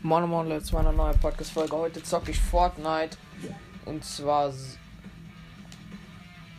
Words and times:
Moin 0.00 0.28
Moin 0.28 0.48
Leute, 0.48 0.64
zu 0.64 0.76
einer 0.76 0.92
neuen 0.92 1.18
Podcast-Folge. 1.18 1.74
Heute 1.74 2.00
zocke 2.00 2.30
ich 2.30 2.38
Fortnite. 2.38 3.16
Und 3.84 4.04
zwar 4.04 4.52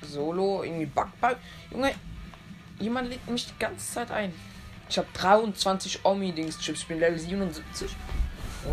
solo, 0.02 0.62
irgendwie 0.64 0.86
Backball. 0.86 1.38
Junge, 1.72 1.96
jemand 2.80 3.08
legt 3.08 3.30
mich 3.30 3.48
die 3.48 3.58
ganze 3.58 3.94
Zeit 3.94 4.12
ein. 4.12 4.34
Ich 4.90 4.98
habe 4.98 5.08
23 5.14 6.04
Omi-Dings-Chips, 6.04 6.82
ich 6.82 6.88
bin 6.90 7.00
Level 7.00 7.18
77. 7.18 7.96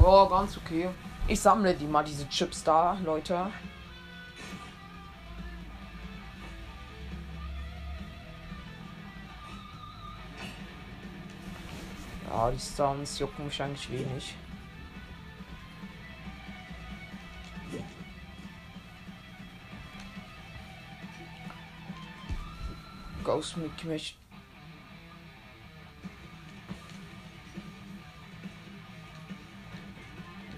Oh, 0.03 0.27
ganz 0.27 0.57
okay. 0.57 0.89
Ich 1.29 1.41
sammle 1.41 1.73
die 1.73 1.87
mal, 1.87 2.03
diese 2.03 2.29
Chips 2.29 2.65
da, 2.65 2.99
Leute. 3.05 3.53
Ja, 12.29 12.51
die 12.51 12.59
Sounds 12.59 13.21
jucken 13.21 13.45
mich 13.45 13.63
eigentlich 13.63 13.89
wenig. 13.93 14.35
Mich. 23.37 24.17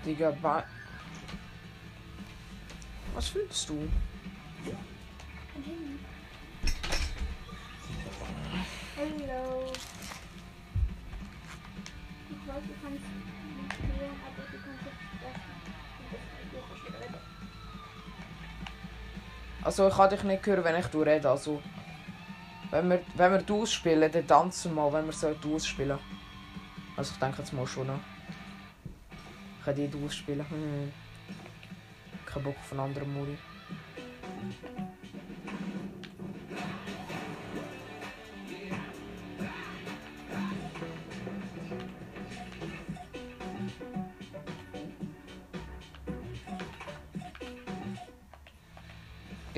Digga, 0.06 0.32
wa 0.40 0.62
Was 3.14 3.34
willst 3.34 3.68
du? 3.68 3.88
Hallo. 8.96 9.72
Ich 12.30 12.46
weiß, 12.46 12.62
du 12.62 12.74
kannst 12.80 12.92
nicht 12.92 13.78
hören, 13.98 14.16
aber 14.24 14.42
du 14.42 14.58
kannst 14.62 14.84
jetzt 14.84 15.02
das 19.60 19.64
Also 19.64 19.88
ich 19.88 19.94
kann 19.96 20.10
dich 20.10 20.22
nicht 20.22 20.46
hören, 20.46 20.62
wenn 20.62 20.76
ich 20.76 20.86
du 20.86 21.02
rede. 21.02 21.28
Also 21.28 21.60
wenn 22.70 22.90
wir 22.90 23.00
wenn 23.14 23.32
wir 23.32 23.42
du 23.42 23.66
spielen, 23.66 24.10
dann 24.10 24.26
tanzen 24.26 24.74
wir 24.74 24.82
mal, 24.82 24.92
wenn 24.92 25.06
wir 25.06 25.12
so 25.12 25.32
du 25.34 25.58
spielen. 25.58 25.98
Also 26.96 27.12
ich 27.12 27.18
denke 27.18 27.38
jetzt 27.38 27.52
mal 27.52 27.66
schon. 27.66 27.86
Ne? 27.86 27.98
Ich 29.58 29.64
kann 29.64 29.74
die 29.74 29.88
du 29.88 30.08
spielen. 30.08 30.48
Hm. 30.48 30.92
Kein 32.26 32.42
Bock 32.42 32.56
auf 32.58 32.72
einen 32.72 32.80
anderen 32.80 33.12
Muri. 33.12 33.38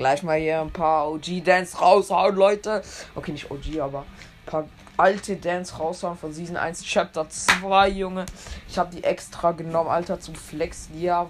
Gleich 0.01 0.23
mal 0.23 0.39
hier 0.39 0.61
ein 0.61 0.71
paar 0.71 1.11
OG-Dance 1.11 1.77
raushauen, 1.77 2.35
Leute. 2.35 2.81
Okay, 3.13 3.33
nicht 3.33 3.51
OG, 3.51 3.81
aber 3.81 3.99
ein 3.99 4.45
paar 4.47 4.67
alte 4.97 5.35
Dance 5.35 5.75
raushauen 5.75 6.17
von 6.17 6.33
Season 6.33 6.57
1 6.57 6.83
Chapter 6.83 7.29
2, 7.29 7.89
Junge. 7.89 8.25
Ich 8.67 8.79
habe 8.79 8.95
die 8.95 9.03
extra 9.03 9.51
genommen, 9.51 9.91
Alter, 9.91 10.19
zum 10.19 10.33
Flex 10.33 10.89
ja 10.97 11.29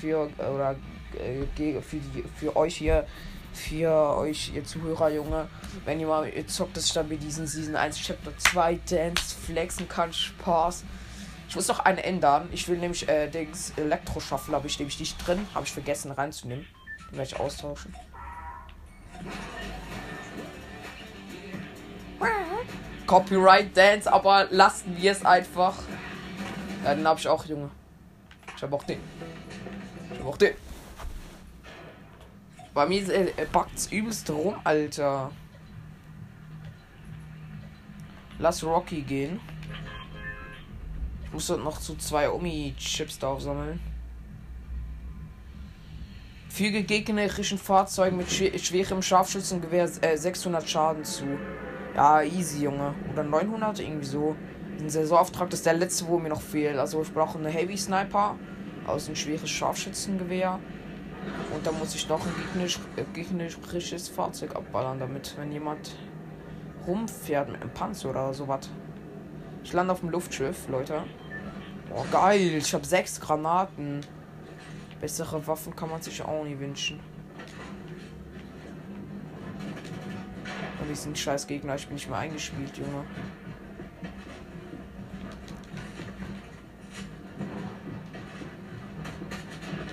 für 0.00 0.30
oder 0.38 0.76
äh, 1.18 1.80
für, 1.82 1.96
die, 1.96 2.22
für 2.36 2.54
euch 2.54 2.76
hier 2.76 3.08
für 3.52 4.16
euch, 4.18 4.52
ihr 4.54 4.62
Zuhörer, 4.64 5.10
Junge. 5.10 5.48
Wenn 5.84 5.98
ihr 5.98 6.06
mal 6.06 6.28
ihr 6.28 6.46
zockt, 6.46 6.76
dass 6.76 6.86
ich 6.86 6.92
dann 6.92 7.08
mit 7.08 7.24
diesen 7.24 7.48
Season 7.48 7.74
1 7.74 7.98
Chapter 7.98 8.38
2 8.38 8.78
Dance 8.88 9.34
flexen 9.34 9.88
kann. 9.88 10.12
Spaß. 10.12 10.84
Ich 11.48 11.56
muss 11.56 11.66
noch 11.66 11.80
einen 11.80 11.98
ändern. 11.98 12.50
Ich 12.52 12.68
will 12.68 12.78
nämlich 12.78 13.08
äh, 13.08 13.26
Dings 13.26 13.72
Elektroschaffel 13.76 14.54
habe 14.54 14.68
ich 14.68 14.78
nämlich 14.78 15.00
nicht 15.00 15.26
drin. 15.26 15.44
Habe 15.54 15.66
ich 15.66 15.72
vergessen 15.72 16.12
reinzunehmen. 16.12 16.66
Ich 17.12 17.40
austauschen. 17.40 17.94
Copyright 23.06 23.76
Dance, 23.76 24.12
aber 24.12 24.48
lassen 24.50 24.96
wir 24.96 25.12
es 25.12 25.24
einfach. 25.24 25.76
Ja, 26.84 26.94
den 26.94 27.06
habe 27.06 27.20
ich 27.20 27.28
auch, 27.28 27.44
Junge. 27.44 27.70
Ich 28.56 28.62
habe 28.62 28.74
auch 28.74 28.82
den. 28.82 29.00
Ich 30.12 30.18
habe 30.18 30.28
auch 30.28 30.36
den. 30.36 30.54
Bei 32.74 32.86
mir 32.86 33.08
äh, 33.08 33.46
backt's 33.50 33.86
übelst 33.86 34.28
rum, 34.28 34.56
Alter. 34.64 35.30
Lass 38.38 38.62
Rocky 38.62 39.02
gehen. 39.02 39.40
Ich 41.24 41.32
muss 41.32 41.46
dort 41.46 41.64
noch 41.64 41.78
zu 41.78 41.96
zwei 41.96 42.30
Omi-Chips 42.30 43.18
da 43.18 43.28
aufsammeln. 43.28 43.80
Füge 46.56 46.84
gegnerischen 46.84 47.58
Fahrzeugen 47.58 48.16
mit 48.16 48.32
schwer 48.32 48.58
schwerem 48.58 49.02
Scharfschützengewehr 49.02 49.90
äh, 50.00 50.16
600 50.16 50.66
Schaden 50.66 51.04
zu. 51.04 51.26
Ja, 51.94 52.22
easy, 52.22 52.64
Junge. 52.64 52.94
Oder 53.12 53.24
900, 53.24 53.80
irgendwie 53.80 54.06
so. 54.06 54.34
Ein 54.80 54.88
Saisonauftrag, 54.88 55.52
ist 55.52 55.66
der 55.66 55.74
letzte, 55.74 56.06
wo 56.06 56.18
mir 56.18 56.30
noch 56.30 56.40
fehlt. 56.40 56.78
Also 56.78 57.02
ich 57.02 57.12
brauche 57.12 57.38
eine 57.38 57.50
Heavy 57.50 57.76
Sniper 57.76 58.36
aus 58.86 59.06
ein 59.06 59.16
schweres 59.16 59.50
Scharfschützengewehr. 59.50 60.58
Und 61.54 61.66
dann 61.66 61.78
muss 61.78 61.94
ich 61.94 62.08
noch 62.08 62.24
ein 62.24 62.32
gegnerisch, 62.34 62.78
äh, 62.96 63.04
gegnerisches 63.12 64.08
Fahrzeug 64.08 64.56
abballern, 64.56 64.98
damit, 64.98 65.34
wenn 65.36 65.52
jemand 65.52 65.94
rumfährt 66.86 67.50
mit 67.50 67.60
einem 67.60 67.74
Panzer 67.74 68.08
oder 68.08 68.32
sowas. 68.32 68.70
Ich 69.62 69.74
lande 69.74 69.92
auf 69.92 70.00
dem 70.00 70.08
Luftschiff, 70.08 70.68
Leute. 70.68 71.02
Oh, 71.94 72.04
geil. 72.10 72.54
Ich 72.56 72.72
habe 72.72 72.86
sechs 72.86 73.20
Granaten. 73.20 74.00
Bessere 75.00 75.46
Waffen 75.46 75.76
kann 75.76 75.90
man 75.90 76.00
sich 76.00 76.22
auch 76.22 76.44
nie 76.44 76.58
wünschen. 76.58 76.98
Und 80.80 80.88
die 80.88 80.94
sind 80.94 81.18
scheiß 81.18 81.46
Gegner. 81.46 81.74
Ich 81.74 81.86
bin 81.86 81.94
nicht 81.94 82.08
mehr 82.08 82.18
eingespielt, 82.18 82.76
Junge. 82.78 83.04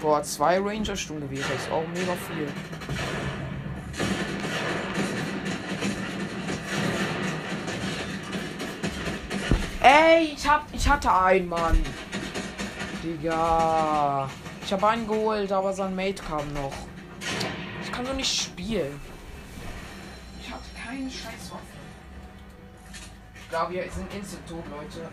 Boah, 0.02 0.22
zwei 0.22 0.59
Ranger-Stunden 0.59 1.30
wäre 1.31 1.46
das 1.53 1.70
auch 1.72 1.88
mega 1.88 2.14
viel. 2.28 2.47
Ey, 9.81 10.34
ich 10.35 10.47
hab, 10.47 10.66
ich 10.74 10.88
hatte 10.88 11.14
einen, 11.14 11.47
Mann. 11.47 11.81
Digga. 13.02 14.30
Ich 14.66 14.72
habe 14.72 14.88
einen 14.88 15.07
geholt, 15.07 15.51
aber 15.51 15.74
sein 15.74 15.96
Mate 15.96 16.24
kam 16.24 16.53
noch. 16.53 16.74
Ich 17.84 17.91
kann 17.91 18.06
doch 18.06 18.16
nicht 18.16 18.44
spielen. 18.44 19.00
Ich 20.41 20.50
hatte 20.50 20.63
keine 20.74 21.09
scheiß 21.09 21.51
Waffe. 21.51 21.63
Ich 23.35 23.50
glaube, 23.50 23.73
wir 23.73 23.91
sind 23.91 24.13
instant 24.13 24.47
tot, 24.47 24.63
Leute. 24.72 25.09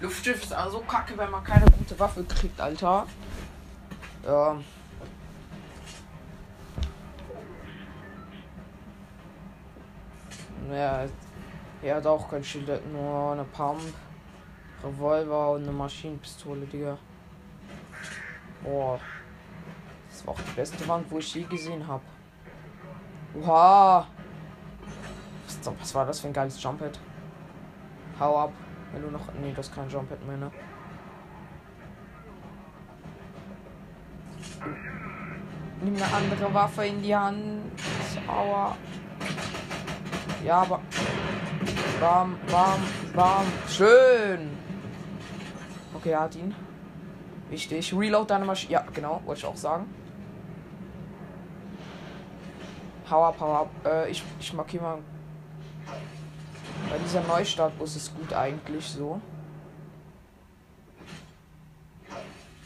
Luftschiff 0.00 0.44
ist 0.44 0.52
also 0.52 0.80
kacke, 0.80 1.18
wenn 1.18 1.30
man 1.30 1.42
keine 1.42 1.66
gute 1.66 1.98
Waffe 1.98 2.24
kriegt, 2.24 2.60
Alter. 2.60 3.06
Ja. 4.24 4.56
Er 10.72 11.96
hat 11.96 12.06
auch 12.06 12.28
kein 12.28 12.44
Schild, 12.44 12.68
nur 12.92 13.32
eine 13.32 13.44
Pump, 13.44 13.80
Revolver 14.84 15.52
und 15.52 15.62
eine 15.62 15.72
Maschinenpistole, 15.72 16.66
Digga. 16.66 16.98
Boah. 18.62 19.00
Das 20.10 20.26
war 20.26 20.34
auch 20.34 20.40
die 20.40 20.56
beste 20.56 20.88
Wand, 20.88 21.10
wo 21.10 21.18
ich 21.18 21.34
je 21.34 21.42
gesehen 21.44 21.86
habe. 21.86 22.02
Oha. 23.34 24.06
Was, 25.46 25.72
was, 25.80 25.94
war 25.94 26.06
das 26.06 26.20
für 26.20 26.28
ein 26.28 26.32
geiles 26.32 26.62
Jumphead? 26.62 26.98
Hau 28.18 28.38
ab. 28.38 28.52
Wenn 28.92 29.02
du 29.02 29.10
noch. 29.10 29.32
Nee, 29.40 29.52
das 29.54 29.68
ist 29.68 29.74
kein 29.74 29.88
Jumphead 29.88 30.26
mehr, 30.26 30.36
ne? 30.36 30.50
Nimm 35.80 35.94
eine 35.94 36.12
andere 36.12 36.52
Waffe 36.52 36.86
in 36.86 37.02
die 37.02 37.14
Hand. 37.14 37.72
Aua. 38.26 38.76
Ja, 40.44 40.62
aber. 40.62 40.80
Bam, 42.00 42.36
bam, 42.50 42.80
bam. 43.14 43.46
Schön. 43.68 44.50
Okay, 45.94 46.10
er 46.10 46.20
hat 46.20 46.36
ihn. 46.36 46.54
Wichtig. 47.50 47.92
Reload 47.92 48.30
deine 48.30 48.44
Maschine. 48.44 48.72
Ja, 48.72 48.84
genau, 48.92 49.20
wollte 49.24 49.40
ich 49.40 49.46
auch 49.46 49.56
sagen. 49.56 49.86
Hau 53.10 53.24
ab, 53.24 53.36
hau 53.40 53.54
ab. 53.54 53.70
Äh, 53.84 54.10
ich, 54.10 54.22
ich 54.38 54.52
markiere 54.52 54.82
mal. 54.82 54.98
Bei 56.90 56.98
dieser 56.98 57.22
Neustartbus 57.22 57.96
ist 57.96 58.14
gut 58.14 58.32
eigentlich 58.32 58.86
so. 58.86 59.20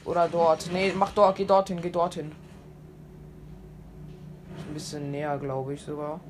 Oder 0.05 0.29
dort. 0.29 0.71
Nee, 0.73 0.93
mach 0.95 1.13
dort, 1.13 1.37
geh 1.37 1.45
dorthin, 1.45 1.81
geh 1.81 1.91
dorthin. 1.91 2.33
Ein 4.69 4.75
bisschen 4.75 5.11
näher, 5.11 5.39
glaube 5.39 5.75
ich 5.75 5.83
sogar. 5.83 6.21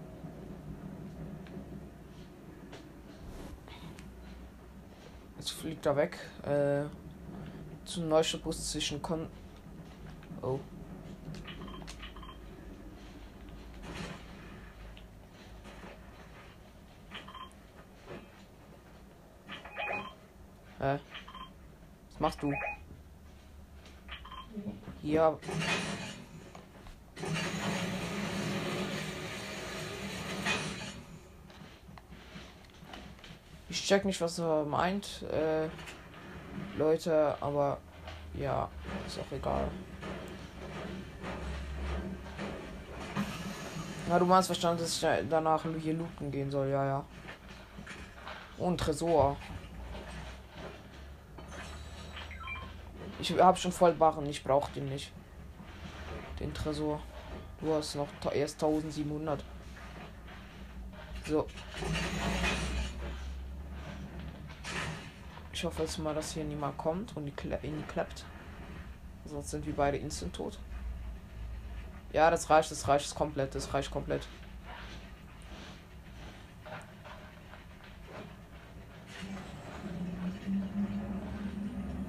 Jetzt 5.43 5.55
fliegt 5.55 5.85
er 5.87 5.97
weg. 5.97 6.19
Äh, 6.45 6.85
zum 7.85 8.09
Neustadtbus 8.09 8.71
zwischen 8.71 9.03
Kon. 9.03 9.27
Oh. 10.41 10.61
Hä? 20.79 21.01
Was 22.13 22.21
machst 22.21 22.41
du? 22.41 22.53
Ja. 25.03 25.37
Ich 33.73 33.87
check 33.87 34.05
nicht, 34.05 34.21
was 34.21 34.39
er 34.39 34.67
meint, 34.67 35.23
äh, 35.33 35.67
Leute, 36.77 37.35
aber 37.41 37.79
ja, 38.35 38.69
ist 39.07 39.19
auch 39.19 39.33
egal. 39.33 39.67
Ja, 44.11 44.19
du 44.19 44.27
meinst 44.27 44.49
verstanden, 44.49 44.83
dass 44.83 45.03
ich 45.03 45.09
danach 45.31 45.65
hier 45.81 45.95
looten 45.95 46.31
gehen 46.31 46.51
soll, 46.51 46.69
ja, 46.69 46.85
ja. 46.85 47.05
Und 48.59 48.79
Tresor. 48.79 49.39
Ich 53.21 53.41
habe 53.41 53.57
schon 53.57 53.73
voll 53.73 53.93
Barren, 53.95 54.27
ich 54.27 54.45
brauche 54.45 54.71
den 54.73 54.85
nicht. 54.85 55.13
Den 56.41 56.53
Tresor. 56.53 57.01
Du 57.59 57.73
hast 57.73 57.95
noch 57.95 58.09
erst 58.35 58.63
1700. 58.63 59.43
So. 61.27 61.47
Ich 65.63 65.67
hoffe 65.67 65.83
jetzt 65.83 65.97
mal, 65.99 66.13
dass 66.13 66.33
hier 66.33 66.43
niemand 66.43 66.77
kommt 66.77 67.17
und 67.17 67.25
in 67.29 67.33
die 67.63 67.83
klappt. 67.87 68.25
Sonst 69.25 69.51
sind 69.51 69.65
wir 69.65 69.77
beide 69.77 69.97
instant 69.97 70.35
tot. 70.35 70.59
Ja, 72.13 72.33
das 72.33 72.51
reicht, 72.51 72.73
das 72.73 72.89
reicht 72.89 73.15
komplett, 73.15 73.55
das 73.55 73.73
reicht 73.73 73.93
komplett. 73.93 74.27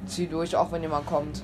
Zieh 0.08 0.26
durch, 0.26 0.56
auch 0.56 0.72
wenn 0.72 0.82
jemand 0.82 1.06
kommt. 1.06 1.44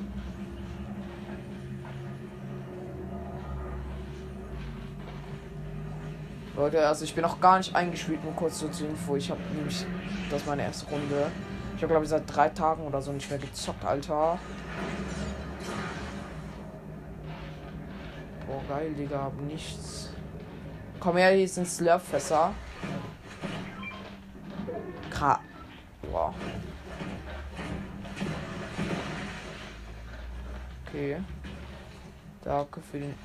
Leute, 6.56 6.88
also 6.88 7.06
ich 7.06 7.14
bin 7.14 7.22
noch 7.22 7.40
gar 7.40 7.60
nicht 7.60 7.76
eingespielt, 7.76 8.24
nur 8.24 8.34
kurz 8.34 8.58
so 8.58 8.68
zur 8.70 8.90
Info. 8.90 9.16
Ich 9.16 9.30
habe 9.30 9.42
nämlich, 9.54 9.86
das 10.32 10.42
ist 10.42 10.48
meine 10.48 10.64
erste 10.64 10.90
Runde. 10.90 11.32
Ich 11.80 11.84
habe 11.84 11.94
glaube 11.94 12.04
ich 12.04 12.10
seit 12.10 12.36
drei 12.36 12.50
Tagen 12.50 12.86
oder 12.86 13.02
so 13.02 13.14
nicht 13.14 13.30
mehr 13.30 13.40
gezockt, 13.40 13.86
Alter. 13.86 14.38
Boah, 18.46 18.62
geil, 18.68 18.94
Digga, 18.96 19.24
hab 19.24 19.40
nichts. 19.40 20.10
Komm 21.00 21.16
her, 21.16 21.32
hier 21.32 21.48
sind 21.48 21.66
Slurpfässer. 21.66 22.54
Kra. 25.10 25.40
Boah. 26.02 26.34
Okay. 30.86 31.22
Danke 32.44 32.82
für 32.82 33.00
den. 33.00 33.16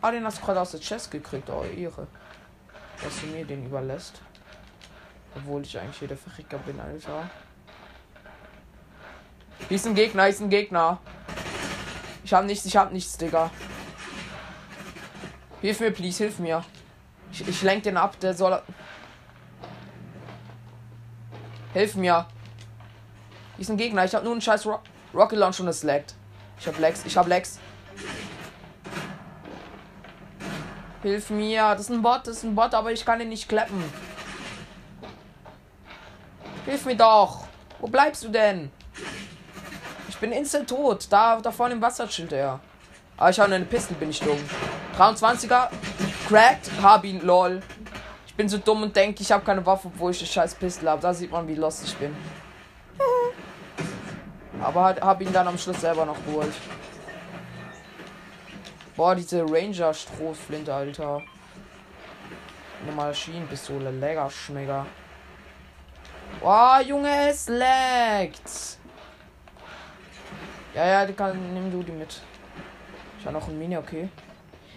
Ah, 0.00 0.10
den 0.10 0.24
hast 0.24 0.40
du 0.40 0.46
gerade 0.46 0.62
aus 0.62 0.70
der 0.70 0.80
Chest 0.80 1.10
gekriegt, 1.10 1.50
oh, 1.50 1.64
Ehre. 1.64 2.06
Dass 3.04 3.20
du 3.20 3.26
mir 3.26 3.44
den 3.44 3.66
überlässt. 3.66 4.22
Obwohl 5.34 5.62
ich 5.62 5.78
eigentlich 5.78 5.98
hier 5.98 6.08
der 6.08 6.16
Verricker 6.16 6.58
bin, 6.58 6.78
Alter. 6.80 7.28
Hier 9.68 9.76
ist 9.76 9.86
ein 9.86 9.94
Gegner, 9.94 10.24
hier 10.24 10.32
ist 10.32 10.40
ein 10.40 10.50
Gegner. 10.50 10.98
Ich 12.24 12.32
hab 12.32 12.44
nichts, 12.44 12.64
ich 12.66 12.76
hab 12.76 12.92
nichts, 12.92 13.16
Digga. 13.16 13.50
Hilf 15.60 15.80
mir, 15.80 15.90
please, 15.90 16.22
hilf 16.22 16.38
mir. 16.38 16.64
Ich, 17.30 17.46
ich 17.46 17.62
lenk 17.62 17.84
den 17.84 17.96
ab, 17.96 18.18
der 18.20 18.34
soll. 18.34 18.60
Hilf 21.72 21.94
mir. 21.94 22.26
Hier 23.56 23.62
ist 23.62 23.70
ein 23.70 23.76
Gegner, 23.76 24.04
ich 24.04 24.14
hab 24.14 24.24
nur 24.24 24.32
einen 24.32 24.40
scheiß 24.40 24.66
Ro 24.66 24.80
Rocket 25.14 25.38
Launch 25.38 25.60
und 25.60 25.68
es 25.68 25.82
laggt. 25.82 26.14
Ich 26.58 26.66
hab 26.66 26.78
Lex, 26.78 27.04
ich 27.04 27.16
hab 27.16 27.26
Lex. 27.26 27.58
Hilf 31.02 31.30
mir, 31.30 31.70
das 31.72 31.82
ist 31.82 31.90
ein 31.90 32.02
Bot, 32.02 32.26
das 32.26 32.38
ist 32.38 32.44
ein 32.44 32.54
Bot, 32.54 32.74
aber 32.74 32.92
ich 32.92 33.04
kann 33.04 33.20
ihn 33.20 33.28
nicht 33.28 33.48
klappen. 33.48 33.82
Hilf 36.72 36.86
mir 36.86 36.96
doch. 36.96 37.44
Wo 37.80 37.86
bleibst 37.86 38.24
du 38.24 38.30
denn? 38.30 38.70
Ich 40.08 40.16
bin 40.16 40.32
instant 40.32 40.70
tot. 40.70 41.06
Da, 41.10 41.38
da 41.38 41.50
vorne 41.50 41.74
im 41.74 41.82
Wasser 41.82 42.08
chillt 42.08 42.32
er. 42.32 42.60
Aber 43.18 43.28
ich 43.28 43.38
habe 43.38 43.54
eine 43.54 43.66
Pistole, 43.66 44.00
bin 44.00 44.08
ich 44.08 44.20
dumm. 44.20 44.38
23er. 44.96 45.68
Cracked. 46.28 46.70
Hab 46.80 47.04
ihn, 47.04 47.20
lol. 47.20 47.60
Ich 48.26 48.34
bin 48.34 48.48
so 48.48 48.56
dumm 48.56 48.84
und 48.84 48.96
denke, 48.96 49.20
ich 49.20 49.30
habe 49.30 49.44
keine 49.44 49.66
Waffe, 49.66 49.88
obwohl 49.88 50.12
ich 50.12 50.20
eine 50.20 50.28
scheiß 50.28 50.54
Pistole 50.54 50.92
habe. 50.92 51.02
Da 51.02 51.12
sieht 51.12 51.30
man, 51.30 51.46
wie 51.46 51.56
lost 51.56 51.84
ich 51.84 51.94
bin. 51.96 52.16
Aber 54.62 54.96
hab 54.98 55.20
ihn 55.20 55.30
dann 55.30 55.48
am 55.48 55.58
Schluss 55.58 55.82
selber 55.82 56.06
noch 56.06 56.24
geholt. 56.24 56.54
Boah, 58.96 59.14
diese 59.14 59.42
Ranger-Strohflinte, 59.42 60.72
Alter. 60.72 61.20
Eine 62.82 62.96
Maschinenpistole, 62.96 63.90
lecker 63.90 64.30
Schmecker. 64.30 64.86
Boah, 66.42 66.80
Junge, 66.80 67.28
es 67.28 67.46
laggt. 67.46 68.78
Ja, 70.74 70.86
ja, 70.86 71.06
die 71.06 71.12
kann, 71.12 71.54
nimm 71.54 71.70
du 71.70 71.84
die 71.84 71.92
mit. 71.92 72.20
Ich 73.16 73.24
habe 73.24 73.38
noch 73.38 73.46
ein 73.46 73.56
Mini, 73.56 73.76
okay. 73.76 74.08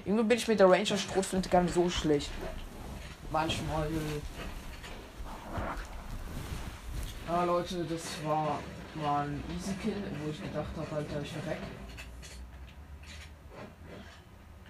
Irgendwie 0.06 0.26
bin 0.26 0.38
ich 0.38 0.48
mit 0.48 0.60
der 0.60 0.70
Ranger 0.70 0.96
Strohflinte 0.96 1.50
gar 1.50 1.64
nicht 1.64 1.74
so 1.74 1.90
schlecht. 1.90 2.30
Manchmal. 3.32 3.88
Ah, 7.28 7.44
Leute, 7.46 7.84
das 7.86 8.24
war, 8.24 8.60
war 8.94 9.22
ein 9.22 9.44
Easy 9.58 9.74
Kill, 9.82 9.96
wo 10.24 10.30
ich 10.30 10.44
gedacht 10.44 10.70
habe, 10.78 10.96
Alter, 10.96 11.22
ich 11.24 11.32
verreck. 11.32 11.58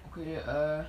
Okay, 0.10 0.36
äh. 0.36 0.86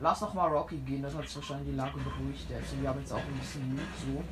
Lass 0.00 0.20
noch 0.22 0.32
mal 0.32 0.46
Rocky 0.46 0.76
gehen, 0.78 1.02
das 1.02 1.12
hat 1.14 1.36
wahrscheinlich 1.36 1.70
die 1.70 1.76
Lage 1.76 1.98
beruhigt. 1.98 2.46
Also 2.54 2.80
wir 2.80 2.88
haben 2.88 3.00
jetzt 3.00 3.12
auch 3.12 3.18
ein 3.18 3.38
bisschen 3.38 3.74
Mut 3.74 3.82
so. 3.98 4.22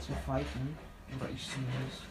Zu 0.00 0.12
fighten. 0.26 0.76
Oder 1.18 1.30
ich 1.30 1.48
zumindest. 1.48 2.02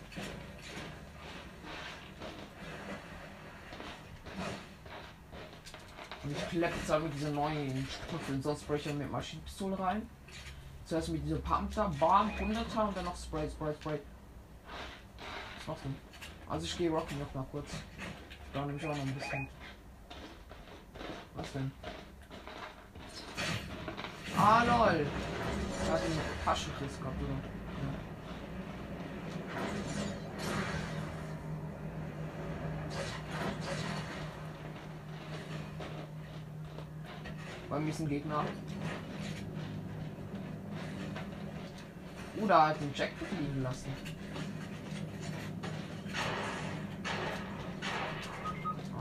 Und 6.24 6.32
ich 6.32 6.50
kleppe 6.50 6.76
jetzt 6.76 6.92
aber 6.92 7.08
diese 7.08 7.32
neuen 7.32 7.88
Trüffel, 8.10 8.42
sonst 8.42 8.68
breche 8.68 8.90
ich 8.90 8.96
mit 8.96 9.10
Maschinenpistole 9.10 9.80
rein. 9.80 10.08
Zuerst 10.86 11.10
mit 11.10 11.24
dieser 11.24 11.38
Pumpter, 11.38 11.90
Bam, 12.00 12.30
100er 12.32 12.88
und 12.88 12.98
dann 12.98 13.06
noch 13.06 13.16
Spray, 13.16 13.50
Spray, 13.50 13.74
Spray. 13.76 14.00
Was 15.60 15.68
machst 15.68 15.86
du? 15.86 16.52
Also 16.52 16.66
ich 16.66 16.78
gehe 16.78 16.90
Rocky 16.90 17.16
noch 17.16 17.34
mal 17.34 17.46
kurz. 17.52 17.70
Da 18.54 18.66
nehme 18.66 18.78
ich 18.78 18.86
auch 18.86 18.96
noch 18.96 19.02
ein 19.02 19.16
bisschen. 19.16 19.48
Was 21.36 21.52
denn? 21.54 21.72
Ah 24.42 24.64
lol. 24.64 25.06
Da 25.86 25.94
hat 25.94 26.02
den 26.02 26.18
Taschenkiss? 26.46 26.98
Ja. 27.04 27.10
Bei 37.70 37.80
mir 37.80 37.90
ist 37.90 38.00
ein 38.00 38.08
Gegner. 38.08 38.46
Oder 42.42 42.62
halt 42.62 42.80
den 42.80 42.94
Jack 42.96 43.12
liegen 43.38 43.62
lassen. 43.62 43.94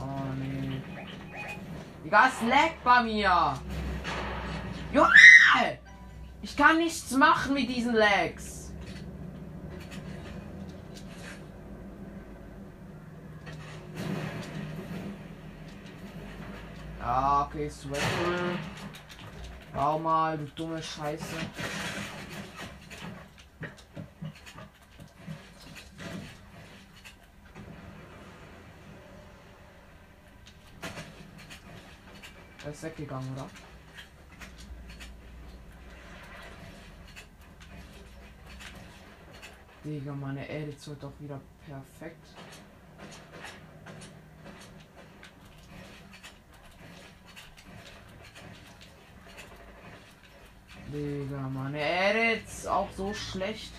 Oh 0.01 0.33
nee. 0.37 0.81
Digga, 2.03 2.27
es 2.27 2.41
bei 2.83 3.03
mir. 3.03 3.53
Junge! 4.91 5.09
Ich 6.41 6.55
kann 6.55 6.77
nichts 6.77 7.11
machen 7.11 7.53
mit 7.53 7.69
diesen 7.69 7.93
Lags. 7.93 8.71
Ja, 16.99 17.47
okay, 17.47 17.69
Sweater. 17.69 18.01
Bau 19.73 19.99
mal, 19.99 20.37
du 20.37 20.45
dumme 20.55 20.81
Scheiße. 20.81 21.23
Er 32.65 32.71
ist 32.71 32.83
weggegangen, 32.83 33.31
oder? 33.33 33.47
Digga, 39.83 40.11
meine 40.11 40.47
Edits 40.49 40.89
wird 40.89 41.01
doch 41.01 41.13
wieder 41.19 41.39
perfekt. 41.65 42.27
Digga, 50.91 51.49
meine 51.49 51.79
Edits 51.79 52.67
auch 52.67 52.89
so 52.91 53.13
schlecht. 53.13 53.71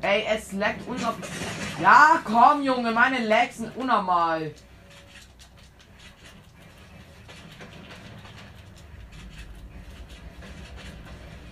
Ey, 0.00 0.24
es 0.26 0.52
laggt 0.52 0.86
unnormal. 0.88 1.14
Ja, 1.80 2.20
komm, 2.24 2.62
Junge, 2.62 2.90
meine 2.90 3.24
Lags 3.24 3.58
sind 3.58 3.76
unnormal. 3.76 4.52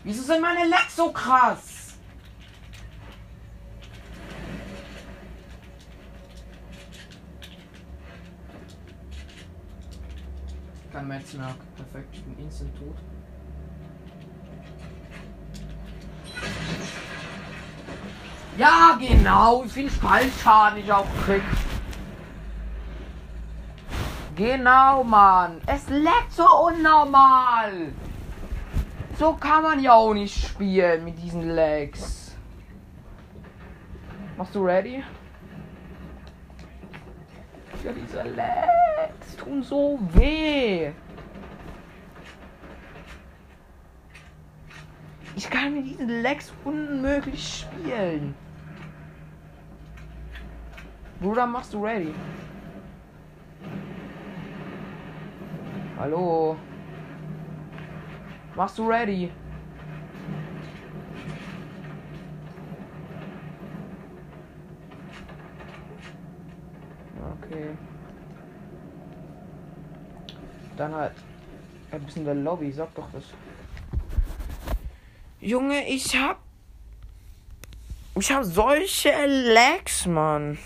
Wieso 0.03 0.23
sind 0.23 0.41
meine 0.41 0.69
Lags 0.69 0.97
so 0.97 1.13
krass? 1.13 1.95
Kein 10.93 11.09
mehr. 11.09 11.21
Perfekt, 11.77 12.09
ich 12.15 12.25
bin 12.25 12.39
instant 12.39 12.77
tot. 12.79 12.97
Ja, 18.57 18.99
genau. 18.99 19.65
Wie 19.65 19.69
viel 19.69 19.91
Fallschaden 19.91 20.79
ich 20.79 20.91
auch 20.91 21.07
krieg. 21.25 21.43
Genau, 24.35 25.05
Mann. 25.05 25.61
Es 25.67 25.89
leckt 25.89 26.33
so 26.33 26.47
unnormal. 26.67 27.93
So 29.19 29.33
kann 29.35 29.63
man 29.63 29.81
ja 29.81 29.95
auch 29.95 30.13
nicht 30.13 30.47
spielen 30.47 31.05
mit 31.05 31.19
diesen 31.23 31.51
Legs. 31.51 32.35
Machst 34.37 34.55
du 34.55 34.65
ready? 34.65 35.03
Ja, 37.83 37.93
diese 37.93 38.23
Legs 38.23 39.37
tun 39.37 39.63
so 39.63 39.99
weh. 40.13 40.93
Ich 45.35 45.49
kann 45.49 45.75
mit 45.75 45.87
diesen 45.87 46.09
Legs 46.23 46.53
unmöglich 46.65 47.65
spielen. 47.67 48.35
Bruder, 51.27 51.45
machst 51.45 51.75
du 51.75 51.85
ready? 51.85 52.15
Hallo? 55.99 56.57
Machst 58.55 58.79
du 58.79 58.89
ready? 58.89 59.33
Okay. 67.43 67.77
Dann 70.77 70.95
halt 70.95 71.13
ein 71.91 72.03
bisschen 72.03 72.25
der 72.25 72.37
Lobby, 72.37 72.71
sag 72.71 72.95
doch 72.95 73.11
das. 73.13 73.25
Junge, 75.41 75.89
ich 75.89 76.17
hab. 76.17 76.39
Ich 78.15 78.31
hab 78.31 78.45
solche 78.45 79.27
Lags, 79.27 80.07
Mann. 80.07 80.57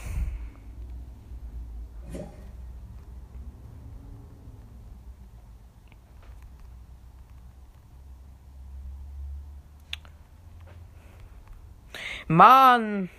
Mann! 12.30 13.10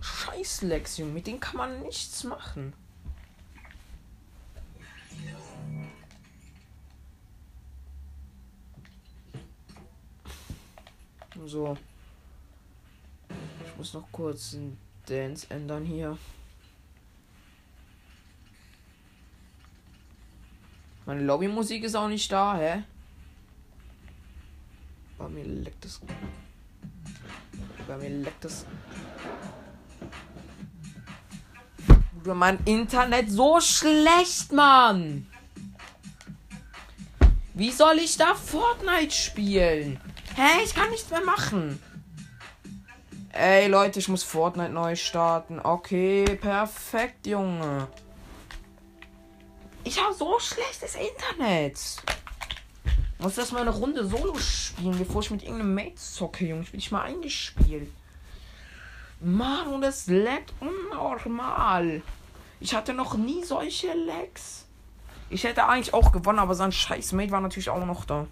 Scheiß 0.00 0.62
Lexion, 0.62 1.12
mit 1.12 1.26
denen 1.26 1.40
kann 1.40 1.56
man 1.56 1.82
nichts 1.82 2.22
machen. 2.22 2.74
So. 11.44 11.76
Ich 13.66 13.76
muss 13.76 13.94
noch 13.94 14.06
kurz 14.12 14.54
einen 14.54 14.78
Dance 15.06 15.48
ändern 15.50 15.84
hier. 15.84 16.16
Meine 21.06 21.22
Lobbymusik 21.22 21.84
ist 21.84 21.94
auch 21.94 22.08
nicht 22.08 22.32
da, 22.32 22.56
hä? 22.56 22.82
Bei 25.18 25.28
mir 25.28 25.44
leckt 25.44 25.84
es. 25.84 26.00
Bei 27.86 27.96
mir 27.98 28.08
leckt 28.08 28.44
es. 28.44 28.66
Bruder, 32.14 32.34
mein 32.34 32.58
Internet 32.64 33.30
so 33.30 33.60
schlecht, 33.60 34.50
Mann. 34.52 35.26
Wie 37.52 37.70
soll 37.70 37.98
ich 37.98 38.16
da 38.16 38.34
Fortnite 38.34 39.14
spielen? 39.14 40.00
Hä, 40.34 40.64
ich 40.64 40.74
kann 40.74 40.90
nichts 40.90 41.10
mehr 41.10 41.24
machen. 41.24 41.78
Ey, 43.30 43.68
Leute, 43.68 43.98
ich 43.98 44.08
muss 44.08 44.22
Fortnite 44.22 44.72
neu 44.72 44.96
starten. 44.96 45.60
Okay, 45.60 46.24
perfekt, 46.36 47.26
Junge. 47.26 47.88
Ich 49.84 50.02
habe 50.02 50.14
so 50.14 50.38
schlechtes 50.38 50.94
Internet. 50.94 51.78
Muss 53.18 53.38
erstmal 53.38 53.62
eine 53.62 53.70
Runde 53.70 54.06
Solo 54.06 54.34
spielen, 54.38 54.98
bevor 54.98 55.20
ich 55.20 55.30
mit 55.30 55.42
irgendeinem 55.42 55.74
Mate 55.74 55.96
zocke, 55.96 56.46
Junge. 56.46 56.62
Ich 56.62 56.70
bin 56.70 56.78
nicht 56.78 56.90
mal 56.90 57.02
eingespielt. 57.02 57.92
Mann, 59.20 59.68
und 59.68 59.82
es 59.82 60.06
laggt 60.06 60.54
unnormal. 60.60 62.02
Ich 62.60 62.74
hatte 62.74 62.94
noch 62.94 63.14
nie 63.14 63.44
solche 63.44 63.92
Lags. 63.92 64.66
Ich 65.28 65.44
hätte 65.44 65.66
eigentlich 65.66 65.92
auch 65.92 66.12
gewonnen, 66.12 66.38
aber 66.38 66.54
sein 66.54 66.72
scheiß 66.72 67.12
Mate 67.12 67.30
war 67.30 67.40
natürlich 67.40 67.70
auch 67.70 67.84
noch 67.84 68.04
da. 68.06 68.26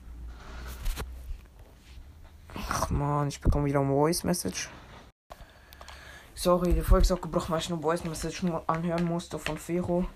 Ach 2.54 2.88
man, 2.90 3.28
ich 3.28 3.40
bekomme 3.40 3.66
wieder 3.66 3.80
ein 3.80 3.88
Voice 3.88 4.25
Message. 4.25 4.71
Sorry, 6.35 6.73
die 6.73 6.80
Folge 6.80 7.02
ist 7.02 7.12
auch 7.12 7.21
gebrochen, 7.21 7.52
weil 7.52 7.61
ich 7.61 7.71
eine 7.71 7.80
Voice 7.80 8.04
Message 8.04 8.42
anhören 8.66 9.04
musste 9.04 9.38
von 9.38 9.59
Fero. 9.59 10.06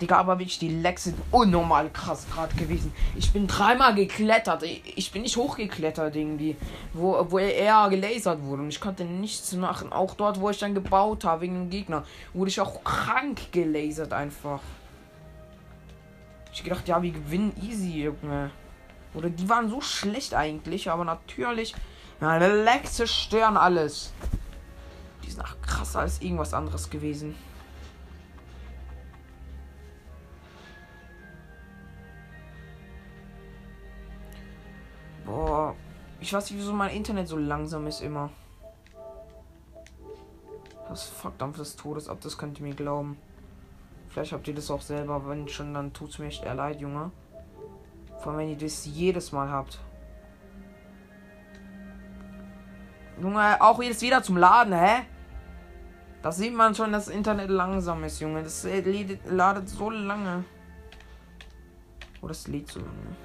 Digga, 0.00 0.16
aber 0.16 0.38
wirklich, 0.38 0.58
die 0.58 0.68
Lecks 0.68 1.04
sind 1.04 1.18
unnormal 1.30 1.90
krass 1.90 2.26
gerade 2.32 2.54
gewesen. 2.56 2.92
Ich 3.16 3.32
bin 3.32 3.46
dreimal 3.46 3.94
geklettert. 3.94 4.62
Ich 4.62 5.12
bin 5.12 5.22
nicht 5.22 5.36
hochgeklettert 5.36 6.16
irgendwie. 6.16 6.56
Wo, 6.92 7.26
wo 7.30 7.38
er 7.38 7.88
gelasert 7.90 8.42
wurde. 8.42 8.62
Und 8.62 8.68
ich 8.68 8.80
konnte 8.80 9.04
nichts 9.04 9.52
machen. 9.52 9.92
Auch 9.92 10.14
dort, 10.14 10.40
wo 10.40 10.50
ich 10.50 10.58
dann 10.58 10.74
gebaut 10.74 11.24
habe, 11.24 11.42
wegen 11.42 11.54
dem 11.54 11.70
Gegner, 11.70 12.04
wurde 12.32 12.50
ich 12.50 12.60
auch 12.60 12.82
krank 12.82 13.52
gelasert 13.52 14.12
einfach. 14.12 14.60
Ich 16.52 16.64
gedacht, 16.64 16.88
ja, 16.88 17.02
wir 17.02 17.12
gewinnen 17.12 17.52
easy, 17.62 18.04
Junge. 18.04 18.50
Oder 19.14 19.28
die 19.28 19.48
waren 19.48 19.68
so 19.70 19.80
schlecht 19.80 20.34
eigentlich, 20.34 20.90
aber 20.90 21.04
natürlich. 21.04 21.74
Meine 22.20 22.64
Lecks 22.64 22.94
zerstören 22.94 23.56
alles. 23.56 24.12
Die 25.24 25.30
sind 25.30 25.42
auch 25.42 25.60
krasser 25.62 26.00
als 26.00 26.20
irgendwas 26.20 26.54
anderes 26.54 26.90
gewesen. 26.90 27.34
Boah. 35.24 35.74
Ich 36.20 36.32
weiß 36.32 36.50
nicht, 36.50 36.60
wieso 36.60 36.72
mein 36.72 36.94
Internet 36.94 37.28
so 37.28 37.36
langsam 37.36 37.86
ist 37.86 38.02
immer. 38.02 38.30
Das 40.88 41.04
Fuckdampf 41.04 41.56
des 41.56 41.76
Todes 41.76 42.08
ab, 42.08 42.18
das 42.20 42.36
könnt 42.36 42.58
ihr 42.58 42.66
mir 42.66 42.74
glauben. 42.74 43.16
Vielleicht 44.08 44.32
habt 44.32 44.48
ihr 44.48 44.54
das 44.54 44.70
auch 44.70 44.82
selber, 44.82 45.28
wenn 45.28 45.48
schon, 45.48 45.72
dann 45.72 45.92
tut's 45.92 46.18
mir 46.18 46.26
echt 46.26 46.44
leid, 46.44 46.80
Junge. 46.80 47.12
Vor 48.18 48.32
allem, 48.32 48.40
wenn 48.40 48.50
ihr 48.50 48.58
das 48.58 48.84
jedes 48.84 49.30
Mal 49.32 49.48
habt. 49.48 49.78
Junge, 53.22 53.60
auch 53.60 53.80
jetzt 53.82 54.02
wieder 54.02 54.22
zum 54.22 54.36
Laden, 54.36 54.72
hä? 54.72 55.04
Da 56.22 56.32
sieht 56.32 56.54
man 56.54 56.74
schon, 56.74 56.92
dass 56.92 57.06
das 57.06 57.14
Internet 57.14 57.48
langsam 57.50 58.02
ist, 58.04 58.20
Junge. 58.20 58.42
Das 58.42 58.66
ladet 59.26 59.68
so 59.68 59.90
lange. 59.90 60.44
Oh, 62.20 62.28
das 62.28 62.46
lädt 62.48 62.68
so 62.68 62.80
lange. 62.80 63.16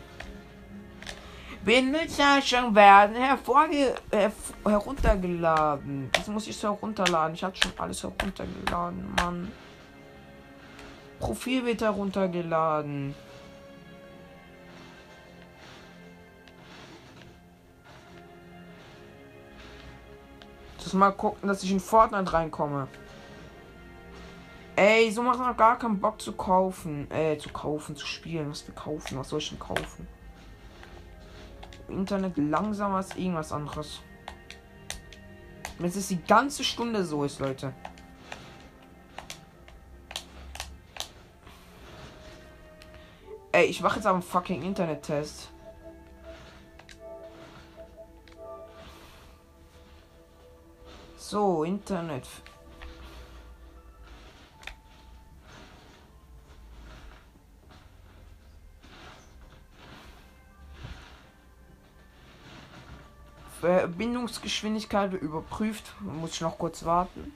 Bilddateien 1.66 2.76
werden 2.76 3.16
hervorge 3.16 3.96
her 4.12 4.32
heruntergeladen. 4.64 6.10
Das 6.12 6.28
muss 6.28 6.48
ich 6.48 6.56
so 6.56 6.68
herunterladen. 6.68 7.34
Ich 7.34 7.44
hatte 7.44 7.60
schon 7.60 7.72
alles 7.78 8.04
heruntergeladen, 8.04 9.16
Mann. 9.16 9.52
Profil 11.20 11.66
wird 11.66 11.82
heruntergeladen. 11.82 13.16
Das 20.78 20.94
mal 20.94 21.12
gucken, 21.14 21.48
dass 21.48 21.64
ich 21.64 21.72
in 21.72 21.80
Fortnite 21.80 22.32
reinkomme. 22.32 22.88
Ey, 24.76 25.10
so 25.10 25.24
macht 25.24 25.40
man 25.40 25.58
gar 25.58 25.80
keinen 25.80 26.00
Bock 26.00 26.22
zu 26.22 26.34
kaufen. 26.34 27.10
Äh, 27.10 27.40
zu 27.40 27.50
kaufen, 27.50 27.96
zu 27.96 28.06
spielen. 28.06 28.52
Was 28.52 28.68
wir 28.68 28.76
kaufen, 28.76 29.18
was 29.18 29.30
soll 29.30 29.40
ich 29.40 29.50
denn 29.50 29.58
kaufen? 29.58 30.08
Internet 31.90 32.38
langsamer 32.38 32.98
als 32.98 33.16
irgendwas 33.16 33.52
anderes. 33.52 34.02
Wenn 35.78 35.88
es 35.88 36.08
die 36.08 36.24
ganze 36.24 36.64
Stunde 36.64 37.04
so 37.04 37.24
ist, 37.24 37.40
Leute. 37.40 37.74
Ey, 43.52 43.66
ich 43.66 43.82
mache 43.82 43.98
jetzt 43.98 44.06
aber 44.06 44.16
einen 44.16 44.24
fucking 44.24 44.64
Internet-Test. 44.64 45.50
So, 51.18 51.64
Internet. 51.64 52.28
Verbindungsgeschwindigkeit 63.66 65.12
wird 65.12 65.22
überprüft. 65.22 65.94
Muss 66.02 66.34
ich 66.34 66.42
noch 66.42 66.58
kurz 66.58 66.86
warten. 66.86 67.34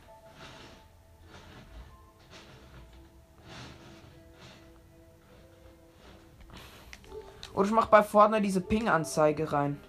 Oder 7.54 7.68
ich 7.68 7.74
mache 7.74 7.90
bei 7.90 8.04
Fortnite 8.04 8.44
diese 8.44 8.62
Ping-Anzeige 8.62 9.52
rein. 9.52 9.80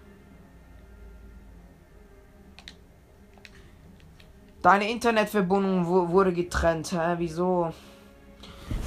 Deine 4.61 4.89
Internetverbindung 4.89 5.85
wurde 5.87 6.33
getrennt. 6.33 6.91
Hä? 6.91 7.15
Wieso? 7.17 7.73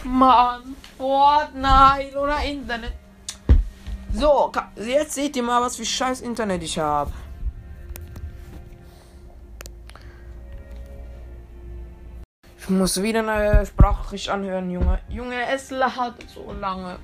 Mann, 0.05 0.77
Fortnite 0.99 2.19
oder 2.19 2.43
Internet. 2.45 2.93
So, 4.13 4.53
jetzt 4.77 5.15
seht 5.15 5.35
ihr 5.37 5.43
mal, 5.43 5.61
was 5.61 5.77
für 5.77 5.85
scheiß 5.85 6.21
Internet 6.21 6.63
ich 6.63 6.79
habe. 6.79 7.13
Ich 12.65 12.71
muss 12.71 13.03
wieder 13.03 13.21
eine 13.21 13.67
Sprachricht 13.67 14.31
anhören, 14.31 14.71
Junge. 14.71 14.99
Junge, 15.11 15.47
es 15.49 15.71
hat 15.71 16.15
so 16.35 16.51
lange. 16.51 16.99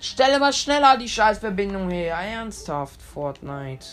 Stelle 0.00 0.40
mal 0.40 0.52
schneller 0.52 0.96
die 0.96 1.08
Scheißverbindung 1.08 1.88
her. 1.88 2.16
Ernsthaft, 2.16 3.00
Fortnite. 3.00 3.86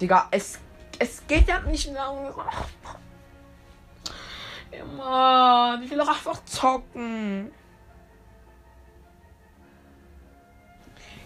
Digga, 0.00 0.26
es, 0.32 0.58
es 0.98 1.24
geht 1.28 1.46
ja 1.46 1.60
nicht 1.60 1.92
mehr. 1.92 2.34
Immer. 4.72 5.80
Ich 5.80 5.88
will 5.88 5.98
doch 5.98 6.08
einfach 6.08 6.44
zocken. 6.44 7.52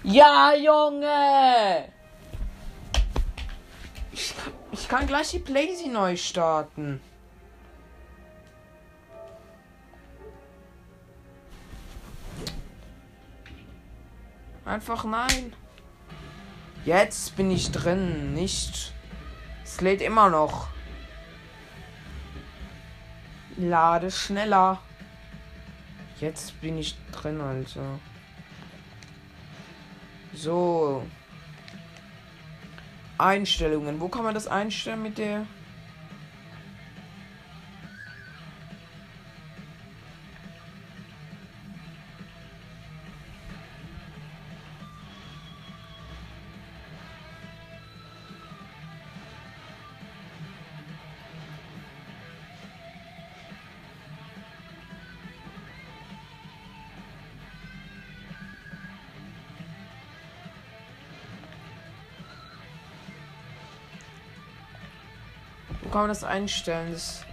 Ja, 0.03 0.53
Junge! 0.55 1.96
Ich 4.87 4.91
kann, 4.91 5.01
ich 5.01 5.09
kann 5.09 5.09
gleich 5.09 5.31
die 5.33 5.41
Blazy 5.41 5.89
neu 5.89 6.17
starten. 6.17 7.01
Einfach 14.65 15.03
nein. 15.03 15.53
Jetzt 16.85 17.35
bin 17.35 17.51
ich 17.51 17.73
drin, 17.73 18.33
nicht. 18.33 18.93
Es 19.65 19.81
lädt 19.81 20.03
immer 20.03 20.31
noch. 20.31 20.69
Lade 23.57 24.13
schneller. 24.13 24.81
Jetzt 26.21 26.61
bin 26.61 26.79
ich 26.79 26.97
drin, 27.11 27.41
Alter. 27.41 27.99
So. 30.33 31.05
Einstellungen. 33.19 34.01
Wo 34.01 34.09
kann 34.09 34.25
man 34.25 34.35
das 34.35 34.49
einstellen 34.49 35.03
mit 35.03 35.19
der... 35.19 35.47
kann 65.97 66.03
man 66.03 66.09
das 66.11 66.25
einstellen? 66.25 66.93
Das 66.93 67.25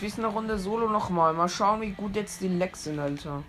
Ich 0.00 0.12
spiele 0.12 0.28
eine 0.28 0.32
Runde 0.32 0.56
Solo 0.60 0.88
nochmal. 0.88 1.34
Mal 1.34 1.48
schauen, 1.48 1.80
wie 1.80 1.90
gut 1.90 2.14
jetzt 2.14 2.40
die 2.40 2.46
Lecks 2.46 2.84
sind, 2.84 3.00
Alter. 3.00 3.42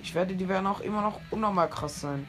Ich 0.00 0.14
werde, 0.14 0.36
die 0.36 0.48
werden 0.48 0.68
auch 0.68 0.78
immer 0.78 1.02
noch 1.02 1.20
unnormal 1.32 1.68
krass 1.68 2.00
sein. 2.00 2.24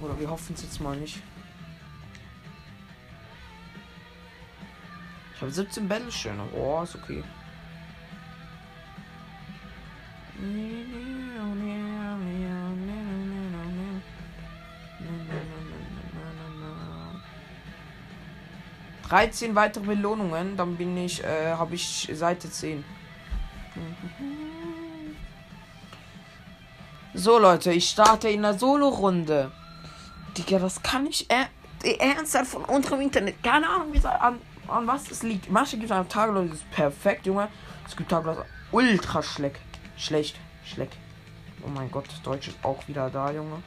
Oder 0.00 0.18
wir 0.18 0.30
hoffen 0.30 0.54
es 0.54 0.62
jetzt 0.62 0.80
mal 0.80 0.96
nicht. 0.96 1.22
Ich 5.34 5.42
habe 5.42 5.50
17 5.50 5.86
Battlesterne. 5.86 6.44
Oh, 6.54 6.80
ist 6.82 6.94
okay. 6.94 7.22
13 19.08 19.54
weitere 19.54 19.84
Belohnungen, 19.84 20.56
dann 20.56 20.76
bin 20.76 20.96
ich, 20.96 21.22
äh, 21.22 21.52
habe 21.52 21.74
ich 21.74 22.10
Seite 22.12 22.50
10. 22.50 22.84
So 27.14 27.38
Leute, 27.38 27.72
ich 27.72 27.88
starte 27.88 28.28
in 28.28 28.42
der 28.42 28.58
Solo-Runde. 28.58 29.50
Digga, 30.36 30.58
das 30.58 30.82
kann 30.82 31.06
ich 31.06 31.26
er 31.30 31.48
ernsthaft 32.00 32.50
von 32.50 32.64
unserem 32.64 33.00
Internet. 33.00 33.42
Keine 33.42 33.68
Ahnung, 33.68 33.92
wie 33.92 34.04
an, 34.04 34.40
an 34.68 34.86
was 34.86 35.10
es 35.10 35.22
liegt. 35.22 35.50
Manche 35.50 35.76
gibt 35.76 35.90
es 35.90 35.96
am 35.96 36.08
Tag, 36.08 36.32
Leute, 36.32 36.50
das 36.50 36.58
ist 36.58 36.70
perfekt, 36.70 37.26
Junge. 37.26 37.48
Es 37.86 37.96
gibt 37.96 38.10
Tage, 38.10 38.44
ultra 38.72 39.22
schlecht. 39.22 39.60
Schlecht. 39.96 40.36
Schlecht. 40.64 40.96
Oh 41.62 41.68
mein 41.68 41.90
Gott, 41.90 42.06
Deutsch 42.24 42.48
ist 42.48 42.58
auch 42.62 42.86
wieder 42.88 43.08
da, 43.10 43.30
Junge. 43.30 43.62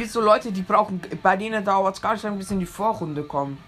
Gibt 0.00 0.12
so 0.12 0.22
Leute, 0.22 0.50
die 0.50 0.62
brauchen, 0.62 0.98
bei 1.22 1.36
denen 1.36 1.62
dauert 1.62 1.94
es 1.94 2.00
gar 2.00 2.14
nicht 2.14 2.22
lang, 2.22 2.38
bis 2.38 2.50
in 2.50 2.58
die 2.58 2.64
Vorrunde 2.64 3.22
kommen. 3.22 3.58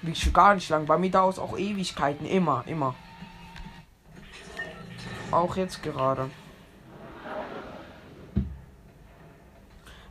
Wirklich 0.00 0.32
gar 0.32 0.54
nicht 0.54 0.68
lang. 0.68 0.86
Bei 0.86 0.96
mir 0.96 1.10
dauert 1.10 1.32
es 1.32 1.38
auch 1.40 1.58
Ewigkeiten. 1.58 2.24
Immer, 2.24 2.62
immer. 2.68 2.94
Auch 5.32 5.56
jetzt 5.56 5.82
gerade. 5.82 6.30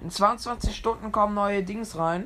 In 0.01 0.11
22 0.11 0.75
Stunden 0.75 1.09
kommen 1.09 1.35
neue 1.35 1.63
Dings 1.63 1.97
rein. 1.97 2.25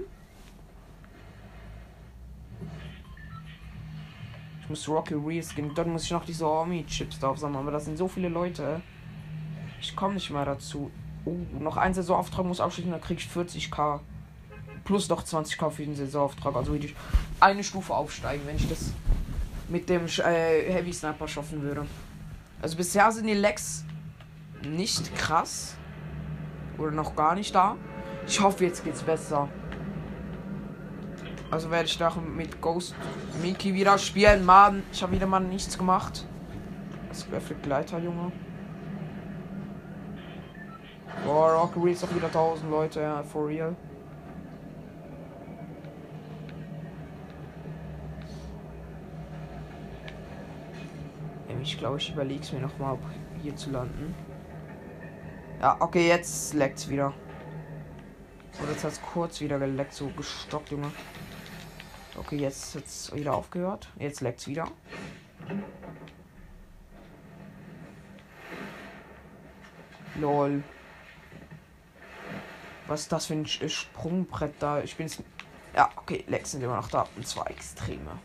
Ich 4.63 4.70
muss 4.70 4.89
Rocky 4.89 5.13
reskin. 5.13 5.76
Dann 5.76 5.91
muss 5.91 6.06
ich 6.06 6.12
noch 6.12 6.26
diese 6.26 6.48
Army-Chips 6.48 7.20
drauf 7.20 7.38
sammeln. 7.38 7.62
Aber 7.62 7.72
das 7.72 7.86
sind 7.86 7.98
so 7.98 8.08
viele 8.08 8.30
Leute. 8.30 8.82
Ich 9.80 9.96
komme 9.96 10.15
nicht 10.15 10.32
mal 10.32 10.46
dazu. 10.46 10.89
Oh, 11.25 11.36
noch 11.60 11.77
ein 11.77 11.93
Saisonauftrag 11.93 12.45
muss 12.45 12.60
abschließen, 12.60 12.91
dann 12.91 13.01
krieg 13.01 13.19
ich 13.19 13.27
40k. 13.27 13.99
Plus 14.84 15.07
noch 15.10 15.23
20k 15.23 15.69
für 15.69 15.84
den 15.84 15.95
Saisonauftrag. 15.95 16.55
Also 16.55 16.71
würde 16.71 16.88
ich 16.88 16.95
eine 17.39 17.63
Stufe 17.63 17.93
aufsteigen, 17.93 18.43
wenn 18.45 18.55
ich 18.55 18.67
das 18.67 18.91
mit 19.69 19.88
dem 19.89 20.05
äh, 20.05 20.71
Heavy 20.71 20.91
Sniper 20.91 21.27
schaffen 21.27 21.62
würde. 21.62 21.86
Also 22.62 22.77
bisher 22.77 23.12
sind 23.12 23.27
die 23.27 23.34
Legs 23.34 23.86
nicht 24.67 25.15
krass. 25.15 25.75
Oder 26.77 26.91
noch 26.91 27.15
gar 27.15 27.36
nicht 27.36 27.53
da. 27.53 27.75
Ich 28.27 28.39
hoffe, 28.41 28.65
jetzt 28.65 28.84
geht's 28.84 29.03
besser. 29.03 29.47
Also 31.51 31.69
werde 31.69 31.86
ich 31.86 31.97
da 31.97 32.13
mit 32.15 32.62
Ghost 32.62 32.95
Mickey 33.41 33.73
wieder 33.73 33.97
spielen. 33.97 34.45
Mann, 34.45 34.84
ich 34.91 35.03
habe 35.03 35.12
wieder 35.12 35.27
mal 35.27 35.41
nichts 35.41 35.77
gemacht. 35.77 36.25
Das 37.10 37.29
wäre 37.29 37.41
für 37.41 37.55
Gleiter, 37.55 37.99
Junge. 37.99 38.31
Boah, 41.25 41.53
Rocky 41.53 41.91
ist 41.91 42.03
auch 42.03 42.13
wieder 42.15 42.27
1000 42.27 42.69
Leute, 42.69 43.01
ja, 43.01 43.23
for 43.23 43.47
real. 43.47 43.75
Ich 51.62 51.77
glaube, 51.77 51.97
ich 51.97 52.12
überlege 52.12 52.41
es 52.41 52.51
mir 52.51 52.60
noch 52.60 52.77
mal, 52.79 52.97
hier 53.41 53.55
zu 53.55 53.69
landen. 53.69 54.15
Ja, 55.60 55.77
okay, 55.79 56.07
jetzt 56.07 56.55
leckt's 56.55 56.89
wieder. 56.89 57.13
Oder 58.62 58.71
jetzt 58.71 58.84
hat 58.84 58.91
es 58.93 59.01
kurz 59.01 59.41
wieder 59.41 59.60
geleckt, 59.60 59.93
so 59.93 60.07
gestoppt, 60.07 60.71
Junge. 60.71 60.91
Okay, 62.17 62.38
jetzt 62.38 62.75
hat 62.75 62.86
es 62.86 63.13
wieder 63.13 63.36
aufgehört. 63.36 63.89
Jetzt 63.97 64.21
leckt's 64.21 64.47
wieder. 64.47 64.67
Lol. 70.15 70.63
Was 72.88 73.02
ist 73.02 73.12
das 73.12 73.28
für 73.28 73.34
ein 73.34 73.46
Sprungbrett 73.48 74.54
da? 74.60 74.82
Ich 74.82 74.96
bin 74.96 75.08
jetzt. 75.08 75.24
Ja, 75.76 75.89
okay, 75.96 76.26
Lecks 76.28 76.52
sind 76.52 76.63
immer 76.63 76.76
noch 76.76 76.89
da. 76.89 77.08
Und 77.15 77.28
zwar 77.28 77.50
extreme. 77.50 78.20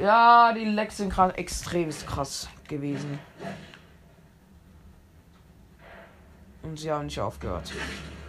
Ja, 0.00 0.52
die 0.52 0.64
Lecks 0.64 0.98
sind 0.98 1.10
gerade 1.10 1.36
extrem 1.38 1.90
krass 1.90 2.48
gewesen. 2.68 3.18
Und 6.62 6.78
sie 6.78 6.90
haben 6.90 7.06
nicht 7.06 7.20
aufgehört. 7.20 7.72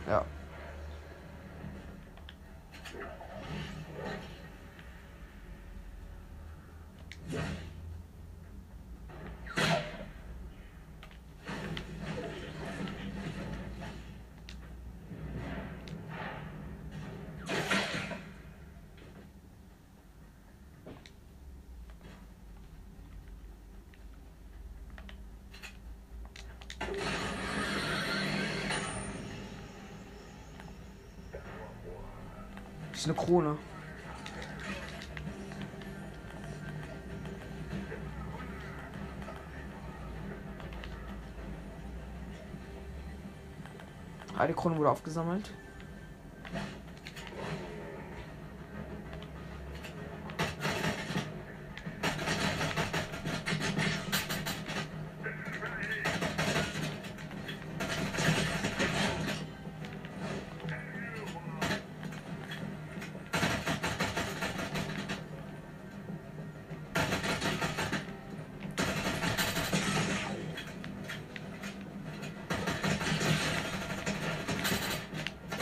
Ja. 0.08 0.26
Eine 33.06 33.14
Krone. 33.14 33.58
Eine 44.38 44.54
Krone 44.54 44.78
wurde 44.78 44.90
aufgesammelt. 44.90 45.52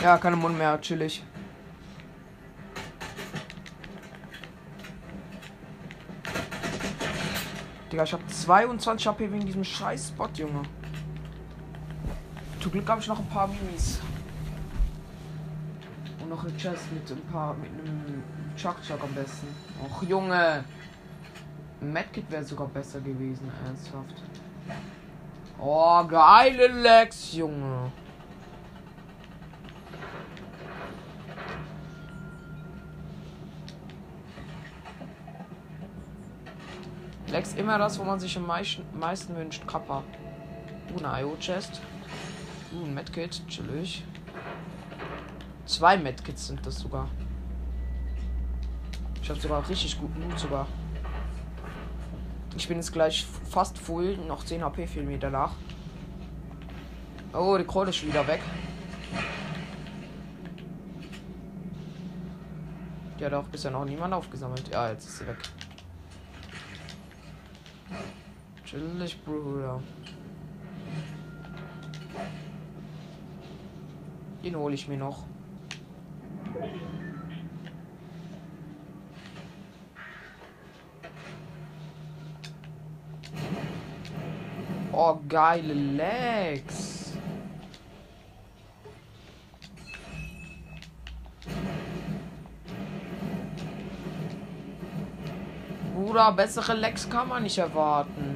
Ja, 0.04 0.18
keine 0.18 0.36
Mund 0.36 0.58
mehr, 0.58 0.78
chillig. 0.82 1.22
Digga, 7.90 8.02
ich 8.02 8.12
hab 8.12 8.20
22 8.30 9.06
HP 9.06 9.32
wegen 9.32 9.46
diesem 9.46 9.64
scheiß 9.64 10.08
Spot, 10.08 10.28
Junge. 10.34 10.60
Zum 12.60 12.70
Glück 12.70 12.86
habe 12.86 13.00
ich 13.00 13.08
noch 13.08 13.18
ein 13.18 13.28
paar 13.30 13.48
Minis. 13.48 13.98
Und 16.20 16.28
noch 16.28 16.44
ein 16.44 16.54
Chest 16.58 16.92
mit 16.92 17.10
ein 17.10 17.32
paar, 17.32 17.54
mit 17.54 17.70
einem 17.70 18.22
Chuck 18.58 18.76
Chuck 18.86 19.02
am 19.02 19.14
besten. 19.14 19.48
Och, 19.82 20.02
Junge. 20.02 20.64
Medkit 21.80 22.30
wäre 22.30 22.44
sogar 22.44 22.66
besser 22.66 23.00
gewesen, 23.00 23.50
ernsthaft. 23.64 24.22
Oh, 25.58 26.04
geile 26.06 26.66
Lex, 26.66 27.32
Junge. 27.32 27.83
Lex 37.54 37.60
immer 37.60 37.78
das, 37.78 37.98
wo 37.98 38.04
man 38.04 38.18
sich 38.18 38.36
am 38.36 38.46
meisten, 38.46 38.84
meisten 38.98 39.36
wünscht. 39.36 39.66
Kappa. 39.66 40.02
Uh, 40.92 41.04
eine 41.04 41.22
IO-Chest. 41.22 41.80
Uh, 42.72 42.84
ein 42.84 42.94
Medkit. 42.94 43.46
Chillig. 43.48 44.04
Zwei 45.66 45.96
Medkits 45.96 46.48
sind 46.48 46.64
das 46.66 46.78
sogar. 46.78 47.08
Ich 49.22 49.30
habe 49.30 49.40
sogar 49.40 49.66
richtig 49.68 49.98
guten 49.98 50.28
Mut 50.28 50.38
sogar. 50.38 50.66
Ich 52.56 52.68
bin 52.68 52.76
jetzt 52.76 52.92
gleich 52.92 53.24
fast 53.50 53.78
full. 53.78 54.16
Noch 54.18 54.44
10 54.44 54.62
HP 54.62 54.86
fehlen 54.86 55.06
mir 55.06 55.18
danach. 55.18 55.52
Oh, 57.32 57.56
die 57.58 57.64
Krone 57.64 57.90
ist 57.90 58.04
wieder 58.06 58.26
weg. 58.26 58.40
Die 63.18 63.24
hat 63.24 63.32
auch 63.32 63.44
bisher 63.44 63.70
noch 63.70 63.84
niemand 63.84 64.12
aufgesammelt. 64.12 64.68
Ja, 64.72 64.90
jetzt 64.90 65.06
ist 65.06 65.18
sie 65.18 65.26
weg. 65.26 65.38
Chillig, 68.74 69.24
Bruder. 69.24 69.80
Den 74.42 74.56
hole 74.56 74.74
ich 74.74 74.88
mir 74.88 74.96
noch. 74.96 75.22
Oh, 84.90 85.18
geile 85.28 85.74
Legs. 85.74 87.16
Bruder, 95.94 96.32
bessere 96.32 96.74
Legs 96.74 97.08
kann 97.08 97.28
man 97.28 97.44
nicht 97.44 97.58
erwarten. 97.58 98.33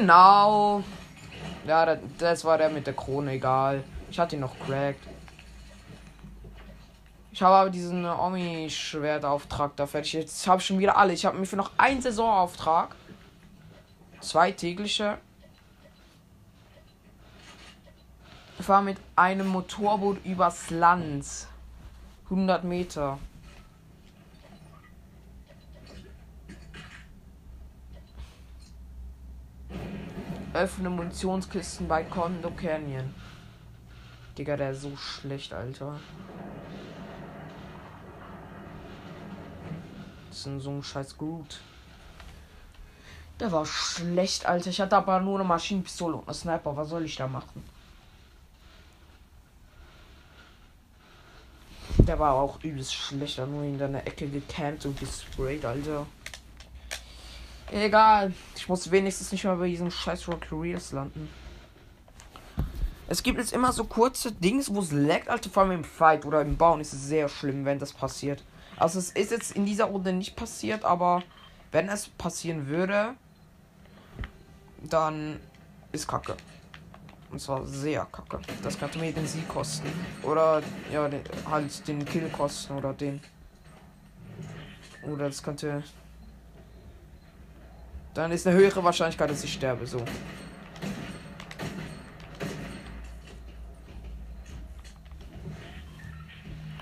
Genau. 0.00 0.82
Ja, 1.66 1.94
das, 2.18 2.42
war 2.46 2.56
der 2.56 2.70
mit 2.70 2.86
der 2.86 2.94
Krone, 2.94 3.32
egal. 3.32 3.84
Ich 4.10 4.18
hatte 4.18 4.34
ihn 4.34 4.40
noch 4.40 4.58
cracked. 4.58 5.06
Ich 7.32 7.42
habe 7.42 7.54
aber 7.54 7.68
diesen 7.68 8.06
Omi-Schwertauftrag 8.06 9.76
da 9.76 9.86
fertig. 9.86 10.14
Jetzt 10.14 10.46
habe 10.46 10.58
ich 10.58 10.66
schon 10.66 10.78
wieder 10.78 10.96
alle. 10.96 11.12
Ich 11.12 11.26
habe 11.26 11.36
mir 11.36 11.44
für 11.44 11.56
noch 11.56 11.72
einen 11.76 12.00
Saisonauftrag. 12.00 12.96
Zwei 14.22 14.52
tägliche. 14.52 15.18
Ich 18.58 18.64
fahre 18.64 18.82
mit 18.82 18.96
einem 19.16 19.48
Motorboot 19.48 20.24
übers 20.24 20.70
Land. 20.70 21.26
100 22.30 22.64
Meter. 22.64 23.18
Öffne 30.52 30.90
Munitionskisten 30.90 31.86
bei 31.86 32.02
Kondo 32.02 32.50
Canyon. 32.50 33.14
Digga, 34.36 34.56
der 34.56 34.72
ist 34.72 34.82
so 34.82 34.96
schlecht, 34.96 35.52
Alter. 35.52 36.00
Das 40.28 40.46
ist 40.46 40.62
so 40.62 40.70
ein 40.70 40.82
scheiß 40.82 41.16
Groot. 41.16 41.60
Der 43.38 43.52
war 43.52 43.64
schlecht, 43.64 44.44
Alter. 44.44 44.70
Ich 44.70 44.80
hatte 44.80 44.96
aber 44.96 45.20
nur 45.20 45.38
eine 45.38 45.48
Maschinenpistole 45.48 46.16
und 46.16 46.24
eine 46.24 46.34
Sniper. 46.34 46.76
Was 46.76 46.88
soll 46.88 47.04
ich 47.04 47.14
da 47.14 47.28
machen? 47.28 47.62
Der 51.98 52.18
war 52.18 52.34
auch 52.34 52.62
übelst 52.64 52.92
schlecht. 52.92 53.38
Er 53.38 53.46
Nur 53.46 53.62
in 53.62 53.78
der 53.78 54.06
Ecke 54.06 54.28
gecampt 54.28 54.84
und 54.84 54.98
gesprayt, 54.98 55.64
Alter. 55.64 56.06
Egal. 57.72 58.32
Ich 58.56 58.68
muss 58.68 58.90
wenigstens 58.90 59.32
nicht 59.32 59.44
mehr 59.44 59.56
bei 59.56 59.68
diesem 59.68 59.90
scheiß 59.90 60.28
Rock 60.28 60.42
Careers 60.42 60.92
landen. 60.92 61.28
Es 63.08 63.22
gibt 63.22 63.38
jetzt 63.38 63.52
immer 63.52 63.72
so 63.72 63.84
kurze 63.84 64.32
Dings, 64.32 64.72
wo 64.72 64.80
es 64.80 64.92
laggt, 64.92 65.28
Alter. 65.28 65.50
Vor 65.50 65.64
allem 65.64 65.72
im 65.72 65.84
Fight 65.84 66.24
oder 66.24 66.42
im 66.42 66.56
Bauen 66.56 66.80
ist 66.80 66.92
es 66.92 67.04
sehr 67.06 67.28
schlimm, 67.28 67.64
wenn 67.64 67.78
das 67.78 67.92
passiert. 67.92 68.42
Also 68.76 68.98
es 68.98 69.10
ist 69.10 69.30
jetzt 69.30 69.52
in 69.52 69.66
dieser 69.66 69.86
Runde 69.86 70.12
nicht 70.12 70.36
passiert, 70.36 70.84
aber 70.84 71.22
wenn 71.72 71.88
es 71.88 72.08
passieren 72.08 72.68
würde, 72.68 73.14
dann 74.82 75.40
ist 75.92 76.08
Kacke. 76.08 76.36
Und 77.30 77.40
zwar 77.40 77.64
sehr 77.64 78.06
kacke. 78.06 78.40
Das 78.62 78.78
könnte 78.78 78.98
mir 78.98 79.12
den 79.12 79.26
Sieg 79.26 79.46
kosten. 79.48 79.88
Oder 80.22 80.62
ja, 80.92 81.08
den, 81.08 81.22
halt 81.48 81.86
den 81.86 82.04
Kill 82.04 82.28
kosten 82.28 82.76
oder 82.76 82.92
den. 82.92 83.20
Oder 85.02 85.26
das 85.26 85.42
könnte. 85.42 85.84
Dann 88.14 88.32
ist 88.32 88.46
eine 88.46 88.56
höhere 88.56 88.82
Wahrscheinlichkeit, 88.82 89.30
dass 89.30 89.44
ich 89.44 89.52
sterbe. 89.52 89.86
So. 89.86 90.02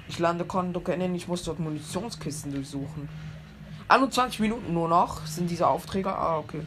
Ich 0.08 0.18
lande 0.18 0.44
Kondo 0.44 0.80
kennen, 0.80 1.14
ich 1.14 1.28
muss 1.28 1.44
dort 1.44 1.60
Munitionskisten 1.60 2.52
durchsuchen. 2.52 3.08
21 3.88 4.40
Minuten 4.40 4.74
nur 4.74 4.88
noch 4.88 5.24
sind 5.26 5.50
diese 5.50 5.66
Aufträge. 5.66 6.12
Ah, 6.12 6.38
okay. 6.38 6.62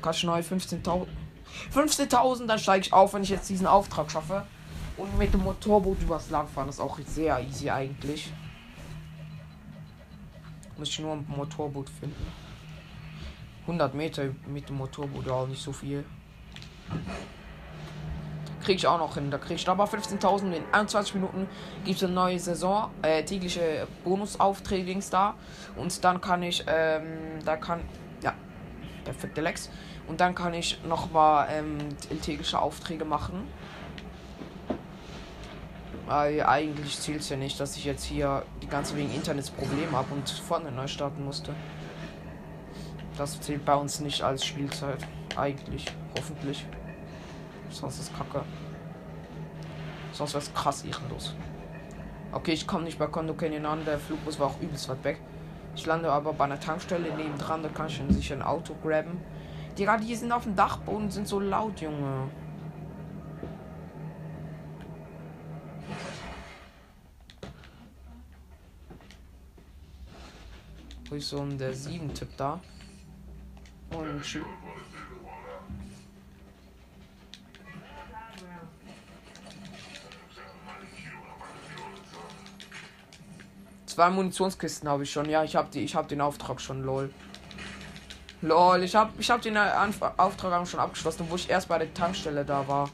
Kannst 0.00 0.24
neu 0.24 0.40
15.000. 0.40 1.06
15.000, 1.74 2.46
dann 2.46 2.58
steige 2.58 2.86
ich 2.86 2.92
auf, 2.92 3.14
wenn 3.14 3.22
ich 3.22 3.28
jetzt 3.28 3.48
diesen 3.48 3.66
Auftrag 3.66 4.10
schaffe. 4.10 4.46
Und 4.96 5.16
mit 5.18 5.32
dem 5.32 5.42
Motorboot 5.42 6.00
übers 6.02 6.30
Land 6.30 6.50
fahren, 6.50 6.68
ist 6.68 6.80
auch 6.80 6.98
sehr 7.06 7.40
easy 7.40 7.70
eigentlich. 7.70 8.32
Muss 10.76 10.88
ich 10.88 10.98
nur 11.00 11.14
ein 11.14 11.26
Motorboot 11.28 11.88
finden. 11.88 12.26
100 13.62 13.94
Meter 13.94 14.24
mit 14.46 14.68
dem 14.68 14.76
Motorboot, 14.76 15.26
ja, 15.26 15.46
nicht 15.46 15.62
so 15.62 15.72
viel. 15.72 16.04
Kriege 18.62 18.76
ich 18.76 18.86
auch 18.86 18.98
noch 18.98 19.14
hin. 19.14 19.30
Da 19.30 19.38
kriege 19.38 19.54
ich 19.54 19.68
aber 19.68 19.84
15.000 19.84 20.52
in 20.52 20.62
21 20.70 21.14
Minuten. 21.14 21.48
Gibt 21.84 21.96
es 21.96 22.04
eine 22.04 22.12
neue 22.12 22.38
Saison, 22.38 22.90
äh, 23.02 23.24
tägliche 23.24 23.88
Bonusaufträge 24.04 24.98
da. 25.10 25.34
Und 25.76 26.04
dann 26.04 26.20
kann 26.20 26.42
ich, 26.42 26.64
ähm, 26.68 27.40
da 27.44 27.56
kann, 27.56 27.80
ja, 28.22 28.34
perfekte 29.04 29.40
Lex. 29.40 29.68
Und 30.06 30.20
dann 30.20 30.34
kann 30.34 30.54
ich 30.54 30.82
nochmal 30.84 31.48
ähm, 31.50 31.78
tägliche 32.20 32.60
Aufträge 32.60 33.04
machen. 33.04 33.48
Weil 36.06 36.44
eigentlich 36.44 36.98
zählt 36.98 37.20
es 37.20 37.28
ja 37.28 37.36
nicht, 37.36 37.58
dass 37.58 37.76
ich 37.76 37.84
jetzt 37.84 38.04
hier 38.04 38.44
die 38.62 38.68
ganze 38.68 38.96
wegen 38.96 39.12
Internets 39.12 39.50
Probleme 39.50 39.92
habe 39.92 40.12
und 40.14 40.28
vorne 40.28 40.70
neu 40.70 40.86
starten 40.86 41.24
musste. 41.24 41.54
Das 43.22 43.40
zählt 43.40 43.64
bei 43.64 43.76
uns 43.76 44.00
nicht 44.00 44.20
als 44.20 44.44
Spielzeit. 44.44 44.98
Eigentlich. 45.36 45.86
Hoffentlich. 46.18 46.66
Sonst 47.70 48.00
ist 48.00 48.12
Kacke. 48.18 48.42
Sonst 50.12 50.34
wäre 50.34 50.42
es 50.42 50.52
krass 50.52 50.82
ehrenlos. 50.82 51.32
Okay, 52.32 52.50
ich 52.50 52.66
komme 52.66 52.82
nicht 52.82 52.98
bei 52.98 53.06
Kondo 53.06 53.34
Canyon 53.34 53.64
an. 53.64 53.84
Der 53.84 54.00
Flugbus 54.00 54.40
war 54.40 54.48
auch 54.48 54.60
übelst 54.60 54.88
weit 54.88 55.04
weg. 55.04 55.20
Ich 55.76 55.86
lande 55.86 56.10
aber 56.10 56.32
bei 56.32 56.46
einer 56.46 56.58
Tankstelle 56.58 57.14
nebendran. 57.14 57.62
Da 57.62 57.68
kann 57.68 57.86
ich 57.86 57.98
dann 57.98 58.10
sicher 58.10 58.34
ein 58.34 58.42
Auto 58.42 58.74
graben. 58.82 59.20
Die 59.78 60.16
sind 60.16 60.32
auf 60.32 60.42
dem 60.42 60.56
Dachboden 60.56 61.08
sind 61.08 61.28
so 61.28 61.38
laut, 61.38 61.80
Junge. 61.80 62.28
Wo 71.08 71.14
ist 71.14 71.28
so 71.28 71.38
ein 71.38 71.56
der 71.56 71.72
7-Tipp 71.72 72.30
da? 72.36 72.58
Und 73.92 74.22
tschüss. 74.22 74.42
Zwei 83.86 84.08
Munitionskisten 84.08 84.88
habe 84.88 85.02
ich 85.02 85.12
schon. 85.12 85.28
Ja, 85.28 85.44
ich 85.44 85.54
habe 85.54 85.68
die, 85.70 85.80
ich 85.80 85.94
habe 85.94 86.08
den 86.08 86.22
Auftrag 86.22 86.62
schon, 86.62 86.82
lol. 86.82 87.12
Lol, 88.40 88.82
ich 88.82 88.94
habe 88.94 89.12
ich 89.18 89.30
hab 89.30 89.42
den 89.42 89.56
Anf 89.56 90.00
Auftrag 90.16 90.66
schon 90.66 90.80
abgeschlossen, 90.80 91.26
wo 91.28 91.36
ich 91.36 91.50
erst 91.50 91.68
bei 91.68 91.78
der 91.78 91.92
Tankstelle 91.92 92.44
da 92.44 92.66
war. 92.66 92.88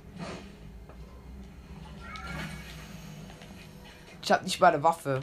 Ich 4.22 4.32
habe 4.32 4.44
nicht 4.44 4.58
bei 4.58 4.72
der 4.72 4.82
Waffe. 4.82 5.22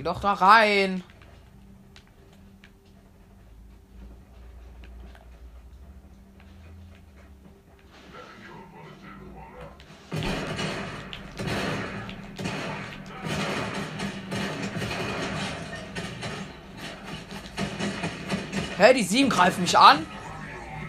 Geh 0.00 0.04
doch 0.04 0.20
da 0.20 0.32
rein. 0.32 1.04
Hä, 18.78 18.94
die 18.94 19.02
sieben 19.02 19.28
greifen 19.28 19.60
mich 19.60 19.76
an? 19.76 20.06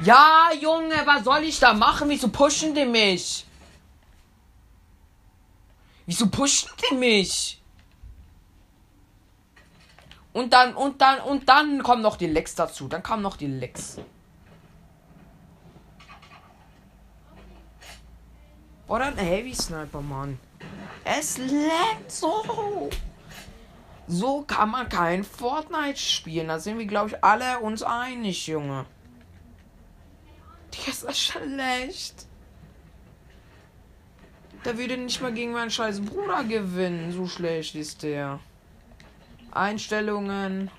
Ja, 0.06 0.52
Junge, 0.58 0.96
was 1.04 1.26
soll 1.26 1.44
ich 1.44 1.60
da 1.60 1.74
machen? 1.74 2.08
Wieso 2.08 2.30
pushen 2.30 2.74
die 2.74 2.86
mich? 2.86 3.46
Wieso 6.06 6.30
pushen 6.30 6.70
die 6.90 6.96
mich? 6.96 7.61
Und 10.34 10.54
dann, 10.54 10.76
und 10.76 11.02
dann, 11.02 11.20
und 11.20 11.50
dann 11.50 11.84
kommen 11.84 12.02
noch 12.02 12.16
die 12.16 12.28
Lecks 12.28 12.56
dazu. 12.56 12.88
Dann 12.88 13.04
kam 13.04 13.22
noch 13.22 13.36
die 13.36 13.48
Lecks. 13.48 13.98
Oder 18.88 19.06
ein 19.06 19.18
Heavy 19.18 19.54
Sniper, 19.54 20.02
Mann. 20.02 20.38
Es 21.04 21.38
leckt 21.38 22.12
so. 22.12 22.90
So 24.08 24.42
kann 24.42 24.70
man 24.70 24.90
kein 24.90 25.24
Fortnite 25.24 25.98
spielen. 25.98 26.50
Da 26.50 26.60
sind 26.60 26.78
wir, 26.78 26.86
glaube 26.86 27.12
ich, 27.12 27.24
alle 27.24 27.60
uns 27.60 27.84
einig, 27.84 28.48
Junge. 28.48 28.86
Die 30.74 30.90
ist 30.90 31.18
schlecht. 31.18 32.28
Der 34.66 34.78
würde 34.78 34.98
nicht 34.98 35.22
mal 35.22 35.34
gegen 35.34 35.54
meinen 35.54 35.72
scheiß 35.72 36.02
Bruder 36.02 36.44
gewinnen. 36.44 37.12
So 37.12 37.28
schlecht 37.28 37.76
ist 37.76 38.04
der. 38.04 38.40
Einstellungen. 39.52 40.70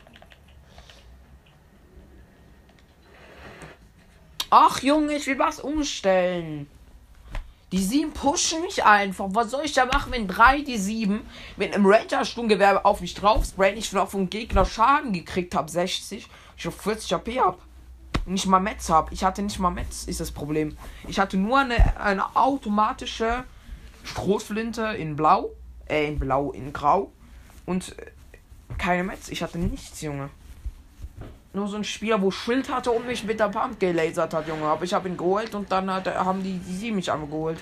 Ach 4.50 4.82
Junge, 4.82 5.14
ich 5.14 5.26
will 5.26 5.38
was 5.38 5.60
umstellen. 5.60 6.68
Die 7.72 7.82
sieben 7.82 8.12
pushen 8.12 8.60
mich 8.60 8.84
einfach. 8.84 9.28
Was 9.30 9.50
soll 9.50 9.64
ich 9.64 9.72
da 9.72 9.86
machen, 9.86 10.12
wenn 10.12 10.28
drei 10.28 10.60
die 10.60 10.76
sieben 10.76 11.22
mit 11.56 11.74
einem 11.74 11.86
Ranger-Sturmgewehr 11.86 12.84
auf 12.84 13.00
mich 13.00 13.14
drauf 13.14 13.46
sprayen, 13.46 13.78
ich 13.78 13.88
schon 13.88 14.06
vom 14.06 14.28
Gegner 14.28 14.66
Schaden 14.66 15.14
gekriegt 15.14 15.54
habe, 15.54 15.70
60, 15.70 16.28
ich 16.58 16.68
auf 16.68 16.78
40 16.82 17.14
AP 17.14 17.28
hab. 17.38 17.62
Nicht 18.26 18.46
mal 18.46 18.60
Metz 18.60 18.90
hab. 18.90 19.10
Ich 19.10 19.24
hatte 19.24 19.40
nicht 19.42 19.58
mal 19.58 19.70
Metz, 19.70 20.04
ist 20.04 20.20
das 20.20 20.30
Problem. 20.30 20.76
Ich 21.08 21.18
hatte 21.18 21.38
nur 21.38 21.60
eine, 21.60 21.98
eine 21.98 22.36
automatische 22.36 23.44
Strohflinte 24.04 24.82
in 24.98 25.16
Blau, 25.16 25.50
äh, 25.86 26.06
in 26.06 26.18
Blau, 26.18 26.52
in 26.52 26.74
Grau 26.74 27.10
und 27.64 27.98
äh, 27.98 28.10
keine 28.78 29.04
Metz. 29.04 29.28
Ich 29.28 29.42
hatte 29.42 29.58
nichts, 29.58 30.00
Junge. 30.00 30.30
Nur 31.52 31.68
so 31.68 31.76
ein 31.76 31.84
Spieler, 31.84 32.20
wo 32.22 32.30
Schild 32.30 32.70
hatte 32.70 32.90
und 32.90 33.06
mich 33.06 33.24
mit 33.24 33.38
der 33.38 33.48
Pump 33.48 33.78
gelasert 33.78 34.32
hat, 34.32 34.48
Junge. 34.48 34.64
Aber 34.64 34.84
ich 34.84 34.94
habe 34.94 35.08
ihn 35.08 35.16
geholt 35.16 35.54
und 35.54 35.70
dann 35.70 35.90
hat, 35.90 36.06
haben 36.06 36.42
die, 36.42 36.58
die 36.58 36.74
sie 36.74 36.92
mich 36.92 37.10
angeholt. 37.12 37.58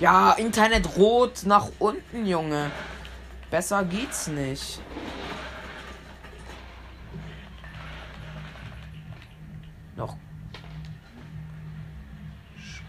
Ja, 0.00 0.32
Internet 0.32 0.96
rot 0.96 1.42
nach 1.46 1.68
unten, 1.78 2.26
Junge. 2.26 2.70
Besser 3.50 3.84
geht's 3.84 4.26
nicht. 4.26 4.80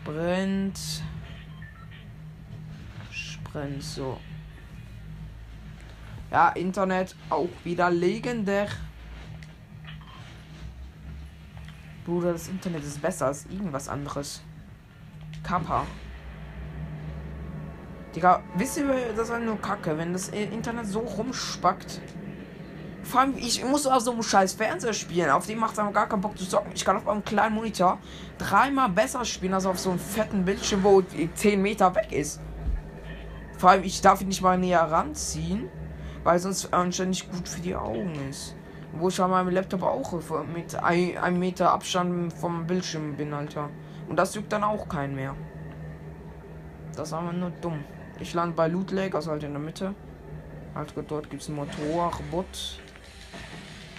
Sprint. 0.05 0.79
Sprint, 3.09 3.81
so. 3.81 4.19
Ja, 6.29 6.49
Internet 6.49 7.15
auch 7.31 7.49
wieder 7.63 7.89
legendär. 7.89 8.67
Bruder, 12.05 12.33
das 12.33 12.49
Internet 12.49 12.83
ist 12.83 13.01
besser 13.01 13.25
als 13.25 13.47
irgendwas 13.47 13.89
anderes. 13.89 14.43
Kappa. 15.41 15.87
Digga, 18.15 18.43
wisst 18.57 18.77
ihr, 18.77 19.11
das 19.15 19.29
ist 19.29 19.39
nur 19.39 19.59
Kacke, 19.59 19.97
wenn 19.97 20.13
das 20.13 20.29
Internet 20.29 20.85
so 20.85 20.99
rumspackt. 20.99 21.99
Vor 23.05 23.21
allem, 23.21 23.37
ich 23.37 23.63
muss 23.63 23.85
auf 23.85 24.01
so 24.01 24.11
einem 24.11 24.23
scheiß 24.23 24.53
Fernseher 24.53 24.93
spielen. 24.93 25.29
Auf 25.29 25.45
dem 25.45 25.59
macht 25.59 25.77
es 25.77 25.93
gar 25.93 26.09
keinen 26.09 26.21
Bock 26.21 26.35
zu 26.37 26.49
zocken. 26.49 26.71
Ich 26.73 26.83
kann 26.83 26.97
auf 26.97 27.07
einem 27.07 27.23
kleinen 27.23 27.53
Monitor 27.53 27.99
dreimal 28.39 28.89
besser 28.89 29.23
spielen 29.23 29.53
als 29.53 29.67
auf 29.67 29.77
so 29.77 29.91
einem 29.91 29.99
fetten 29.99 30.43
Bildschirm, 30.43 30.83
wo 30.83 31.01
10 31.01 31.61
Meter 31.61 31.93
weg 31.93 32.11
ist. 32.11 32.41
Vor 33.59 33.69
allem, 33.69 33.83
ich 33.83 34.01
darf 34.01 34.21
ihn 34.21 34.27
nicht 34.27 34.41
mal 34.41 34.57
näher 34.57 34.81
ranziehen, 34.81 35.69
weil 36.23 36.39
sonst 36.39 36.73
anscheinend 36.73 37.31
gut 37.31 37.47
für 37.47 37.61
die 37.61 37.75
Augen 37.75 38.13
ist. 38.29 38.55
Wo 38.93 39.09
ich 39.09 39.21
an 39.21 39.29
meinem 39.29 39.49
Laptop 39.49 39.83
auch 39.83 40.13
mit 40.53 40.75
einem 40.75 41.39
Meter 41.39 41.71
Abstand 41.71 42.33
vom 42.33 42.65
Bildschirm 42.65 43.15
bin, 43.15 43.33
Alter. 43.33 43.69
Und 44.09 44.17
das 44.17 44.33
juckt 44.33 44.51
dann 44.51 44.63
auch 44.63 44.89
keinen 44.89 45.15
mehr. 45.15 45.35
Das 46.95 47.09
ist 47.09 47.13
aber 47.13 47.33
nur 47.33 47.51
dumm. 47.61 47.83
Ich 48.19 48.33
lande 48.33 48.55
bei 48.55 48.67
Loot 48.67 48.91
Lake, 48.91 49.15
also 49.15 49.31
halt 49.31 49.43
in 49.43 49.51
der 49.51 49.61
Mitte. 49.61 49.93
Halt, 50.73 50.93
dort 51.07 51.29
gibt 51.29 51.43
es 51.43 51.49
ein 51.49 51.55
Motorbot. 51.55 52.81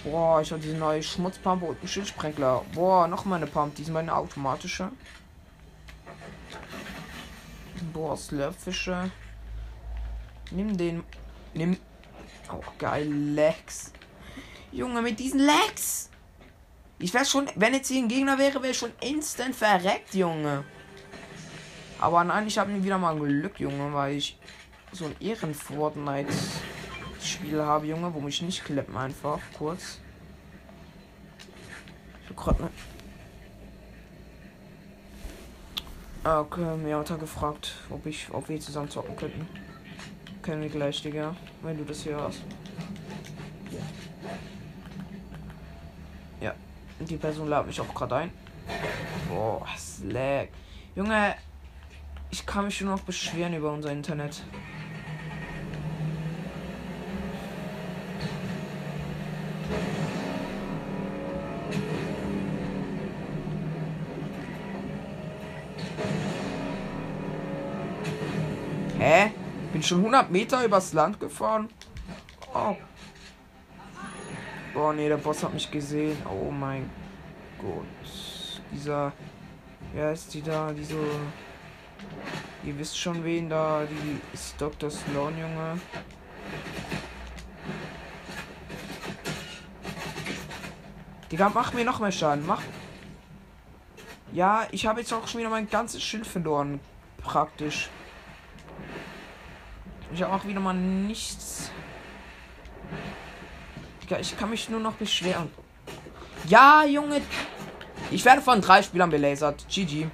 Boah, 0.09 0.41
ich 0.41 0.51
habe 0.51 0.61
diese 0.61 0.77
neue 0.77 1.03
Schmutzpumpe 1.03 1.65
und 1.65 1.79
einen 1.79 1.87
Schildsprenkler. 1.87 2.63
Boah, 2.73 3.07
noch 3.07 3.25
mal 3.25 3.35
eine 3.35 3.47
Pump. 3.47 3.75
Die 3.75 3.83
sind 3.83 3.93
meine 3.93 4.15
automatische. 4.15 4.89
Boah, 7.91 8.15
Slurpfische. 8.15 9.11
Nimm 10.51 10.77
den. 10.77 11.03
Nimm. 11.53 11.77
Oh, 12.51 12.61
geil. 12.77 13.11
Legs. 13.11 13.91
Junge, 14.71 15.01
mit 15.01 15.19
diesen 15.19 15.41
Legs. 15.41 16.09
Ich 16.99 17.13
wäre 17.13 17.25
schon, 17.25 17.49
wenn 17.55 17.73
jetzt 17.73 17.89
hier 17.89 18.01
ein 18.01 18.07
Gegner 18.07 18.37
wäre, 18.37 18.63
wäre 18.63 18.73
schon 18.73 18.91
instant 19.01 19.55
verreckt, 19.55 20.15
Junge. 20.15 20.63
Aber 21.99 22.23
nein, 22.23 22.47
ich 22.47 22.57
habe 22.57 22.71
nie 22.71 22.83
wieder 22.83 22.97
mal 22.97 23.17
Glück, 23.17 23.59
Junge, 23.59 23.93
weil 23.93 24.15
ich 24.15 24.39
so 24.93 25.05
ein 25.05 25.15
Ehren-Fortnite-Spiel 27.27 27.61
habe, 27.61 27.85
Junge, 27.85 28.13
wo 28.13 28.19
mich 28.19 28.41
nicht 28.41 28.63
klippen 28.63 28.95
einfach. 28.95 29.39
Kurz. 29.57 29.99
Ich 32.23 32.29
hab 32.29 32.37
grad 32.37 32.59
ne. 32.59 32.69
Okay, 36.23 36.77
mir 36.77 36.97
hat 36.97 37.09
er 37.09 37.17
gefragt, 37.17 37.75
ob 37.89 38.05
ich, 38.05 38.27
ob 38.31 38.49
wir 38.49 38.59
zusammen 38.59 38.89
zocken 38.89 39.15
könnten. 39.15 39.47
Können 40.41 40.61
wir 40.61 40.69
gleich, 40.69 41.01
Digga, 41.01 41.35
wenn 41.61 41.77
du 41.77 41.85
das 41.85 42.03
hier 42.03 42.17
hast. 42.17 42.41
Ja, 46.41 46.53
die 46.99 47.17
Person 47.17 47.47
ladet 47.47 47.67
mich 47.67 47.79
auch 47.79 47.93
gerade 47.93 48.15
ein. 48.15 48.31
Boah, 49.29 49.65
Slack. 49.77 50.49
Junge, 50.95 51.35
ich 52.29 52.45
kann 52.45 52.65
mich 52.65 52.77
schon 52.77 52.87
noch 52.87 53.01
beschweren 53.01 53.53
über 53.53 53.71
unser 53.71 53.91
Internet. 53.91 54.43
Bin 69.77 69.83
schon 69.83 69.99
100 69.99 70.31
Meter 70.31 70.65
übers 70.65 70.91
Land 70.93 71.19
gefahren. 71.19 71.69
Oh. 72.51 72.75
Oh 74.73 74.91
nee, 74.91 75.07
der 75.07 75.17
Boss 75.17 75.43
hat 75.43 75.53
mich 75.53 75.69
gesehen. 75.69 76.17
Oh 76.25 76.49
mein 76.49 76.89
Gott. 77.59 77.85
Dieser. 78.71 79.13
Wer 79.93 80.13
ist 80.13 80.33
die 80.33 80.41
da? 80.41 80.73
Diese. 80.73 80.97
Ihr 82.63 82.79
wisst 82.79 82.97
schon 82.97 83.23
wen 83.23 83.49
da. 83.49 83.83
Die 83.85 84.19
ist 84.33 84.59
Dr. 84.59 84.89
Sloan, 84.89 85.37
Junge. 85.37 85.79
Digga, 91.31 91.51
mach 91.53 91.71
mir 91.73 91.85
noch 91.85 91.99
mehr 91.99 92.11
Schaden. 92.11 92.47
Mach. 92.47 92.63
Ja, 94.31 94.65
ich 94.71 94.87
habe 94.87 95.01
jetzt 95.01 95.13
auch 95.13 95.27
schon 95.27 95.41
wieder 95.41 95.51
mein 95.51 95.69
ganzes 95.69 96.01
Schild 96.01 96.25
verloren. 96.25 96.79
Praktisch. 97.21 97.91
Ich 100.13 100.23
habe 100.23 100.33
auch 100.33 100.45
wieder 100.45 100.59
mal 100.59 100.73
nichts. 100.73 101.71
Ich 104.19 104.37
kann 104.37 104.49
mich 104.49 104.69
nur 104.69 104.79
noch 104.79 104.93
beschweren. 104.93 105.51
Ja, 106.47 106.85
Junge. 106.85 107.21
Ich 108.09 108.23
werde 108.23 108.41
von 108.41 108.61
drei 108.61 108.81
Spielern 108.81 109.09
belasert. 109.09 109.65
GG. 109.69 110.07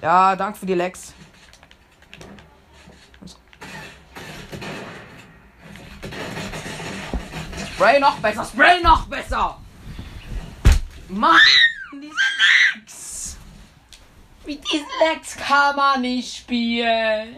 Ja, 0.00 0.36
danke 0.36 0.60
für 0.60 0.66
die 0.66 0.74
Lex. 0.74 1.12
Spray 7.78 8.00
noch 8.00 8.18
besser, 8.18 8.44
Spray 8.44 8.82
noch 8.82 9.06
besser. 9.06 9.56
Mann, 11.06 11.38
diese 11.92 12.10
Lex. 12.74 13.36
Mit 14.44 14.64
diesen 14.72 14.88
Lex 14.98 15.36
kann 15.36 15.76
man 15.76 16.00
nicht 16.00 16.38
spielen. 16.38 17.36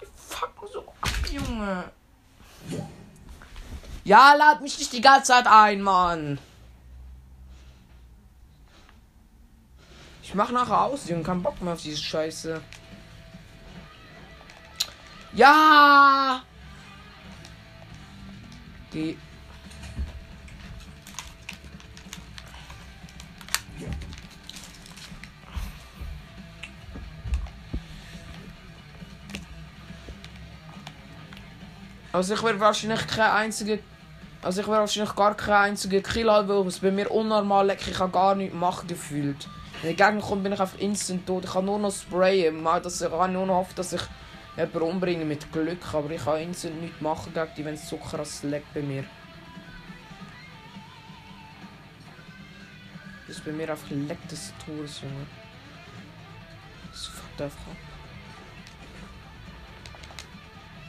Die 0.00 0.06
fucken 0.16 0.68
so 0.72 0.80
ab, 0.80 1.10
Junge. 1.30 1.92
Ja, 4.02 4.34
lad 4.34 4.60
mich 4.60 4.76
nicht 4.76 4.92
die 4.92 5.00
ganze 5.00 5.28
Zeit 5.28 5.46
ein, 5.46 5.80
Mann. 5.80 6.40
Ich 10.24 10.34
mach 10.34 10.50
nachher 10.50 10.80
aus, 10.80 11.08
Junge. 11.08 11.22
Kein 11.22 11.44
Bock 11.44 11.62
mehr 11.62 11.74
auf 11.74 11.82
diese 11.82 12.02
Scheiße. 12.02 12.60
Ja! 15.32 16.42
Die. 18.92 19.16
Also 32.12 32.34
ich 32.34 32.42
werde 32.42 32.60
wahrscheinlich 32.60 33.06
kein 33.06 33.30
einziger. 33.30 33.78
Also 34.42 34.60
ich 34.60 34.66
werde 34.66 34.80
wahrscheinlich 34.80 35.14
gar 35.14 35.34
kein 35.34 35.70
einziger 35.70 36.02
Kill 36.02 36.30
haben, 36.30 36.48
weil 36.48 36.66
es 36.66 36.80
bei 36.80 36.90
mir 36.90 37.10
unnormal 37.10 37.66
lecker. 37.66 37.90
Ich 37.90 37.98
habe 37.98 38.12
gar 38.12 38.34
nichts 38.34 38.54
machen 38.54 38.86
gefühlt. 38.86 39.48
Wenn 39.80 39.96
der 39.96 40.06
Gegner 40.06 40.20
kommt, 40.20 40.42
bin 40.42 40.52
ich 40.52 40.60
einfach 40.60 40.78
instant 40.78 41.26
tot. 41.26 41.44
Ich 41.46 41.52
kann 41.52 41.64
nur 41.64 41.78
noch 41.78 41.90
sprayen. 41.90 42.62
Mal, 42.62 42.82
dass 42.82 43.00
ich 43.00 43.10
kann 43.10 43.32
nur 43.32 43.46
noch 43.46 43.54
hoffen, 43.54 43.74
dass 43.76 43.94
ich 43.94 44.02
jemanden 44.56 44.82
umbringe 44.82 45.24
mit 45.24 45.52
Glück. 45.52 45.94
Aber 45.94 46.10
ich 46.10 46.24
kann 46.24 46.40
instant 46.40 46.80
nichts 46.80 47.00
machen 47.00 47.32
gegen 47.32 47.50
die, 47.56 47.64
wenn 47.64 47.74
es 47.74 47.88
so 47.88 47.96
krass 47.96 48.42
leckt 48.42 48.72
bei 48.74 48.82
mir. 48.82 49.04
Das 53.26 53.38
ist 53.38 53.44
bei 53.44 53.52
mir 53.52 53.70
einfach 53.70 53.90
leckt 53.90 54.30
des 54.30 54.52
Todes, 54.64 55.00
Junge. 55.00 55.26
Das 56.90 57.06
fuckt 57.06 57.40
einfach 57.40 57.58
ab. 57.58 57.76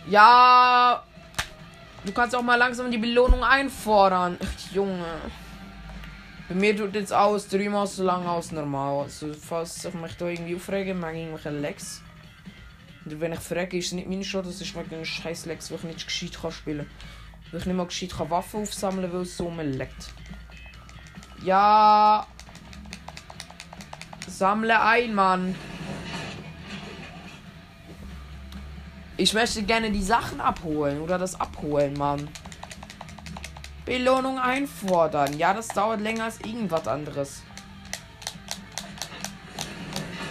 Ja! 0.10 1.04
Du 2.06 2.12
kannst 2.12 2.36
auch 2.36 2.42
mal 2.42 2.58
langsam 2.58 2.92
die 2.92 2.98
Belohnung 2.98 3.44
einfordern. 3.44 4.38
Ach, 4.44 4.74
Junge. 4.74 5.06
Bei 6.50 6.56
mir 6.56 6.76
tut 6.76 6.94
jetzt 6.96 7.14
alles 7.14 7.48
dreimal 7.48 7.88
so 7.88 8.04
lang 8.04 8.28
als 8.28 8.52
normal. 8.52 9.04
Also, 9.04 9.34
falls 9.34 9.86
ich 9.86 9.94
mich 9.94 10.18
da 10.18 10.28
irgendwie 10.28 10.56
aufrege, 10.58 10.94
mag 10.94 11.14
ich 11.14 11.22
irgendwelche 11.22 11.50
Lex. 11.50 12.03
Und 13.06 13.20
wenn 13.20 13.34
ich 13.34 13.40
frage, 13.40 13.78
ist 13.78 13.88
es 13.88 13.92
nicht 13.94 14.08
meine 14.08 14.24
Schuld, 14.24 14.46
das 14.46 14.62
ist 14.62 14.76
wegen 14.76 14.96
einem 14.96 15.06
scheiß 15.06 15.46
Lex, 15.46 15.72
wo 15.72 15.76
ich 15.76 15.84
nicht 15.84 16.06
gescheit 16.06 16.42
kann 16.42 16.52
spielen 16.52 16.88
kann. 16.88 17.52
Weil 17.52 17.60
ich 17.60 17.66
nicht 17.66 17.76
mal 17.76 17.86
gescheit 17.86 18.14
kann 18.18 18.30
Waffen 18.30 18.62
aufsammeln 18.62 19.10
kann, 19.10 19.14
weil 19.14 19.22
es 19.24 19.38
so 19.38 19.52
leckt. 19.62 20.10
Ja. 21.44 22.26
Sammle 24.28 24.82
ein, 24.82 25.14
Mann. 25.14 25.56
Ich 29.18 29.34
möchte 29.34 29.64
gerne 29.64 29.92
die 29.92 30.02
Sachen 30.02 30.42
abholen 30.42 31.02
oder 31.02 31.18
das 31.18 31.40
abholen, 31.40 31.94
Mann. 31.94 32.28
Belohnung 33.86 34.40
einfordern. 34.40 35.38
Ja, 35.38 35.54
das 35.54 35.68
dauert 35.68 36.02
länger 36.02 36.24
als 36.24 36.40
irgendwas 36.40 36.88
anderes. 36.88 37.44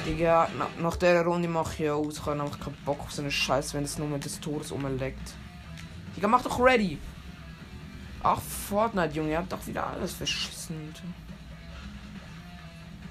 Digga, 0.06 0.48
na, 0.58 0.68
nach 0.80 0.96
der 0.96 1.24
Runde 1.24 1.48
mache 1.48 1.74
ich 1.74 1.78
ja 1.80 1.94
aus. 1.94 2.18
Ich 2.18 2.26
habe 2.26 2.36
keinen 2.36 2.76
Bock 2.84 3.00
auf 3.00 3.12
so 3.12 3.22
eine 3.22 3.30
Scheiße, 3.30 3.74
wenn 3.74 3.84
es 3.84 3.98
nur 3.98 4.08
mit 4.08 4.24
des 4.24 4.40
Tores 4.40 4.72
umlegt. 4.72 5.34
Digga, 6.16 6.26
mach 6.28 6.42
doch 6.42 6.58
ready. 6.58 6.98
Ach, 8.22 8.40
Fortnite, 8.40 9.14
Junge, 9.14 9.30
ihr 9.30 9.38
habt 9.38 9.52
doch 9.52 9.66
wieder 9.66 9.86
alles 9.86 10.14
verschissen. 10.14 10.92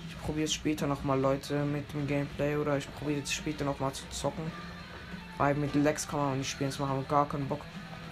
Ich 0.09 0.19
probiere 0.21 0.45
es 0.45 0.53
später 0.53 0.87
nochmal, 0.87 1.19
Leute, 1.19 1.63
mit 1.65 1.91
dem 1.93 2.07
Gameplay 2.07 2.55
oder 2.55 2.77
ich 2.77 2.93
probiere 2.95 3.19
jetzt 3.19 3.33
später 3.33 3.65
nochmal 3.65 3.93
zu 3.93 4.03
zocken. 4.09 4.51
Weil 5.37 5.55
mit 5.55 5.73
Lex 5.75 6.07
kann 6.07 6.19
man 6.19 6.31
auch 6.33 6.35
nicht 6.35 6.49
spielen, 6.49 6.69
das 6.69 6.79
machen 6.79 6.97
wir 6.97 7.03
gar 7.03 7.27
keinen 7.27 7.47
Bock. 7.47 7.61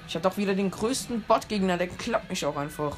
Ich 0.07 0.15
habe 0.15 0.27
doch 0.27 0.37
wieder 0.37 0.55
den 0.55 0.71
größten 0.71 1.21
Bot-Gegner, 1.21 1.77
der 1.77 1.87
klappt 1.87 2.29
mich 2.29 2.45
auch 2.45 2.57
einfach. 2.57 2.97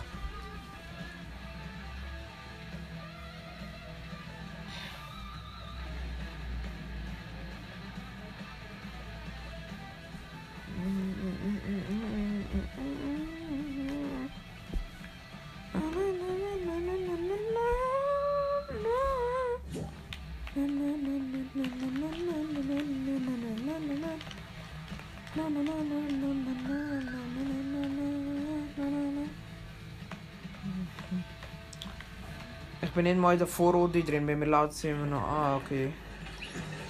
Bin 33.01 33.13
in 33.13 33.19
mal 33.19 33.35
der 33.35 33.47
Vorrunde 33.47 34.03
drin, 34.03 34.27
wenn 34.27 34.39
wir 34.39 34.47
laut 34.47 34.73
sind. 34.73 35.11
Ah, 35.11 35.55
okay. 35.55 35.91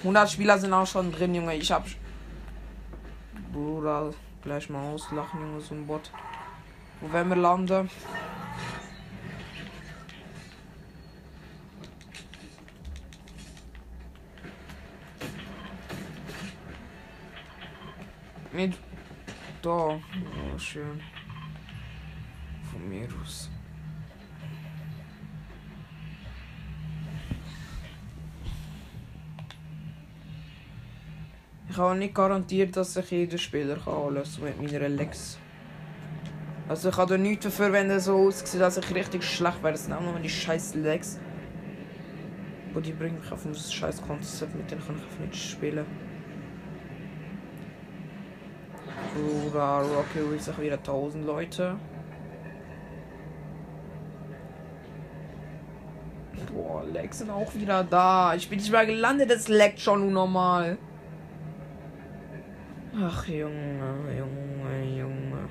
100 0.00 0.30
Spieler 0.30 0.58
sind 0.58 0.74
auch 0.74 0.86
schon 0.86 1.10
drin, 1.10 1.34
Junge. 1.34 1.54
Ich 1.54 1.72
hab. 1.72 1.86
Bruder, 3.50 4.12
gleich 4.42 4.68
mal 4.68 4.92
auslachen, 4.92 5.40
Junge, 5.40 5.60
so 5.62 5.74
ein 5.74 5.86
Bot. 5.86 6.10
Wo 7.00 7.10
werden 7.10 7.30
wir 7.30 7.36
landen? 7.36 7.88
Mit. 18.52 18.74
Da. 19.62 19.70
Oh, 19.70 20.58
schön. 20.58 21.00
Von 22.70 22.86
mir 22.86 23.08
aus. 23.22 23.51
Ich 31.72 31.78
habe 31.78 31.96
nicht 31.96 32.14
garantiert, 32.14 32.76
dass 32.76 32.92
sich 32.92 33.10
jeder 33.10 33.38
Spieler 33.38 33.76
kann 33.76 33.94
anlösen 33.94 34.44
mit 34.44 34.60
meiner 34.60 34.90
Lex. 34.90 35.38
Also 36.68 36.90
ich 36.90 36.96
habe 36.98 37.14
da 37.14 37.16
nichts 37.16 37.46
dafür, 37.46 37.72
wenn 37.72 37.88
er 37.88 37.98
so 37.98 38.26
aussieht, 38.26 38.60
dass 38.60 38.76
ich 38.76 38.94
richtig 38.94 39.24
schlecht 39.24 39.62
wäre. 39.62 39.72
Das 39.72 39.84
sind 39.84 39.94
auch 39.94 40.02
nur 40.02 40.18
die 40.20 40.28
scheiß 40.28 40.74
Legs. 40.74 41.18
Aber 42.70 42.82
die 42.82 42.92
bringen 42.92 43.18
mich 43.18 43.32
auf 43.32 43.46
ein 43.46 43.54
scheiß 43.54 44.02
Konzept, 44.02 44.54
mit 44.54 44.70
denen 44.70 44.84
kann 44.84 44.96
ich 44.96 45.02
einfach 45.02 45.18
nicht 45.20 45.34
spielen. 45.34 45.86
Bruder, 49.14 49.82
Rocky 49.96 50.30
will 50.30 50.38
sich 50.38 50.60
wieder 50.60 50.76
1000 50.76 51.24
Leute. 51.24 51.76
Boah, 56.52 56.84
Legs 56.84 57.20
sind 57.20 57.30
auch 57.30 57.54
wieder 57.54 57.82
da. 57.82 58.34
Ich 58.34 58.50
bin 58.50 58.58
nicht 58.58 58.70
mal 58.70 58.84
gelandet, 58.84 59.30
es 59.30 59.48
leckt 59.48 59.80
schon 59.80 60.12
normal. 60.12 60.76
Ach, 62.94 63.26
Junge, 63.26 64.18
Junge, 64.18 64.98
Junge. 64.98 65.48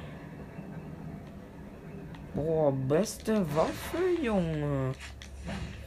Boah, 2.36 2.72
beste 2.72 3.44
Waffe, 3.56 3.98
Junge. 4.22 4.94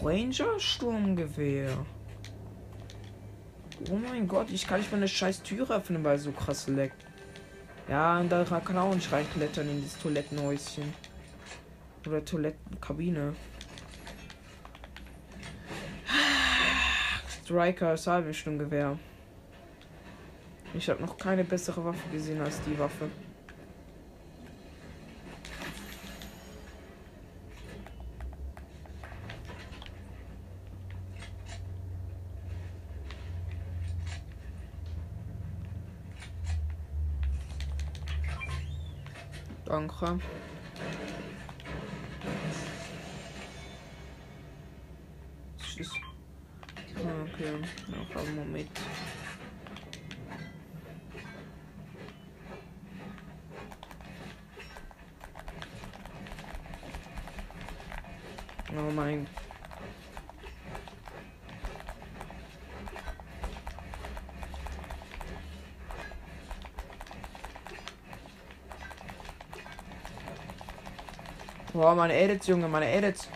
Ranger 0.02 0.59
Sturmgewehr. 0.59 1.70
Oh 3.88 3.96
mein 3.96 4.26
Gott, 4.26 4.50
ich 4.50 4.66
kann 4.66 4.80
nicht 4.80 4.90
mal 4.90 4.96
eine 4.96 5.07
scheiß 5.07 5.44
Tür 5.44 5.70
öffnen, 5.70 6.02
weil 6.02 6.18
so 6.18 6.32
krass 6.32 6.66
leckt. 6.66 7.07
Ja, 7.88 8.18
und 8.18 8.32
da 8.32 8.42
kann 8.44 8.76
auch 8.76 8.92
nicht 8.94 9.12
reinklettern 9.12 9.68
in 9.68 9.82
das 9.82 9.96
Toilettenhäuschen. 9.98 10.92
Oder 12.05 12.24
Toilettenkabine. 12.24 13.36
Striker 17.44 17.96
Salvesturmgewehr. 17.96 18.98
Ich 20.77 20.91
habe 20.91 21.01
noch 21.01 21.16
keine 21.16 21.45
bessere 21.45 21.85
Waffe 21.85 22.09
gesehen 22.11 22.41
als 22.41 22.61
die 22.62 22.77
Waffe. 22.79 23.09
Danke. 39.64 40.18
Tschüss. 45.59 45.93
Okay, 46.97 47.53
noch 47.89 48.22
einen 48.22 48.35
Moment. 48.35 48.81
Mein. 58.95 59.26
Boah, 71.72 71.97
meine 71.97 72.14
Edits, 72.14 72.47
Junge, 72.47 72.68
meine 72.68 72.88
Edits. 72.88 73.28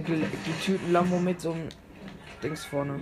Gel- 0.00 0.26
getüten 0.44 0.92
Lambo 0.92 1.18
mit 1.18 1.40
so 1.40 1.52
einem 1.52 1.68
Dings 2.42 2.64
vorne. 2.64 2.98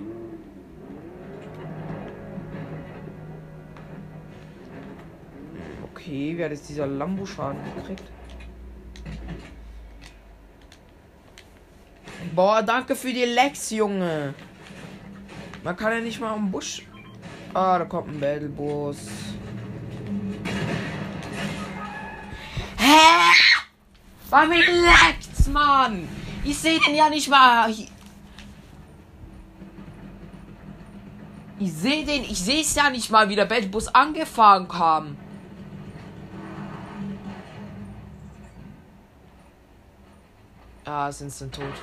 Okay, 5.84 6.34
wer 6.36 6.46
hat 6.46 6.52
jetzt 6.52 6.68
dieser 6.68 6.86
Lambo 6.86 7.26
Schaden 7.26 7.60
gekriegt? 7.76 8.04
Boah, 12.34 12.62
danke 12.62 12.94
für 12.94 13.12
die 13.12 13.24
Lex, 13.24 13.70
Junge. 13.70 14.34
Man 15.62 15.76
kann 15.76 15.92
ja 15.92 16.00
nicht 16.00 16.20
mal 16.20 16.32
am 16.34 16.50
Busch. 16.50 16.82
Ah, 17.52 17.78
da 17.78 17.84
kommt 17.84 18.08
ein 18.08 18.20
Battlebus. 18.20 19.08
Hä? 22.78 23.34
War 24.30 24.46
mir 24.46 24.58
leckt's, 24.58 25.48
Mann! 25.48 26.08
Ich 26.44 26.58
sehe 26.58 26.80
den 26.80 26.94
ja 26.94 27.08
nicht 27.08 27.28
mal. 27.28 27.70
Ich 31.58 31.72
sehe 31.72 32.06
den, 32.06 32.24
ich 32.24 32.38
sehe 32.38 32.62
es 32.62 32.74
ja 32.74 32.88
nicht 32.88 33.10
mal, 33.10 33.28
wie 33.28 33.36
der 33.36 33.44
Battlebus 33.44 33.88
angefahren 33.88 34.66
kam. 34.66 35.16
Ja, 40.86 41.12
sind 41.12 41.30
sind 41.30 41.54
tot. 41.54 41.74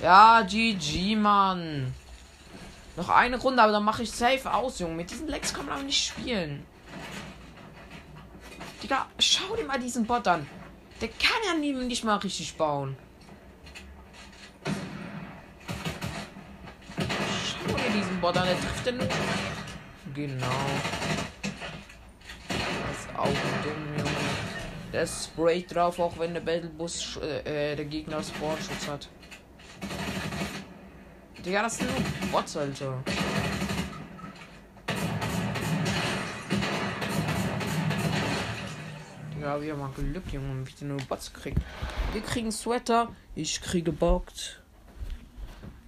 Ja, 0.00 0.42
GG, 0.42 1.16
Mann. 1.16 1.92
Noch 2.96 3.08
eine 3.08 3.36
Runde, 3.36 3.62
aber 3.62 3.72
dann 3.72 3.84
mache 3.84 4.04
ich 4.04 4.10
safe 4.10 4.52
aus, 4.52 4.78
Junge. 4.78 4.94
Mit 4.94 5.10
diesen 5.10 5.28
Lex 5.28 5.52
kann 5.52 5.66
man 5.66 5.74
aber 5.74 5.84
nicht 5.84 6.06
spielen. 6.06 6.64
Digga, 8.82 9.06
schau 9.18 9.56
dir 9.56 9.64
mal 9.64 9.78
diesen 9.78 10.06
Bot 10.06 10.26
an. 10.28 10.46
Der 11.00 11.08
kann 11.08 11.40
ja 11.46 11.54
nie- 11.54 11.72
nicht 11.72 12.04
mal 12.04 12.16
richtig 12.16 12.56
bauen. 12.56 12.96
Schau 17.44 17.76
dir 17.76 17.90
diesen 17.96 18.20
Bot 18.20 18.36
an, 18.36 18.46
der 18.46 18.58
trifft 18.58 18.86
den. 18.86 18.98
Genau. 20.14 20.46
Das 22.48 22.98
ist 22.98 23.08
auch 23.16 23.26
dumm, 23.62 23.96
Junge. 23.96 24.10
Der 24.92 25.06
sprayt 25.06 25.74
drauf, 25.74 25.98
auch 26.00 26.18
wenn 26.18 26.34
der 26.34 26.40
Battlebus 26.40 27.18
äh, 27.22 27.72
äh, 27.72 27.76
der 27.76 27.84
Gegner 27.84 28.22
Spawnschutz 28.22 28.88
hat. 28.88 29.08
Digga, 31.44 31.62
das 31.62 31.78
sind 31.78 31.90
nur 31.90 32.30
Bots, 32.32 32.56
Alter. 32.56 33.02
Digga, 39.48 39.62
wir 39.62 39.72
haben 39.72 39.80
mal 39.80 39.90
Glück, 39.92 40.24
Junge, 40.30 40.66
wie 40.66 40.70
ich 40.70 40.82
nur 40.82 40.98
Bots 41.08 41.32
krieg. 41.32 41.54
Wir 42.12 42.20
kriegen 42.20 42.52
Sweater, 42.52 43.08
ich 43.34 43.62
kriege 43.62 43.92
Box. 43.92 44.56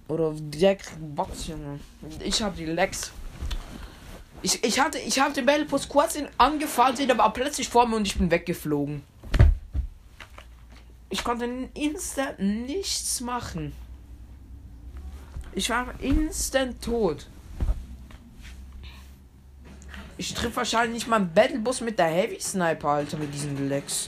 Oder 0.07 0.33
der 0.35 0.77
kriegt 0.77 1.15
Box, 1.15 1.47
Junge. 1.47 1.79
Ich 2.23 2.41
hab 2.41 2.55
die 2.55 2.65
Lex. 2.65 3.11
Ich, 4.41 4.63
ich 4.63 4.79
hatte, 4.79 4.97
ich 4.97 5.19
habe 5.19 5.33
den 5.33 5.45
Battlebus 5.45 5.87
kurz 5.87 6.15
in, 6.15 6.27
angefahren 6.39 6.95
sehen, 6.95 7.11
aber 7.11 7.29
plötzlich 7.29 7.69
vor 7.69 7.87
mir 7.87 7.97
und 7.97 8.07
ich 8.07 8.17
bin 8.17 8.31
weggeflogen. 8.31 9.03
Ich 11.09 11.23
konnte 11.23 11.45
instant 11.75 12.39
nichts 12.39 13.21
machen. 13.21 13.73
Ich 15.53 15.69
war 15.69 15.93
instant 15.99 16.81
tot. 16.81 17.27
Ich 20.21 20.35
triff 20.35 20.55
wahrscheinlich 20.55 20.93
nicht 20.93 21.07
mal 21.07 21.15
einen 21.15 21.33
Battlebus 21.33 21.81
mit 21.81 21.97
der 21.97 22.05
Heavy 22.05 22.39
Sniper, 22.39 22.89
Alter, 22.89 23.17
mit 23.17 23.33
diesen 23.33 23.67
Legs. 23.67 24.07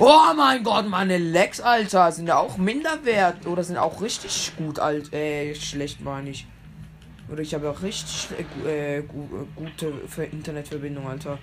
Oh 0.00 0.32
mein 0.36 0.64
Gott, 0.64 0.88
meine 0.88 1.18
Legs, 1.18 1.60
Alter, 1.60 2.10
sind 2.10 2.26
ja 2.26 2.38
auch 2.38 2.56
minderwert 2.56 3.46
oder 3.46 3.62
sind 3.62 3.76
auch 3.76 4.02
richtig 4.02 4.50
gut, 4.56 4.80
alt, 4.80 5.12
äh, 5.12 5.54
schlecht 5.54 6.00
meine 6.00 6.30
ich. 6.30 6.48
Oder 7.30 7.42
ich 7.42 7.54
habe 7.54 7.70
auch 7.70 7.82
richtig 7.82 8.10
schle- 8.10 8.44
gu- 8.44 8.66
äh, 8.68 8.98
äh, 8.98 9.02
gute 9.54 9.92
Ver 10.08 10.32
Internetverbindung, 10.32 11.06
Alter. 11.06 11.38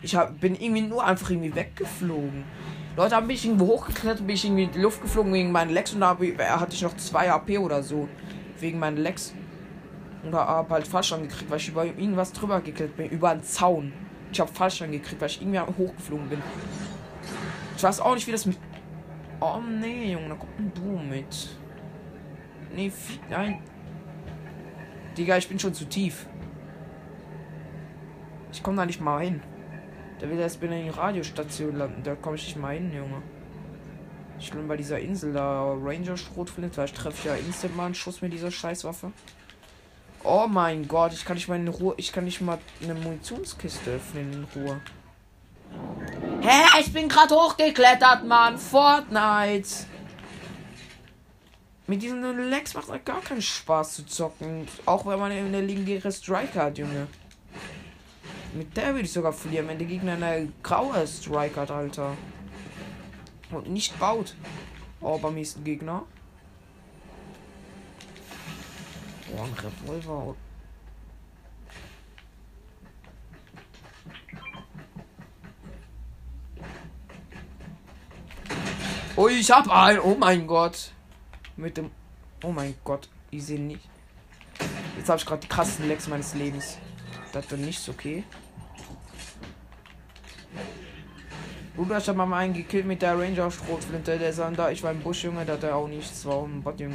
Ich 0.00 0.14
hab, 0.14 0.38
bin 0.38 0.54
irgendwie 0.54 0.82
nur 0.82 1.04
einfach 1.04 1.30
irgendwie 1.30 1.52
weggeflogen. 1.56 2.44
Leute 2.96 3.16
haben 3.16 3.26
mich 3.26 3.44
irgendwo 3.44 3.66
hochgeklettert, 3.66 4.24
bin 4.24 4.36
ich 4.36 4.44
irgendwie 4.44 4.62
in 4.64 4.70
die 4.70 4.78
Luft 4.78 5.02
geflogen 5.02 5.32
wegen 5.32 5.50
meinen 5.50 5.72
Legs 5.72 5.92
und 5.92 6.02
da 6.02 6.10
hab 6.10 6.22
äh, 6.22 6.36
hatte 6.38 6.74
ich 6.76 6.82
noch 6.82 6.96
2 6.96 7.32
AP 7.32 7.58
oder 7.58 7.82
so. 7.82 8.06
Wegen 8.64 8.78
meinen 8.78 8.96
Legs. 8.96 9.34
Oder 10.26 10.38
hab 10.38 10.70
halt 10.70 10.86
falsch 10.86 11.12
angekriegt, 11.12 11.50
weil 11.50 11.58
ich 11.58 11.68
über 11.68 11.84
irgendwas 11.84 12.32
drüber 12.32 12.62
geklettert 12.62 12.96
bin, 12.96 13.10
über 13.10 13.28
einen 13.28 13.42
Zaun. 13.42 13.92
Ich 14.32 14.40
habe 14.40 14.50
falsch 14.50 14.80
angekriegt, 14.80 15.20
weil 15.20 15.28
ich 15.28 15.42
irgendwie 15.42 15.60
hochgeflogen 15.60 16.30
bin. 16.30 16.42
Ich 17.76 17.82
weiß 17.82 18.00
auch 18.00 18.14
nicht, 18.14 18.26
wie 18.26 18.32
das 18.32 18.46
mit. 18.46 18.56
Oh 19.38 19.58
nee, 19.60 20.12
Junge, 20.12 20.30
da 20.30 20.34
kommt 20.36 20.58
ein 20.58 20.72
Du 20.74 20.98
mit. 20.98 21.50
Nee, 22.74 22.90
nein. 23.28 23.62
Digga, 25.18 25.36
ich 25.36 25.46
bin 25.46 25.58
schon 25.58 25.74
zu 25.74 25.84
tief. 25.84 26.26
Ich 28.50 28.62
komme 28.62 28.78
da 28.78 28.86
nicht 28.86 29.02
mal 29.02 29.22
hin. 29.22 29.42
Der 30.22 30.30
will 30.30 30.38
erst 30.38 30.58
bei 30.62 30.68
der 30.68 30.96
Radiostation 30.96 31.76
landen. 31.76 32.02
Da 32.02 32.14
komme 32.14 32.36
ich 32.36 32.46
nicht 32.46 32.56
mal 32.56 32.72
hin, 32.72 32.90
Junge. 32.94 33.20
Ich 34.44 34.50
bin 34.50 34.68
bei 34.68 34.76
dieser 34.76 35.00
Insel 35.00 35.32
da, 35.32 35.72
Ranger 35.72 36.18
Schrotflinte, 36.18 36.76
weil 36.76 36.84
ich 36.84 36.92
treffe 36.92 37.28
ja 37.28 37.34
instant 37.34 37.74
mal 37.74 37.86
einen 37.86 37.94
Schuss 37.94 38.20
mit 38.20 38.30
dieser 38.30 38.50
Scheißwaffe. 38.50 39.10
Oh 40.22 40.46
mein 40.46 40.86
Gott, 40.86 41.14
ich 41.14 41.24
kann 41.24 41.36
nicht 41.36 41.48
mal 41.48 41.58
in 41.58 41.66
Ruhe, 41.66 41.94
ich 41.96 42.12
kann 42.12 42.24
nicht 42.24 42.42
mal 42.42 42.58
eine 42.82 42.92
Munitionskiste 42.92 43.92
öffnen 43.92 44.34
in 44.34 44.44
Ruhe. 44.54 44.82
Hä, 46.42 46.78
ich 46.78 46.92
bin 46.92 47.08
gerade 47.08 47.34
hochgeklettert, 47.34 48.26
Mann. 48.26 48.58
Fortnite. 48.58 49.86
Mit 51.86 52.02
diesen 52.02 52.50
Legs 52.50 52.74
macht 52.74 52.90
halt 52.90 53.06
gar 53.06 53.22
keinen 53.22 53.40
Spaß 53.40 53.94
zu 53.94 54.04
zocken. 54.04 54.68
Auch 54.84 55.06
wenn 55.06 55.18
man 55.18 55.32
eine 55.32 55.62
legendäre 55.62 56.12
Striker 56.12 56.64
hat, 56.64 56.76
Junge. 56.76 57.06
Mit 58.52 58.76
der 58.76 58.88
würde 58.88 59.06
ich 59.06 59.12
sogar 59.12 59.32
verlieren, 59.32 59.68
wenn 59.68 59.78
der 59.78 59.88
Gegner 59.88 60.12
eine 60.12 60.52
graue 60.62 61.06
Striker 61.06 61.62
hat, 61.62 61.70
Alter. 61.70 62.14
Und 63.50 63.70
nicht 63.70 63.98
baut. 63.98 64.34
Oh, 65.00 65.18
beim 65.18 65.34
nächsten 65.34 65.64
Gegner. 65.64 66.04
Oh, 69.36 69.42
ein 69.42 69.54
Revolver. 69.54 70.36
Oh, 79.16 79.28
ich 79.28 79.50
hab 79.50 79.68
ein. 79.68 80.00
Oh 80.00 80.16
mein 80.18 80.46
Gott. 80.46 80.92
Mit 81.56 81.76
dem. 81.76 81.90
Oh 82.42 82.50
mein 82.50 82.74
Gott. 82.82 83.08
Ich 83.30 83.44
sehe 83.44 83.60
nicht. 83.60 83.88
Jetzt 84.96 85.08
habe 85.08 85.18
ich 85.18 85.26
gerade 85.26 85.40
die 85.40 85.48
krassesten 85.48 85.86
Lecks 85.86 86.08
meines 86.08 86.34
Lebens. 86.34 86.78
Das 87.32 87.48
wird 87.50 87.60
nicht 87.60 87.88
okay. 87.88 88.24
Bruder, 91.76 91.98
ich 91.98 92.08
hab 92.08 92.16
mal 92.16 92.32
einen 92.32 92.54
gekillt 92.54 92.86
mit 92.86 93.02
der 93.02 93.18
Ranger 93.18 93.50
Schrotflinte. 93.50 94.16
Der 94.16 94.32
sah 94.32 94.48
da, 94.52 94.70
ich 94.70 94.80
war 94.82 94.92
im 94.92 95.00
Busch, 95.00 95.24
Junge, 95.24 95.44
der 95.44 95.56
hat 95.56 95.64
er 95.64 95.74
auch 95.74 95.88
nichts. 95.88 96.24
War 96.24 96.34
auch 96.34 96.44
ein 96.46 96.62
Bot, 96.62 96.78
Junge. 96.78 96.94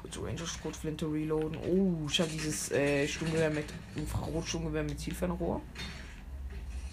Kurz 0.00 0.16
Ranger 0.16 0.46
Schrotflinte 0.46 1.04
reloaden. 1.04 1.58
Oh, 1.58 2.06
ich 2.08 2.18
hab 2.18 2.30
dieses 2.30 2.72
äh, 2.72 3.06
Sturmgewehr 3.06 3.50
mit 3.50 3.66
Infrarot-Sturmgewehr 3.96 4.84
mit 4.84 4.98
Zielfernrohr. 4.98 5.60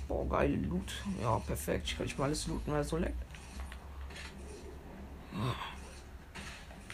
Boah, 0.10 0.30
geil, 0.30 0.60
Loot. 0.68 0.94
Ja, 1.22 1.40
perfekt. 1.40 1.88
Ich 1.88 1.96
kann 1.96 2.06
nicht 2.06 2.20
mal 2.20 2.26
alles 2.26 2.48
looten, 2.48 2.74
weil 2.74 2.82
es 2.82 2.90
so 2.90 2.98
leckt. 2.98 3.16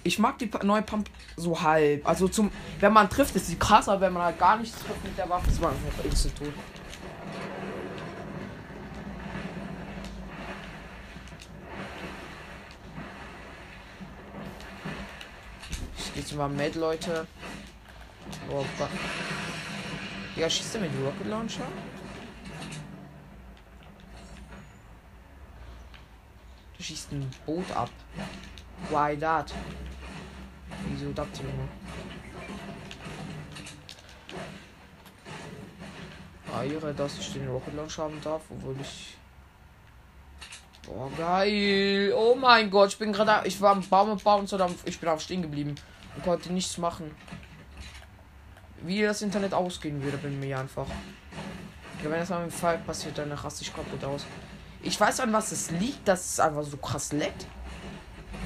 Ich 0.03 0.17
mag 0.17 0.39
die 0.39 0.49
neue 0.63 0.81
Pump 0.81 1.09
so 1.37 1.61
halb. 1.61 2.07
Also 2.07 2.27
zum, 2.27 2.51
wenn 2.79 2.91
man 2.91 3.09
trifft, 3.09 3.35
ist 3.35 3.47
sie 3.47 3.57
krasser. 3.57 4.01
Wenn 4.01 4.13
man 4.13 4.23
halt 4.23 4.39
gar 4.39 4.57
nichts 4.57 4.79
trifft 4.79 5.03
mit 5.03 5.17
der 5.17 5.29
Waffe, 5.29 5.49
ist 5.49 5.61
man 5.61 5.71
einfach 5.71 6.03
instant 6.03 6.37
tot. 6.37 6.53
Ich 15.97 16.13
gehe 16.13 16.23
jetzt 16.23 16.35
mal 16.35 16.49
mit, 16.49 16.75
Leute. 16.75 17.27
Oh, 18.49 18.65
Gott. 18.77 18.89
Ja, 20.35 20.49
schießt 20.49 20.75
er 20.75 20.81
mit 20.81 20.91
Rocket 21.05 21.27
Launcher? 21.27 21.63
Du 26.77 26.83
schießt 26.83 27.11
ein 27.11 27.29
Boot 27.45 27.69
ab. 27.71 27.89
Why 28.89 29.15
that? 29.17 29.53
Wieso 31.01 31.13
das, 31.13 31.27
Junge? 31.39 31.67
Ah, 36.53 36.63
ihre, 36.63 36.93
dass 36.93 37.17
ich 37.17 37.33
den 37.33 37.47
Rocket 37.47 37.75
Launcher 37.75 38.03
haben 38.03 38.21
darf, 38.23 38.43
obwohl 38.51 38.75
ich. 38.79 39.17
Boah, 40.85 41.09
geil. 41.17 42.13
Oh 42.15 42.35
mein 42.35 42.69
Gott, 42.69 42.89
ich 42.89 42.99
bin 42.99 43.11
gerade. 43.11 43.47
Ich 43.47 43.59
war 43.59 43.71
am 43.71 43.81
Baum 43.81 44.15
bauen, 44.19 44.45
sondern 44.45 44.75
ich 44.85 44.99
bin 44.99 45.09
auch 45.09 45.19
stehen 45.19 45.41
geblieben 45.41 45.73
und 46.15 46.23
konnte 46.23 46.53
nichts 46.53 46.77
machen. 46.77 47.09
Wie 48.83 49.01
das 49.01 49.23
Internet 49.23 49.55
ausgehen 49.55 50.03
würde, 50.03 50.17
bin 50.17 50.39
mir 50.39 50.59
einfach. 50.59 50.87
Wenn 52.03 52.11
das 52.11 52.29
mal 52.29 52.43
im 52.43 52.51
Fall 52.51 52.77
passiert, 52.77 53.17
dann 53.17 53.31
raste 53.31 53.63
ich 53.63 53.73
komplett 53.73 54.03
aus. 54.03 54.27
Ich 54.83 54.99
weiß 54.99 55.21
an 55.21 55.33
was 55.33 55.51
es 55.51 55.71
liegt, 55.71 56.07
dass 56.07 56.33
es 56.33 56.39
einfach 56.39 56.63
so 56.63 56.77
krass 56.77 57.11
leckt. 57.11 57.47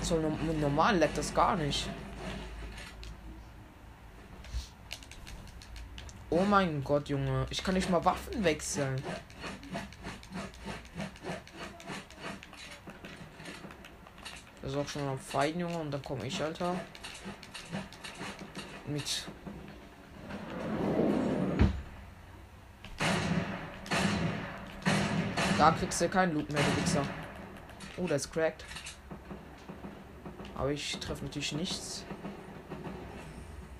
So 0.01 0.21
normal 0.61 0.97
leckt 0.97 1.17
das 1.17 1.33
gar 1.33 1.57
nicht. 1.57 1.89
Oh 6.37 6.43
mein 6.43 6.83
Gott, 6.83 7.07
Junge. 7.07 7.45
Ich 7.49 7.63
kann 7.63 7.75
nicht 7.75 7.89
mal 7.89 8.03
Waffen 8.03 8.43
wechseln. 8.43 9.01
Das 14.61 14.73
ist 14.73 14.77
auch 14.77 14.85
schon 14.85 15.07
am 15.07 15.17
Fein, 15.17 15.57
Junge. 15.57 15.77
Und 15.77 15.91
dann 15.91 16.03
komme 16.03 16.27
ich, 16.27 16.43
Alter. 16.43 16.75
Mit. 18.85 19.29
Da 25.57 25.71
kriegst 25.71 26.01
du 26.01 26.09
keinen 26.09 26.33
Loot 26.33 26.51
mehr, 26.51 26.61
du 26.61 26.81
Wichser. 26.81 27.03
Oh, 27.95 28.07
das 28.07 28.25
ist 28.25 28.33
cracked. 28.33 28.65
Aber 30.53 30.69
ich 30.69 30.97
treffe 30.97 31.23
natürlich 31.23 31.53
nichts. 31.53 32.03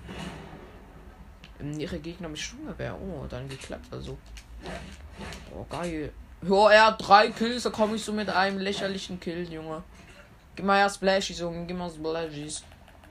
Ähm, 0.08 1.45
Ihre 1.78 1.98
Gegner 1.98 2.28
mit 2.28 2.38
Sturmgewehr. 2.38 2.96
Oh, 3.00 3.26
dann 3.28 3.48
geklappt 3.48 3.86
also. 3.90 4.18
Oh, 5.54 5.64
geil. 5.68 6.12
Ja, 6.42 6.70
er 6.70 6.86
hat 6.86 7.06
drei 7.06 7.30
Kills, 7.30 7.62
da 7.62 7.70
komme 7.70 7.96
ich 7.96 8.04
so 8.04 8.12
mit 8.12 8.28
einem 8.28 8.58
lächerlichen 8.58 9.18
Kill, 9.18 9.50
Junge. 9.50 9.82
Gib 10.54 10.64
mal 10.64 10.78
ja 10.78 10.88
Splashies, 10.88 11.38
Junge, 11.38 11.66
gib 11.66 11.76
mal 11.76 11.90
Splashies. 11.90 12.62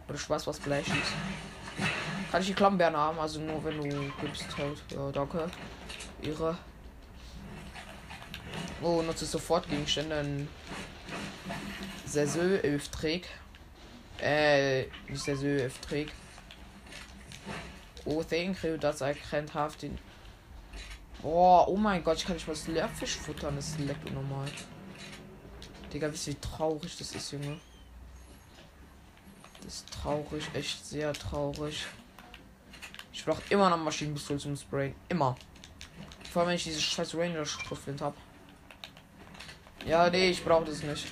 Oder 0.07 0.17
weiß, 0.27 0.47
was 0.47 0.57
Splashies. 0.57 0.93
Kann 2.31 2.41
ich 2.41 2.47
die 2.47 2.53
Klammbeeren 2.53 2.95
haben, 2.95 3.19
also 3.19 3.39
nur 3.39 3.63
wenn 3.63 3.77
du 3.77 4.11
gibst 4.21 4.45
halt. 4.57 4.77
Ja, 4.89 5.11
danke. 5.11 5.49
Ihre. 6.21 6.57
Oh, 8.81 9.01
nutze 9.01 9.25
sofort 9.25 9.67
Gegenstände 9.69 10.19
in 10.19 10.47
Saison 12.05 12.59
11 12.61 12.89
Träg. 12.89 13.27
Äh, 14.21 14.83
nicht 15.07 15.23
Saison 15.23 15.49
11 15.49 15.79
Träg. 15.79 16.13
Oh, 18.05 18.23
thank 18.23 18.63
you, 18.63 18.77
dass 18.77 19.01
I 19.01 19.13
can't 19.13 19.51
have 19.53 19.77
den. 19.79 19.97
Boah, 21.21 21.67
oh 21.67 21.75
mein 21.75 22.03
Gott, 22.03 22.17
ich 22.17 22.25
kann 22.25 22.35
nicht 22.35 22.47
mal 22.47 22.53
das 22.53 22.67
Leerfisch 22.67 23.15
futtern. 23.15 23.55
Das 23.55 23.69
ist 23.69 23.79
lecker 23.79 24.11
normal. 24.11 24.47
Digga, 25.91 26.11
wisst 26.11 26.27
ihr, 26.27 26.33
wie 26.33 26.39
traurig 26.39 26.95
das 26.97 27.15
ist, 27.15 27.31
Junge? 27.31 27.59
Das 29.63 29.77
ist 29.77 29.91
traurig, 29.91 30.47
echt 30.53 30.85
sehr 30.85 31.13
traurig. 31.13 31.85
Ich 33.11 33.25
brauche 33.25 33.41
immer 33.49 33.69
noch 33.69 33.77
Maschinenpistole 33.77 34.37
zum 34.37 34.55
Sprayen. 34.55 34.93
Immer. 35.09 35.35
Vor 36.31 36.41
allem, 36.41 36.49
wenn 36.49 36.55
ich 36.57 36.65
diese 36.65 36.81
scheiß 36.81 37.15
Ranger 37.15 37.45
Schriftlint 37.45 38.01
habe. 38.01 38.15
Ja, 39.85 40.09
nee, 40.09 40.29
ich 40.29 40.43
brauche 40.43 40.65
das 40.65 40.83
nicht. 40.83 41.07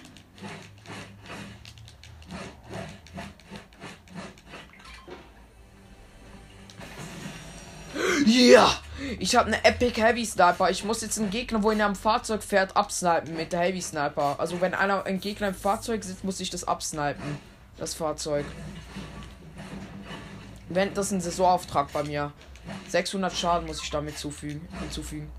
Ja! 8.26 8.72
Ich 9.20 9.36
habe 9.36 9.48
eine 9.48 9.64
Epic 9.66 10.02
Heavy 10.02 10.26
Sniper. 10.26 10.70
Ich 10.70 10.84
muss 10.84 11.02
jetzt 11.02 11.20
einen 11.20 11.30
Gegner, 11.30 11.64
wo 11.64 11.72
er 11.72 11.86
am 11.86 11.96
Fahrzeug 11.96 12.44
fährt, 12.44 12.76
absnipen 12.76 13.36
mit 13.36 13.52
der 13.52 13.60
Heavy 13.60 13.82
Sniper. 13.82 14.36
Also 14.40 14.62
wenn 14.62 14.74
einer 14.74 15.06
ein 15.06 15.20
Gegner 15.20 15.50
im 15.50 15.56
Fahrzeug 15.56 16.04
sitzt, 16.04 16.24
muss 16.24 16.40
ich 16.40 16.50
das 16.50 16.64
absnipen. 16.64 17.38
Das 17.78 17.94
Fahrzeug. 17.94 18.46
Wenn 20.70 20.94
das 20.94 21.08
ist 21.08 21.12
ein 21.12 21.22
Saisonauftrag 21.22 21.92
bei 21.92 22.04
mir. 22.04 22.32
600 22.88 23.34
Schaden 23.34 23.68
muss 23.68 23.84
ich 23.84 23.90
damit 23.90 24.18
zufügen, 24.18 24.68
hinzufügen. 24.80 25.30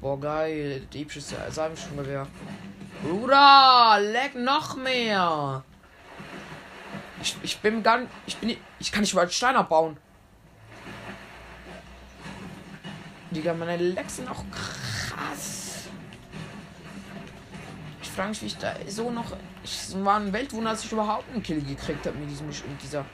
Boah, 0.00 0.18
geil. 0.18 0.82
Diebsches 0.92 1.34
Salmschongewehr. 1.50 2.26
Bruder, 3.02 3.98
leck 4.00 4.34
noch 4.34 4.76
mehr. 4.76 5.62
Ich, 7.20 7.36
ich 7.42 7.58
bin 7.58 7.82
gar 7.82 8.00
ich 8.26 8.36
bin 8.36 8.56
ich 8.78 8.92
kann 8.92 9.02
nicht 9.02 9.14
mal 9.14 9.28
Stein 9.30 9.56
abbauen. 9.56 9.96
Digga, 13.30 13.52
meine 13.54 13.76
Lecks 13.76 14.16
sind 14.16 14.28
auch 14.30 14.44
krass. 14.50 15.88
Ich 18.02 18.08
frage 18.08 18.30
mich, 18.30 18.42
wie 18.42 18.46
ich 18.46 18.56
da 18.56 18.74
so 18.88 19.10
noch. 19.10 19.36
Es 19.62 19.94
war 20.02 20.18
ein 20.18 20.32
Weltwunder, 20.32 20.70
dass 20.70 20.84
ich 20.84 20.92
überhaupt 20.92 21.30
einen 21.32 21.42
Kill 21.42 21.60
gekriegt 21.60 22.06
habe 22.06 22.16
mit 22.18 22.30
diesem 22.30 22.46
mit 22.46 22.82
dieser 22.82 23.04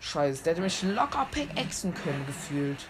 Scheiß. 0.00 0.42
Der 0.42 0.52
hätte 0.52 0.62
mich 0.62 0.82
locker 0.82 1.26
pickaxen 1.30 1.94
können, 1.94 2.26
gefühlt. 2.26 2.86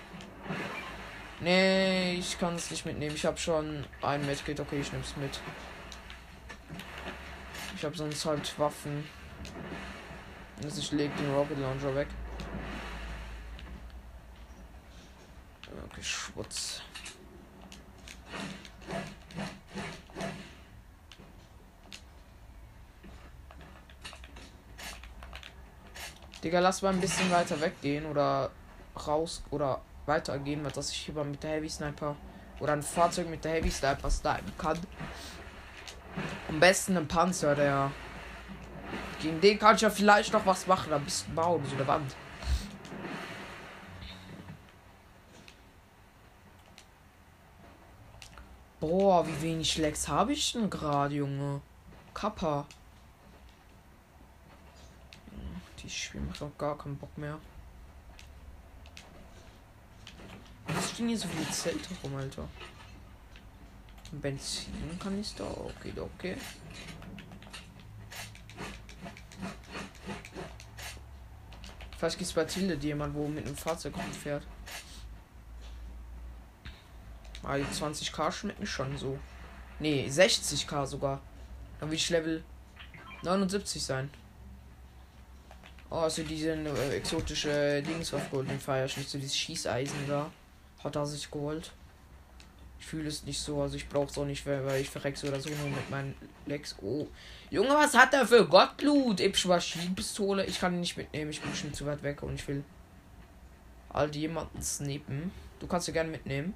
Nee, 1.41 2.15
ich 2.15 2.39
kann 2.39 2.55
es 2.55 2.71
nicht 2.71 2.87
mitnehmen. 2.87 3.15
Ich 3.15 3.27
habe 3.27 3.37
schon 3.37 3.85
ein 4.03 4.25
Medkit. 4.25 4.59
Okay, 4.59 4.81
ich 4.81 4.91
nehme 4.93 5.05
es 5.05 5.17
mit. 5.17 5.39
Ich 7.77 7.85
habe 7.85 7.97
sonst 7.97 8.25
halt 8.25 8.59
Waffen. 8.59 9.05
Also 10.63 10.81
ich 10.81 10.93
lege 10.93 11.13
den 11.19 11.35
Rocket 11.35 11.59
Launcher 11.59 11.95
weg. 11.95 12.09
Okay, 15.91 16.03
Schwutz. 16.03 16.83
Digga, 26.43 26.61
lass 26.61 26.83
mal 26.83 26.93
ein 26.93 27.01
bisschen 27.01 27.31
weiter 27.31 27.59
weggehen 27.61 28.05
oder 28.05 28.51
raus 29.07 29.43
oder 29.51 29.81
weitergehen, 30.07 30.63
weil 30.63 30.73
dass 30.73 30.91
ich 30.91 30.99
hier 30.99 31.25
mit 31.25 31.43
der 31.43 31.53
Heavy 31.53 31.71
Sniper 31.71 32.17
oder 32.61 32.75
ein 32.75 32.83
Fahrzeug 32.83 33.29
mit 33.29 33.45
der 33.45 33.53
Heavy 33.53 33.71
Sniper 33.71 34.11
snipen 34.11 34.53
kann. 34.59 34.79
Am 36.49 36.61
besten 36.61 36.97
ein 36.97 37.09
Panzer, 37.09 37.55
der. 37.55 37.91
Gegen 39.21 39.41
den 39.41 39.59
kann 39.59 39.75
ich 39.75 39.81
ja 39.81 39.91
vielleicht 39.91 40.33
noch 40.35 40.45
was 40.45 40.67
machen, 40.67 40.93
ein 40.93 41.05
bisschen 41.05 41.35
bauen, 41.35 41.65
so 41.67 41.77
eine 41.77 41.87
Wand. 41.87 42.15
Boah, 48.87 49.27
wie 49.27 49.41
wenig 49.41 49.79
Lecks 49.79 50.09
habe 50.09 50.35
ich 50.35 50.53
denn 50.53 50.69
gerade, 50.69 51.15
Junge? 51.15 51.63
Kappa. 52.13 52.67
Die 55.83 55.89
Spiel 55.89 56.21
macht 56.21 56.43
auch 56.43 56.59
gar 56.59 56.77
keinen 56.77 56.99
Bock 56.99 57.17
mehr. 57.17 57.39
Was 60.67 60.91
stehen 60.91 61.09
hier 61.09 61.17
so 61.17 61.29
viele 61.29 61.51
Zelte 61.51 61.89
rum, 62.03 62.15
Alter? 62.17 62.47
Benzinkanister, 64.13 65.47
okay, 65.65 65.95
okay. 65.99 66.37
Vielleicht 71.97 72.19
gibt 72.19 72.29
es 72.29 72.35
bei 72.35 72.45
Tilde 72.45 72.75
jemand, 72.87 73.15
wo 73.15 73.29
mit 73.29 73.47
einem 73.47 73.57
Fahrzeug 73.57 73.97
rumfährt. 73.97 74.47
Ah, 77.45 77.57
die 77.57 77.65
20k 77.65 78.33
schmecken 78.33 78.67
schon 78.67 78.97
so. 78.97 79.19
Nee, 79.79 80.09
60k 80.09 80.87
sogar. 80.87 81.21
Dann 81.81 81.91
will 81.91 81.97
ich 81.97 82.11
Level 82.11 82.43
79 83.23 83.83
sein. 83.83 84.11
Oh, 85.91 85.97
also 85.97 86.23
diese 86.23 86.53
äh, 86.53 86.97
exotische 86.97 87.83
Dings 87.83 88.13
auf 88.15 88.31
Golden 88.31 88.59
Fire, 88.59 88.85
nicht 88.85 89.09
so 89.09 89.19
dieses 89.19 89.37
Schießeisen 89.37 90.09
da. 90.09 90.31
Hat 90.83 90.97
er 90.97 91.07
sich 91.07 91.31
geholt. 91.31 91.73
Ich 92.81 92.87
fühle 92.87 93.09
es 93.09 93.25
nicht 93.25 93.41
so, 93.41 93.63
also 93.63 93.77
ich 93.77 93.89
brauche 93.89 94.11
es 94.11 94.19
auch 94.19 94.27
nicht, 94.27 94.45
weil 94.45 94.81
ich 94.81 94.91
verreckse 94.91 95.29
oder 95.29 95.41
so 95.41 95.49
nur 95.49 95.69
mit 95.69 95.91
meinen 95.91 96.15
Lex. 96.47 96.77
Oh. 96.83 97.07
Junge, 97.51 97.71
was 97.71 97.95
hat 97.95 98.13
er 98.13 98.27
für 98.27 98.47
Gottblut? 98.47 99.21
Epische 99.21 99.49
Maschinenpistole. 99.49 100.45
Ich 100.45 100.61
kann 100.61 100.75
ihn 100.75 100.81
nicht 100.81 100.97
mitnehmen, 100.97 101.31
ich 101.31 101.41
bin 101.41 101.55
schon 101.55 101.73
zu 101.73 101.87
weit 101.87 102.03
weg 102.03 102.23
und 102.23 102.35
ich 102.35 102.47
will 102.47 102.63
all 103.89 104.15
jemanden 104.15 104.61
snipen. 104.61 105.31
Du 105.61 105.67
kannst 105.67 105.87
sie 105.87 105.93
gerne 105.93 106.11
mitnehmen. 106.11 106.55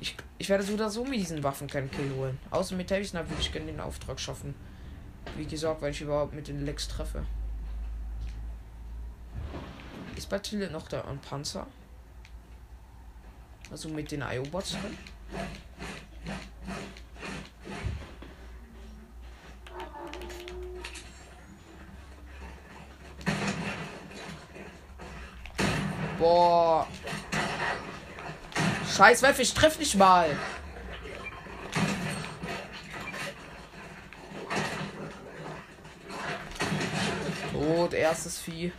Ich, 0.00 0.16
ich 0.38 0.48
werde 0.48 0.62
so 0.62 0.74
oder 0.74 0.90
so 0.90 1.04
mit 1.04 1.14
diesen 1.20 1.42
Waffen 1.42 1.68
keinen 1.68 1.90
Kill 1.90 2.12
holen. 2.14 2.38
Außer 2.50 2.74
mit 2.76 2.88
Sniper 2.88 3.28
würde 3.28 3.40
ich 3.40 3.52
gerne 3.52 3.66
den 3.66 3.80
Auftrag 3.80 4.20
schaffen. 4.20 4.54
Wie 5.36 5.46
gesagt, 5.46 5.82
wenn 5.82 5.90
ich 5.90 6.00
überhaupt 6.00 6.34
mit 6.34 6.48
den 6.48 6.64
Lex 6.64 6.88
treffe. 6.88 7.24
Ist 10.16 10.28
bei 10.30 10.38
Tilly 10.38 10.70
noch 10.70 10.88
der 10.88 11.06
ein 11.06 11.18
Panzer? 11.18 11.66
Also 13.70 13.88
mit 13.88 14.10
den 14.10 14.22
IO-Bots 14.22 14.72
drin? 14.72 14.96
Boah. 26.18 26.86
Scheiß 28.96 29.22
Waffe, 29.22 29.42
ich 29.42 29.52
treff 29.52 29.78
nicht 29.78 29.94
mal. 29.96 30.34
Tot, 37.52 37.92
erstes 37.92 38.38
Vieh. 38.38 38.72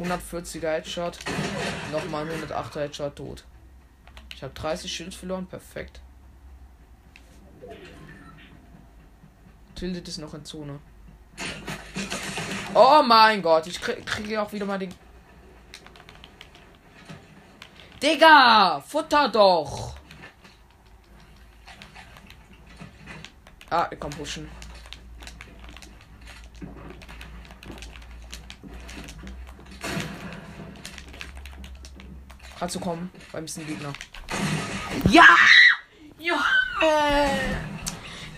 140er 0.00 0.70
Headshot. 0.70 1.18
Nochmal 1.92 2.26
108er 2.26 2.80
Headshot 2.80 3.16
tot. 3.16 3.44
Ich 4.34 4.42
habe 4.42 4.54
30 4.54 4.90
Schild 4.90 5.14
verloren. 5.14 5.46
Perfekt. 5.46 6.00
Tildet 9.74 10.08
ist 10.08 10.18
noch 10.18 10.32
in 10.32 10.44
Zone. 10.46 10.78
Oh 12.72 13.02
mein 13.06 13.42
Gott, 13.42 13.66
ich 13.66 13.80
kriege 13.80 14.02
krieg 14.02 14.36
auch 14.38 14.52
wieder 14.52 14.64
mal 14.64 14.78
den. 14.78 14.94
Digga, 18.04 18.84
futter 18.86 19.30
doch. 19.30 19.94
Ah, 23.70 23.88
ich 23.90 23.98
komm 23.98 24.10
pushen. 24.10 24.46
Kannst 32.58 32.74
du 32.74 32.80
kommen? 32.80 33.10
Beim 33.32 33.44
bisschen 33.44 33.66
Gegner. 33.66 33.94
Ja! 35.08 35.24
Ja! 36.18 36.44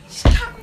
Ich 0.09 0.23
kann 0.23 0.55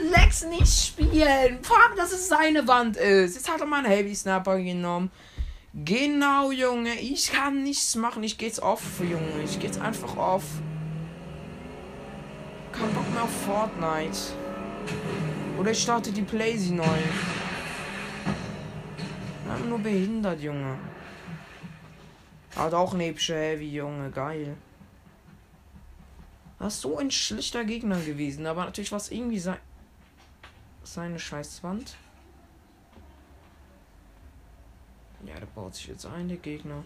Lex 0.00 0.46
nicht 0.46 0.66
spielen. 0.66 1.62
Vor 1.62 1.76
allem, 1.76 1.96
dass 1.98 2.10
es 2.12 2.26
seine 2.26 2.66
Wand 2.66 2.96
ist. 2.96 3.34
Jetzt 3.34 3.50
hat 3.50 3.60
er 3.60 3.66
mal 3.66 3.84
einen 3.84 3.92
Heavy 3.92 4.14
Snapper 4.14 4.56
genommen. 4.56 5.10
Genau, 5.84 6.50
Junge. 6.52 6.94
Ich 6.94 7.30
kann 7.32 7.62
nichts 7.62 7.96
machen. 7.96 8.22
Ich 8.22 8.38
geht's 8.38 8.60
off, 8.60 9.00
Junge. 9.00 9.42
Ich 9.44 9.60
geht's 9.60 9.78
einfach 9.78 10.16
off. 10.16 10.44
Kein 12.72 12.92
Bock 12.94 13.12
mehr 13.12 13.24
auf 13.24 13.44
Fortnite. 13.44 14.18
Oder 15.58 15.72
ich 15.72 15.82
starte 15.82 16.12
die 16.12 16.22
Playsee 16.22 16.74
neu. 16.74 16.84
Ich 19.58 19.64
nur 19.68 19.78
behindert, 19.78 20.40
Junge. 20.40 20.78
Hat 22.56 22.72
auch 22.72 22.94
eine 22.94 23.08
epische 23.08 23.34
Heavy, 23.34 23.68
Junge. 23.68 24.10
Geil. 24.10 24.56
Das 26.58 26.74
ist 26.74 26.80
so 26.80 26.96
ein 26.96 27.10
schlichter 27.10 27.64
Gegner 27.64 28.00
gewesen. 28.00 28.46
Aber 28.46 28.64
natürlich 28.64 28.92
war 28.92 28.98
es 28.98 29.10
irgendwie 29.10 29.38
sein 29.38 29.58
seine 30.84 31.18
Scheißwand. 31.18 31.96
Ja, 35.24 35.34
der 35.38 35.46
baut 35.46 35.74
sich 35.74 35.88
jetzt 35.88 36.06
ein, 36.06 36.28
der 36.28 36.36
Gegner. 36.38 36.84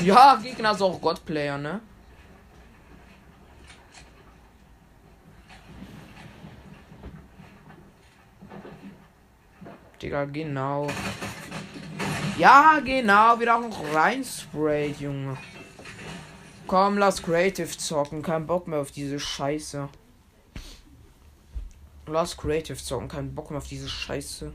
Ja, 0.00 0.36
Gegner 0.36 0.72
ist 0.72 0.82
auch 0.82 1.00
Godplayer, 1.00 1.58
ne? 1.58 1.80
Digga, 10.00 10.24
genau. 10.24 10.88
Ja, 12.36 12.80
genau, 12.84 13.38
wieder 13.38 13.56
auch 13.56 13.60
noch 13.60 13.94
reinsprayt, 13.94 14.98
Junge. 14.98 15.36
Komm, 16.66 16.98
lass 16.98 17.22
Creative 17.22 17.68
zocken. 17.68 18.22
Kein 18.22 18.46
Bock 18.46 18.66
mehr 18.66 18.80
auf 18.80 18.90
diese 18.90 19.20
Scheiße. 19.20 19.88
Lass 22.06 22.36
Creative 22.36 22.76
zocken. 22.76 23.08
Kein 23.08 23.34
Bock 23.34 23.50
mehr 23.50 23.58
auf 23.58 23.68
diese 23.68 23.88
Scheiße. 23.88 24.52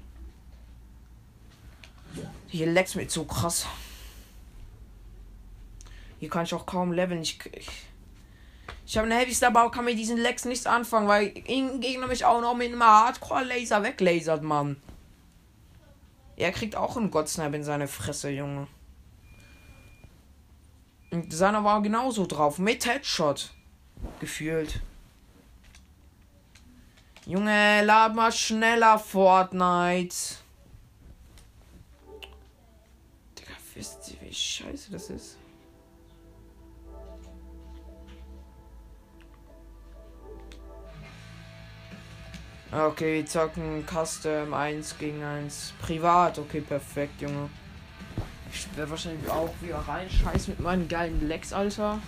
Hier 2.47 2.67
leckt 2.67 2.95
mir 2.95 3.09
so 3.09 3.25
krass. 3.25 3.65
Hier 6.19 6.29
kann 6.29 6.45
ich 6.45 6.53
auch 6.53 6.65
kaum 6.65 6.91
leveln. 6.91 7.21
Ich, 7.21 7.39
ich, 7.53 7.69
ich 8.85 8.97
habe 8.97 9.05
eine 9.05 9.15
Heavy 9.17 9.33
Star, 9.33 9.55
aber 9.55 9.69
kann 9.71 9.85
mit 9.85 9.97
diesen 9.97 10.17
Lex 10.17 10.45
nichts 10.45 10.65
anfangen, 10.65 11.07
weil 11.07 11.27
irgendein 11.27 11.81
Gegner 11.81 12.07
mich 12.07 12.25
auch 12.25 12.41
noch 12.41 12.55
mit 12.55 12.71
einem 12.71 12.83
Hardcore-Laser 12.83 13.83
weglasert, 13.83 14.43
Mann. 14.43 14.77
Er 16.35 16.51
kriegt 16.51 16.75
auch 16.75 16.97
einen 16.97 17.11
Godsnipe 17.11 17.55
in 17.55 17.63
seine 17.63 17.87
Fresse, 17.87 18.29
Junge. 18.29 18.67
Und 21.11 21.33
seiner 21.33 21.63
war 21.63 21.81
genauso 21.81 22.25
drauf. 22.25 22.59
Mit 22.59 22.85
Headshot. 22.85 23.51
Gefühlt. 24.19 24.81
Junge, 27.28 27.84
lad 27.84 28.15
mal 28.15 28.32
schneller 28.32 28.97
Fortnite. 28.97 30.15
Digga, 33.38 33.51
wisst 33.73 34.11
ihr, 34.11 34.21
wie 34.21 34.34
scheiße 34.34 34.91
das 34.91 35.09
ist? 35.09 35.38
Okay, 42.71 43.15
wir 43.15 43.25
zocken 43.25 43.86
Custom 43.86 44.53
1 44.53 44.97
gegen 44.97 45.21
1. 45.21 45.73
Privat, 45.82 46.39
okay, 46.39 46.61
perfekt, 46.61 47.21
Junge. 47.21 47.49
Ich 48.53 48.73
werde 48.78 48.91
wahrscheinlich 48.91 49.30
auch 49.30 49.53
wieder 49.59 49.80
rein. 49.80 50.09
Scheiß 50.09 50.47
mit 50.47 50.61
meinen 50.61 50.88
geilen 50.88 51.28
Lex, 51.28 51.51
Alter. 51.51 51.99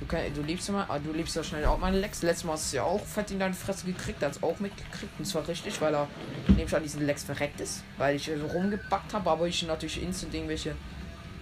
Du, 0.00 0.06
kann, 0.06 0.22
du 0.34 0.40
liebst 0.42 0.70
mal, 0.70 0.86
ah, 0.88 0.98
du 0.98 1.12
liebst 1.12 1.36
ja 1.36 1.44
schnell 1.44 1.66
auch 1.66 1.78
meine 1.78 2.00
Lex. 2.00 2.22
Letztes 2.22 2.44
Mal 2.44 2.54
hast 2.54 2.72
du 2.72 2.78
ja 2.78 2.84
auch 2.84 3.04
fett 3.04 3.30
in 3.30 3.38
deine 3.38 3.54
Fresse 3.54 3.84
gekriegt. 3.84 4.22
Hat 4.22 4.42
auch 4.42 4.58
mitgekriegt. 4.58 5.12
Und 5.18 5.26
zwar 5.26 5.46
richtig, 5.46 5.78
weil 5.82 5.94
er 5.94 6.08
nämlich 6.48 6.74
an 6.74 6.82
diesen 6.82 7.04
Lex 7.04 7.22
verreckt 7.22 7.60
ist. 7.60 7.84
Weil 7.98 8.16
ich 8.16 8.24
so 8.24 8.46
rumgepackt 8.46 9.12
habe, 9.12 9.30
aber 9.30 9.46
ich 9.46 9.62
natürlich 9.66 10.02
instant 10.02 10.32
irgendwelche, 10.32 10.74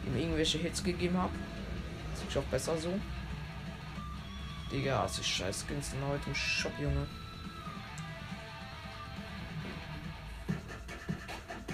ihm 0.06 0.16
irgendwelche 0.16 0.58
Hits 0.58 0.82
gegeben 0.82 1.16
habe. 1.16 1.32
Das 2.12 2.28
ist 2.28 2.36
auch 2.36 2.50
besser 2.50 2.76
so. 2.76 2.98
Digga, 4.72 5.04
was 5.04 5.18
ist 5.20 5.28
scheiß 5.28 5.64
Skins 5.66 5.90
denn 5.90 6.06
heute 6.08 6.28
im 6.28 6.34
Shop, 6.34 6.72
Junge. 6.80 7.06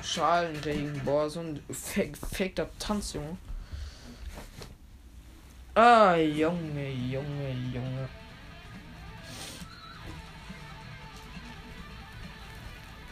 Schalenregen. 0.03 1.01
Boah, 1.03 1.31
so 1.31 1.41
ein 1.41 1.61
fake, 1.71 2.17
faker 2.19 2.69
Tanz, 2.79 3.15
Junge. 3.15 3.39
Ah, 5.77 6.15
Junge, 6.15 6.89
Junge, 6.89 7.51
Junge. 7.73 8.09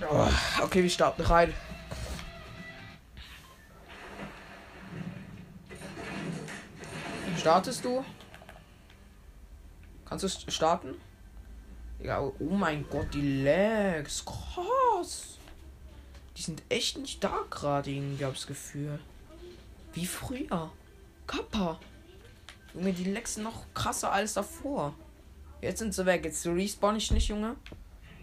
Oh, 0.08 0.28
okay, 0.62 0.82
wir 0.82 0.90
starten 0.90 1.22
rein. 1.22 1.52
Startest 7.36 7.84
du? 7.84 8.04
Kannst 10.04 10.24
du 10.24 10.50
starten? 10.52 10.94
Ja, 12.00 12.20
oh 12.20 12.32
mein 12.50 12.88
Gott, 12.88 13.12
die 13.12 13.42
Lags. 13.42 14.24
Krass. 14.24 15.38
Die 16.36 16.42
sind 16.42 16.62
echt 16.68 16.98
nicht 16.98 17.24
da 17.24 17.40
gerade, 17.50 17.90
irgendwie, 17.90 18.24
hab's 18.24 18.46
Gefühl. 18.46 19.00
Wie 19.94 20.06
früher. 20.06 20.70
Kappa. 21.26 21.80
Junge, 22.74 22.92
die 22.92 23.04
sind 23.24 23.44
noch 23.44 23.64
krasser 23.74 24.12
als 24.12 24.34
davor. 24.34 24.94
Jetzt 25.60 25.78
sind 25.78 25.94
sie 25.94 26.06
weg. 26.06 26.24
Jetzt 26.24 26.46
respawn 26.46 26.96
ich 26.96 27.10
nicht, 27.10 27.28
Junge. 27.28 27.56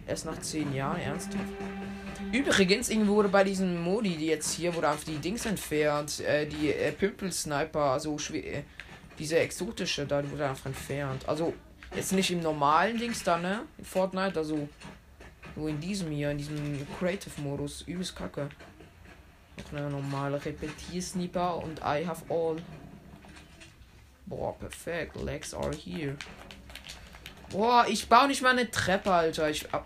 Erst 0.08 0.26
nach 0.26 0.40
10 0.40 0.74
Jahren, 0.74 1.00
ernsthaft. 1.00 1.54
Übrigens, 2.32 2.90
irgendwie 2.90 3.10
wurde 3.10 3.30
bei 3.30 3.44
diesen 3.44 3.82
Modi, 3.82 4.18
die 4.18 4.26
jetzt 4.26 4.54
hier, 4.54 4.74
wurde 4.74 4.90
einfach 4.90 5.06
die 5.06 5.20
Dings 5.20 5.46
entfernt. 5.46 6.20
Äh, 6.22 6.48
die 6.48 6.74
äh, 6.74 6.92
Pimpel-Sniper, 6.92 7.80
also 7.80 8.18
schwer, 8.18 8.44
äh, 8.44 8.64
diese 9.20 9.38
exotische, 9.38 10.06
da 10.06 10.28
wurde 10.30 10.50
einfach 10.50 10.66
entfernt. 10.66 11.28
Also, 11.30 11.54
jetzt 11.96 12.12
nicht 12.12 12.32
im 12.32 12.40
normalen 12.40 12.98
Dings 12.98 13.24
da, 13.24 13.38
ne? 13.38 13.62
In 13.78 13.86
Fortnite, 13.86 14.40
also 14.40 14.68
nur 15.56 15.70
in 15.70 15.80
diesem 15.80 16.10
hier, 16.10 16.32
in 16.32 16.40
diesem 16.40 16.88
Creative-Modus. 16.98 17.84
Übelst 17.84 18.16
kacke. 18.16 18.50
Noch 19.58 19.80
eine 19.80 19.90
normale 19.90 20.44
Repetier-Sniper 20.44 21.58
und 21.58 21.80
I 21.80 22.06
have 22.06 22.24
all. 22.30 22.58
Boah, 24.30 24.56
perfekt. 24.58 25.16
Legs 25.16 25.54
are 25.56 25.74
here. 25.76 26.16
Boah, 27.50 27.86
ich 27.88 28.08
baue 28.08 28.28
nicht 28.28 28.44
mal 28.44 28.52
eine 28.52 28.70
Treppe, 28.70 29.12
Alter. 29.12 29.50
Ich 29.50 29.74
ab. 29.74 29.86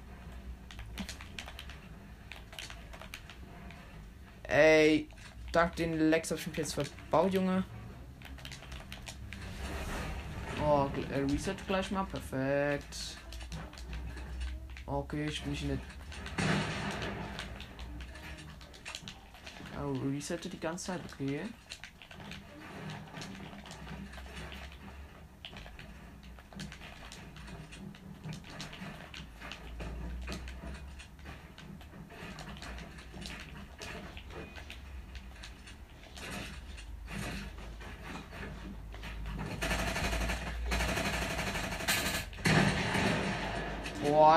Ey, 4.44 5.08
dank 5.54 5.78
den 5.78 6.10
Legs 6.10 6.30
hab 6.30 6.38
ich 6.38 6.48
mich 6.48 6.58
jetzt 6.58 6.74
verbaut, 6.74 7.34
Junge. 7.34 7.64
Oh, 10.62 10.89
Reset 11.32 11.56
gleich 11.66 11.89
mal. 11.91 12.04
Perfekt. 12.04 13.18
Okay, 14.86 15.26
ich 15.26 15.41
bin 15.41 15.52
nicht 15.52 15.64
in 15.64 15.70
der. 15.70 15.78
Oh, 19.82 19.91
resette 19.91 20.50
die 20.50 20.60
ganze 20.60 20.86
Zeit, 20.86 21.02
okay. 21.12 21.41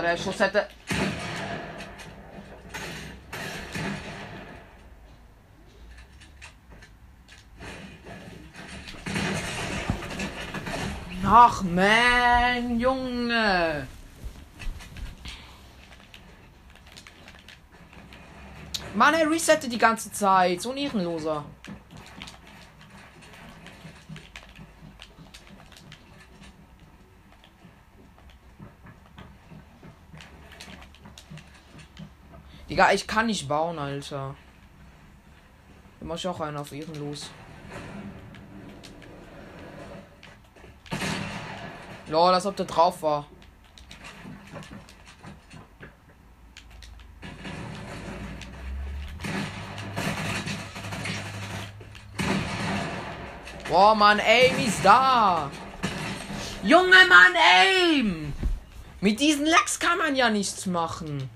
Der 0.03 0.17
Schuss 0.17 0.41
hätte. 0.41 0.69
Ach 11.25 11.63
man, 11.63 12.79
Junge. 12.79 13.89
Mann, 18.95 19.15
er 19.15 19.29
resettet 19.29 19.73
die 19.73 19.79
ganze 19.79 20.13
Zeit. 20.13 20.63
So 20.63 20.71
ein 20.71 20.77
Ehrenloser. 20.77 21.45
Digga, 32.77 32.93
ich 32.93 33.07
kann 33.07 33.25
nicht 33.25 33.49
bauen, 33.49 33.79
Alter. 33.79 34.35
Da 35.99 36.05
mach 36.05 36.17
ich 36.17 36.29
auch 36.29 36.41
einen 36.41 36.59
auf 36.59 36.73
ehrenlos. 36.73 37.31
Lol, 42.09 42.35
als 42.35 42.45
ob 42.45 42.55
der 42.55 42.67
drauf 42.67 43.01
war. 43.01 43.27
Boah, 53.71 53.95
Mann, 53.95 54.21
Aim 54.21 54.67
ist 54.67 54.85
da. 54.85 55.51
Junge, 56.63 56.91
Mann, 57.09 57.33
Aim. 57.55 58.35
Mit 59.01 59.19
diesen 59.19 59.47
Lecks 59.47 59.79
kann 59.79 59.97
man 59.97 60.15
ja 60.15 60.29
nichts 60.29 60.67
machen. 60.67 61.31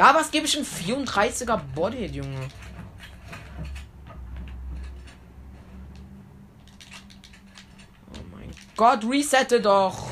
Ja, 0.00 0.14
was 0.14 0.30
gebe 0.30 0.46
ich 0.46 0.56
ein 0.56 0.64
34er 0.64 1.58
Bodyhit, 1.74 2.14
Junge? 2.14 2.48
Oh 8.08 8.22
mein 8.32 8.50
Gott, 8.78 9.04
resette 9.04 9.60
doch! 9.60 10.08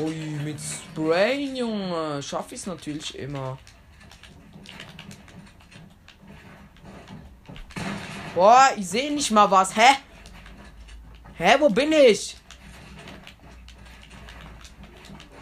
Ui, 0.00 0.14
mit 0.42 0.58
Sprain, 0.58 1.54
Junge. 1.54 2.22
Schaffe 2.22 2.54
ich 2.54 2.62
es 2.62 2.66
natürlich 2.66 3.18
immer. 3.18 3.58
Boah, 8.34 8.70
ich 8.78 8.88
sehe 8.88 9.12
nicht 9.12 9.30
mal 9.30 9.50
was. 9.50 9.76
Hä? 9.76 9.94
Hä, 11.36 11.56
wo 11.58 11.68
bin 11.68 11.92
ich? 11.92 12.37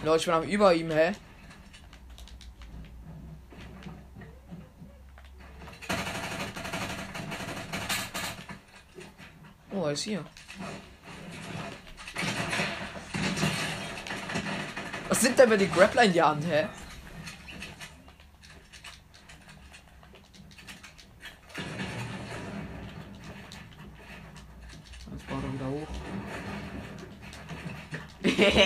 Leute, 0.07 0.21
ich 0.21 0.27
bin 0.27 0.35
am 0.35 0.43
über 0.45 0.73
ihm, 0.73 0.89
hä? 0.93 1.13
Oh, 9.73 9.87
er 9.87 9.91
ist 9.91 10.05
hier. 10.05 10.25
Was 15.09 15.21
sind 15.21 15.37
denn 15.37 15.49
mir 15.49 15.59
die 15.59 15.69
Grappler 15.69 16.05
in 16.05 16.13
die 16.13 16.23
Hand, 16.23 16.45
hä? 16.45 16.69
Jetzt 25.11 25.27
baut 25.29 25.43
er 25.43 25.53
wieder 25.53 25.67
hoch. 25.67 25.89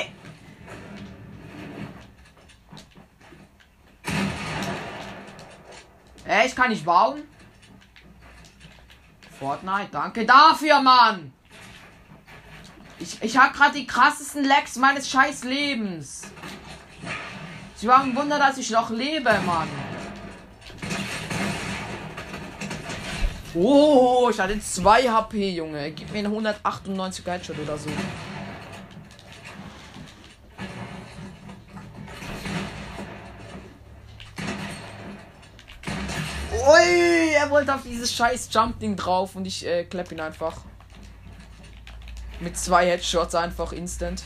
Ich 6.61 6.63
kann 6.63 6.73
nicht 6.73 6.85
bauen. 6.85 7.23
Fortnite, 9.39 9.89
danke 9.93 10.27
dafür, 10.27 10.83
Mann. 10.83 11.33
Ich, 12.99 13.17
ich 13.23 13.39
habe 13.39 13.57
gerade 13.57 13.79
die 13.79 13.87
krassesten 13.87 14.45
Lags 14.45 14.77
meines 14.77 15.09
scheiß 15.09 15.45
Lebens. 15.45 16.25
Sie 17.77 17.89
war 17.89 18.03
ein 18.03 18.15
Wunder, 18.15 18.39
dass 18.39 18.59
ich 18.59 18.69
noch 18.69 18.91
lebe, 18.91 19.33
Mann. 19.47 19.69
Oh, 23.55 24.29
ich 24.31 24.39
hatte 24.39 24.61
2 24.61 25.09
HP, 25.09 25.53
Junge. 25.53 25.93
Gib 25.93 26.13
mir 26.13 26.19
einen 26.19 26.27
198 26.27 27.25
Headshot 27.25 27.59
oder 27.59 27.79
so. 27.79 27.89
Ui, 36.71 37.33
er 37.35 37.50
wollte 37.61 37.75
auf 37.75 37.83
dieses 37.83 38.11
scheiß 38.15 38.49
Jump-Ding 38.53 38.97
drauf 38.97 39.37
und 39.37 39.45
ich 39.45 39.67
äh, 39.67 39.85
klepp 39.85 40.11
ihn 40.13 40.21
einfach. 40.21 40.63
Mit 42.41 42.57
zwei 42.57 42.87
Headshots 42.87 43.35
einfach 43.35 43.73
instant. 43.73 44.23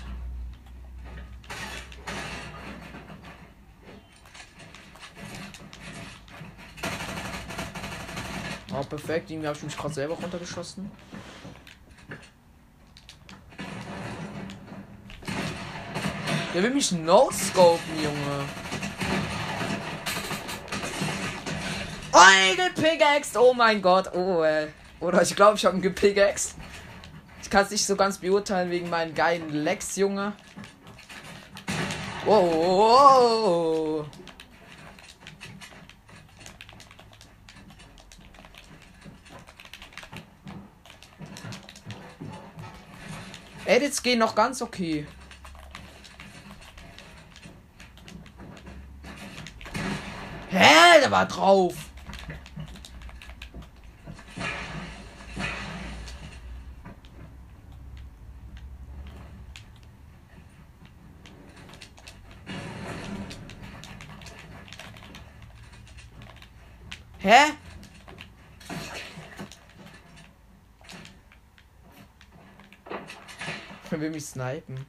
Oh, 8.72 8.84
perfekt. 8.84 9.32
Irgendwie 9.32 9.48
habe 9.48 9.56
ich 9.56 9.64
mich 9.64 9.76
gerade 9.76 9.94
selber 9.94 10.14
runtergeschossen. 10.14 10.88
Der 16.54 16.62
will 16.62 16.70
mich 16.70 16.92
no-scopen, 16.92 17.96
Junge. 18.00 18.44
Oh, 22.16 22.54
gepickaxed! 22.56 23.36
Oh 23.36 23.52
mein 23.52 23.82
Gott. 23.82 24.14
Oh, 24.14 24.44
äh. 24.44 24.68
Oder 25.00 25.20
ich 25.22 25.34
glaube, 25.34 25.56
ich 25.56 25.64
habe 25.64 25.76
ihn 25.76 25.82
gepickaxed. 25.82 26.54
Ich 27.42 27.50
kann 27.50 27.64
es 27.64 27.70
nicht 27.70 27.84
so 27.84 27.96
ganz 27.96 28.18
beurteilen 28.18 28.70
wegen 28.70 28.88
meinen 28.88 29.14
geilen 29.14 29.50
Lex, 29.50 29.96
Junge. 29.96 30.32
Wow, 32.24 32.54
wow. 32.54 34.06
Edits 43.66 44.02
gehen 44.02 44.20
noch 44.20 44.36
ganz 44.36 44.62
okay. 44.62 45.06
Hä? 50.50 51.00
Der 51.00 51.10
war 51.10 51.26
drauf. 51.26 51.74
Hä? 67.24 67.56
Er 73.94 74.00
will 74.00 74.10
mich 74.10 74.26
snipen. 74.26 74.86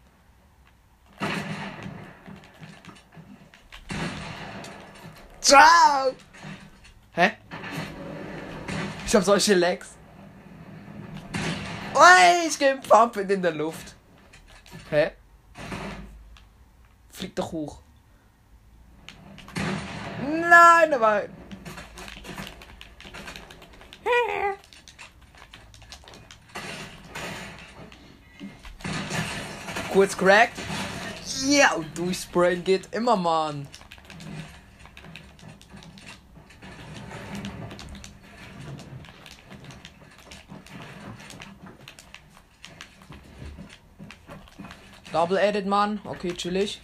Ciao! 5.40 6.16
Hä? 7.14 7.38
Ich 9.06 9.16
hab 9.16 9.24
solche 9.24 9.54
Legs. 9.54 9.90
Oi, 11.94 12.48
ich 12.48 12.58
geh 12.58 12.78
pumpen 12.78 13.30
in 13.30 13.44
der 13.44 13.52
Luft. 13.52 13.96
Hä? 14.90 15.12
Flieg 17.12 17.36
doch 17.36 17.52
hoch. 17.52 17.84
Nein, 20.20 20.94
aber. 20.96 21.26
Kurz 29.96 30.18
cracked. 30.18 30.60
Ja, 31.48 31.72
und 31.72 31.98
durchsprayen 31.98 32.66
geht 32.66 32.94
immer, 32.94 33.16
Mann. 33.16 33.66
Double 45.14 45.38
Edit, 45.38 45.66
Mann. 45.66 46.02
Okay, 46.04 46.34
chillig. 46.34 46.82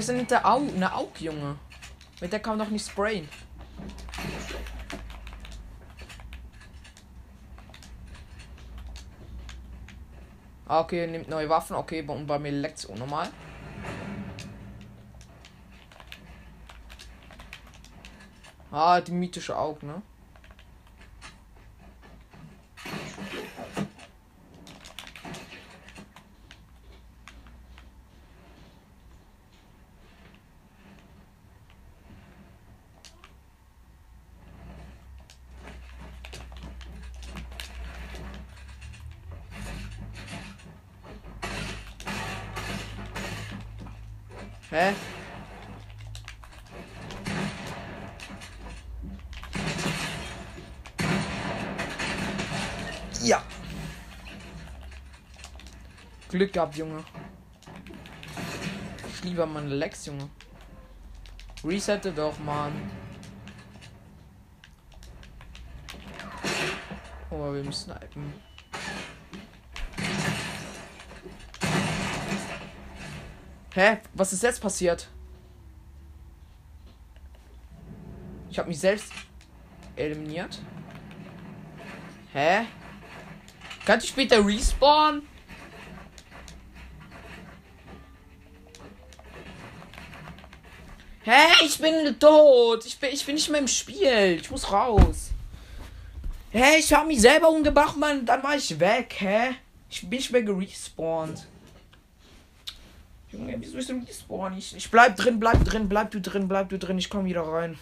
Ist 0.00 0.08
denn 0.08 0.16
mit 0.16 0.30
der 0.30 0.46
Au? 0.46 0.56
Eine 0.56 0.94
Aug, 0.94 1.20
Junge. 1.20 1.56
Mit 2.20 2.32
der 2.32 2.40
kann 2.40 2.56
man 2.56 2.66
doch 2.66 2.72
nicht 2.72 2.86
sprayen. 2.86 3.28
Ah, 10.66 10.80
okay, 10.80 11.06
nimmt 11.06 11.28
neue 11.28 11.48
Waffen. 11.48 11.76
Okay, 11.76 12.02
und 12.02 12.26
bei 12.26 12.38
mir 12.38 12.52
leckt's 12.52 12.86
unnormal. 12.86 13.28
Ah, 18.70 19.00
die 19.00 19.12
mythische 19.12 19.58
Aug, 19.58 19.82
ne? 19.82 20.00
Hä? 44.70 44.94
Ja. 53.22 53.42
Glück 56.40 56.54
gehabt, 56.54 56.74
Junge. 56.74 57.04
Ich 59.12 59.24
liebe 59.24 59.44
meine 59.44 59.74
Lex, 59.74 60.06
Junge. 60.06 60.30
Resette 61.62 62.12
doch, 62.12 62.38
Mann. 62.38 62.72
Oh, 67.28 67.52
wir 67.52 67.62
müssen 67.62 67.92
snipen. 67.92 68.32
Hä? 73.74 73.98
Was 74.14 74.32
ist 74.32 74.42
jetzt 74.42 74.62
passiert? 74.62 75.10
Ich 78.48 78.58
habe 78.58 78.70
mich 78.70 78.80
selbst 78.80 79.12
eliminiert. 79.94 80.58
Hä? 82.32 82.64
Kann 83.84 83.98
ich 83.98 84.08
später 84.08 84.42
respawnen? 84.42 85.29
Hä? 91.22 91.64
Ich 91.64 91.78
bin 91.78 92.18
tot. 92.18 92.86
Ich 92.86 92.98
bin, 92.98 93.10
ich 93.12 93.24
bin 93.24 93.34
nicht 93.34 93.48
mehr 93.50 93.60
im 93.60 93.68
Spiel. 93.68 94.38
Ich 94.40 94.50
muss 94.50 94.70
raus. 94.72 95.30
Hä? 96.50 96.78
Ich 96.78 96.92
habe 96.92 97.06
mich 97.06 97.20
selber 97.20 97.50
umgebracht, 97.50 97.96
Mann. 97.96 98.24
Dann 98.24 98.42
war 98.42 98.56
ich 98.56 98.78
weg. 98.80 99.14
Hä? 99.18 99.54
Ich 99.90 100.00
bin 100.00 100.10
nicht 100.10 100.30
mehr 100.32 100.42
gerespawnt. 100.42 101.46
Junge, 103.32 103.54
wieso 103.60 103.78
ist 103.78 103.88
du 103.88 103.94
respawn? 103.94 104.58
Ich, 104.58 104.74
ich 104.74 104.90
bleib 104.90 105.16
drin, 105.16 105.38
bleib 105.38 105.64
drin, 105.64 105.88
bleib 105.88 106.10
du 106.10 106.20
drin, 106.20 106.48
bleib 106.48 106.68
du 106.68 106.78
drin. 106.78 106.98
Ich 106.98 107.10
komm 107.10 107.24
wieder 107.26 107.42
rein. 107.42 107.78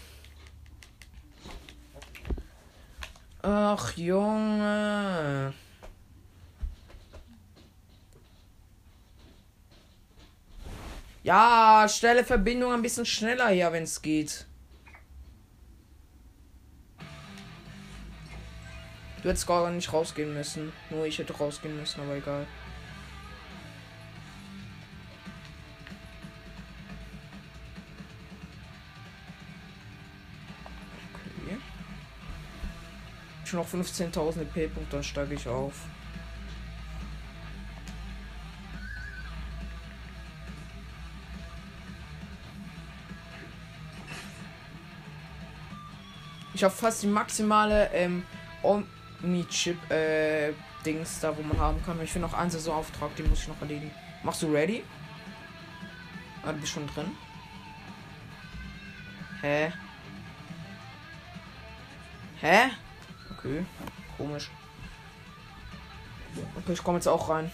Ach, 3.43 3.97
Junge. 3.97 5.55
Ja, 11.23 11.87
stelle 11.89 12.25
Verbindung 12.25 12.73
ein 12.73 12.83
bisschen 12.83 13.05
schneller 13.05 13.49
her, 13.49 13.73
wenn 13.73 13.83
es 13.83 14.01
geht. 14.01 14.47
Du 19.23 19.29
hättest 19.29 19.47
gar 19.47 19.69
nicht 19.71 19.93
rausgehen 19.93 20.33
müssen. 20.33 20.73
Nur 20.91 21.05
ich 21.07 21.19
hätte 21.19 21.37
rausgehen 21.37 21.77
müssen, 21.77 22.01
aber 22.01 22.14
egal. 22.16 22.47
Okay. 31.43 31.59
Schon 33.45 33.59
noch 33.59 33.69
15.000 33.69 34.43
EP-Punkte, 34.43 34.97
dann 34.97 35.03
steige 35.03 35.35
ich 35.35 35.49
auf. 35.49 35.75
Ich 46.59 46.65
habe 46.65 46.75
fast 46.75 47.05
die 47.05 47.07
maximale 47.07 47.89
ähm, 47.93 48.25
Omni-Chip 48.65 49.79
äh, 49.93 50.53
da, 50.83 51.37
wo 51.37 51.43
man 51.43 51.57
haben 51.57 51.81
kann. 51.87 52.03
Ich 52.03 52.13
will 52.13 52.21
noch 52.21 52.35
einen 52.35 52.51
Saisonauftrag, 52.51 53.15
den 53.15 53.29
muss 53.31 53.43
ich 53.43 53.47
noch 53.47 53.61
erledigen. 53.61 53.93
Machst 54.25 54.43
du 54.43 54.53
ready? 54.53 54.83
Ah, 56.43 56.51
du 56.51 56.59
bist 56.59 56.73
schon 56.73 56.89
drin. 56.89 57.13
Hä? 59.41 59.73
Hä? 62.41 62.71
Okay, 63.39 63.65
komisch. 64.17 64.51
Okay, 66.57 66.73
ich 66.73 66.83
komme 66.83 66.99
jetzt 66.99 67.07
auch 67.07 67.29
rein. 67.29 67.53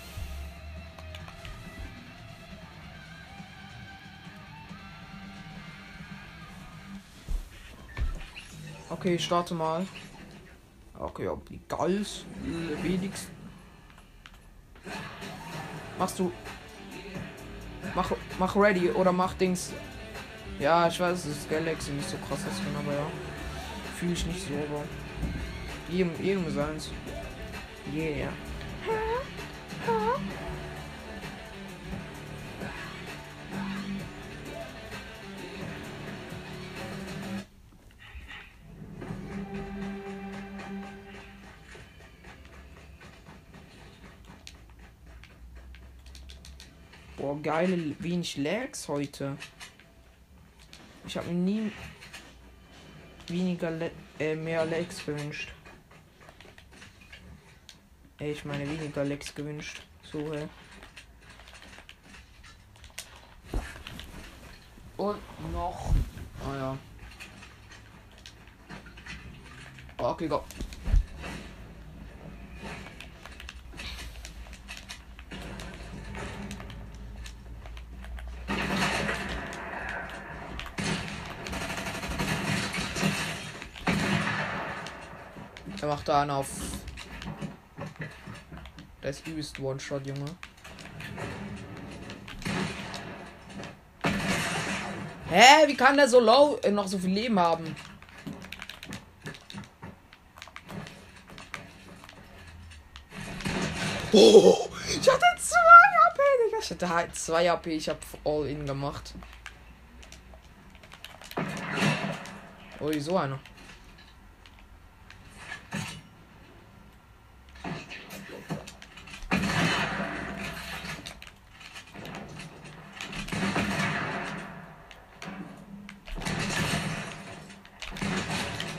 Okay, 8.94 9.16
ich 9.16 9.24
starte 9.24 9.54
mal. 9.54 9.84
Okay, 10.96 11.26
ob 11.26 11.48
die 11.48 11.60
Gals 11.66 12.24
wenigstens. 12.80 13.28
Machst 15.98 16.20
du. 16.20 16.30
Mach, 17.96 18.12
mach 18.38 18.54
ready 18.54 18.90
oder 18.90 19.10
mach 19.10 19.34
Dings. 19.34 19.72
Ja, 20.60 20.86
ich 20.86 21.00
weiß, 21.00 21.24
es 21.24 21.38
ist 21.38 21.50
Galaxy 21.50 21.90
nicht 21.90 22.08
so 22.08 22.16
krass 22.18 22.44
drin, 22.44 22.76
aber 22.78 22.92
ja. 22.94 23.06
Fühle 23.96 24.12
ich 24.12 24.26
nicht 24.26 24.46
so, 24.46 24.54
aber. 24.54 24.84
Jedem, 25.90 26.12
jedem 26.22 26.48
seins. 26.54 26.90
Yeah. 27.92 28.28
Boah, 47.24 47.40
geile, 47.42 47.96
wenig 48.00 48.36
Lags 48.36 48.86
heute. 48.86 49.38
Ich 51.06 51.16
habe 51.16 51.28
mir 51.28 51.32
nie 51.32 51.72
weniger, 53.28 53.70
Le 53.70 53.90
äh, 54.18 54.36
mehr 54.36 54.66
Lags 54.66 55.06
gewünscht. 55.06 55.50
Ey, 58.18 58.32
ich 58.32 58.44
meine 58.44 58.68
weniger 58.68 59.06
Lags 59.06 59.34
gewünscht. 59.34 59.80
So, 60.02 60.18
hä. 60.34 60.48
Und 64.98 65.18
noch. 65.50 65.94
Ah 66.46 66.56
ja. 66.58 66.78
Okay, 69.96 70.28
go. 70.28 70.44
Macht 86.14 86.20
da 86.20 86.22
einen 86.22 86.30
auf. 86.30 86.48
Der 89.02 89.10
ist 89.10 89.26
übelst 89.26 89.58
One-Shot, 89.58 90.06
Junge. 90.06 90.26
Hä? 95.28 95.66
Wie 95.66 95.74
kann 95.74 95.96
der 95.96 96.08
so 96.08 96.20
low 96.20 96.60
äh, 96.62 96.70
noch 96.70 96.86
so 96.86 96.98
viel 96.98 97.10
Leben 97.10 97.36
haben? 97.40 97.74
Oh, 104.12 104.68
ich 104.88 105.10
hatte 105.10 105.24
2 105.36 105.56
AP, 106.06 106.18
Digga. 106.46 106.58
Ich 106.60 106.70
hatte 106.70 106.88
halt 106.88 107.16
2 107.16 107.50
AP. 107.50 107.66
Ich 107.66 107.88
hab 107.88 107.98
All-In 108.24 108.64
gemacht. 108.64 109.14
Oh, 112.78 112.92
so 113.00 113.16
einer. 113.16 113.40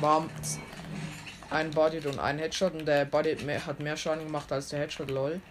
Bam. 0.06 0.30
Ein 1.66 1.72
Body 1.72 1.98
und 2.08 2.20
ein 2.20 2.38
Headshot 2.38 2.76
und 2.76 2.86
der 2.86 3.06
Body 3.06 3.36
mehr, 3.44 3.66
hat 3.66 3.80
mehr 3.80 3.98
Schaden 3.98 4.24
gemacht 4.24 4.52
als 4.52 4.70
der 4.70 4.82
Headshot, 4.82 5.10
lol. 5.10 5.42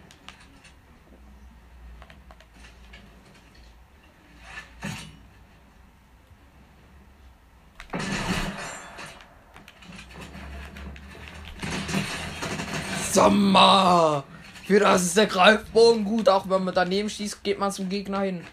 Sommer! 13.11 14.23
Für 14.65 14.79
das 14.79 15.03
ist 15.03 15.17
der 15.17 15.25
Greifbogen 15.25 16.05
gut, 16.05 16.29
auch 16.29 16.49
wenn 16.49 16.63
man 16.63 16.73
daneben 16.73 17.09
schießt, 17.09 17.43
geht 17.43 17.59
man 17.59 17.73
zum 17.73 17.89
Gegner 17.89 18.21
hin. 18.21 18.47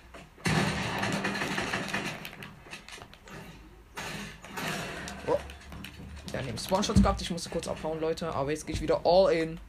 habe 6.53 6.61
Spawn-Shots 6.61 7.03
gehabt. 7.03 7.21
Ich 7.23 7.31
musste 7.31 7.51
kurz 7.51 7.69
abhauen, 7.69 8.01
Leute. 8.01 8.33
Aber 8.35 8.51
jetzt 8.51 8.67
gehe 8.67 8.75
ich 8.75 8.83
wieder 8.83 9.01
all 9.05 9.33
in. 9.33 9.61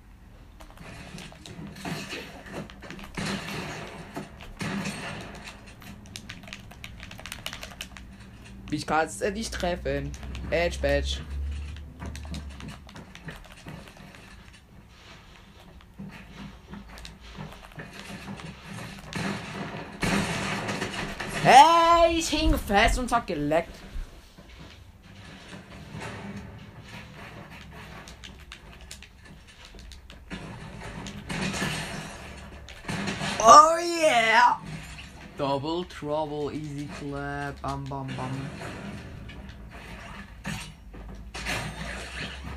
Ich 8.72 8.88
kann 8.88 9.06
es 9.06 9.20
nicht 9.20 9.54
treffen. 9.54 10.12
Edge, 10.50 10.80
Badge. 10.82 11.20
Hey, 21.44 22.18
ich 22.18 22.30
hing 22.30 22.58
fest 22.58 22.98
und 22.98 23.12
hab 23.12 23.28
geleckt. 23.28 23.76
Oh 33.46 33.78
yeah! 33.78 34.56
Double 35.38 35.84
trouble, 35.84 36.50
easy 36.54 36.88
clap, 36.98 37.62
bam 37.62 37.84
bam 37.84 38.08
bam. 38.16 38.50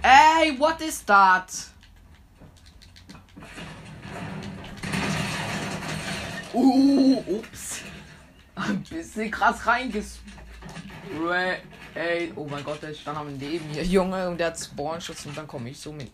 Ey, 0.04 0.54
what 0.56 0.80
is 0.80 1.02
that? 1.02 1.50
Uh, 6.54 7.18
ups. 7.34 7.80
Ein 8.54 8.84
bisschen 8.84 9.30
krass 9.32 9.66
reinges. 9.66 10.20
Ey, 11.96 12.32
oh 12.36 12.46
mein 12.48 12.62
Gott, 12.62 12.80
der 12.80 12.94
stand 12.94 13.18
am 13.18 13.36
Leben 13.40 13.64
hier, 13.72 13.82
Junge, 13.82 14.28
und 14.28 14.38
der 14.38 14.48
hat 14.48 14.60
Spawnschutz 14.60 15.26
und 15.26 15.36
dann 15.36 15.48
komme 15.48 15.70
ich 15.70 15.80
so 15.80 15.90
mit. 15.90 16.10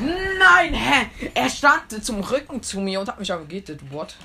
Nein, 0.00 0.74
hä? 0.74 1.30
Er 1.34 1.50
stand 1.50 2.02
zum 2.04 2.20
Rücken 2.20 2.62
zu 2.62 2.80
mir 2.80 3.00
und 3.00 3.08
hat 3.08 3.18
mich 3.18 3.30
aber 3.32 3.42
gegittet. 3.42 3.92
What? 3.92 4.16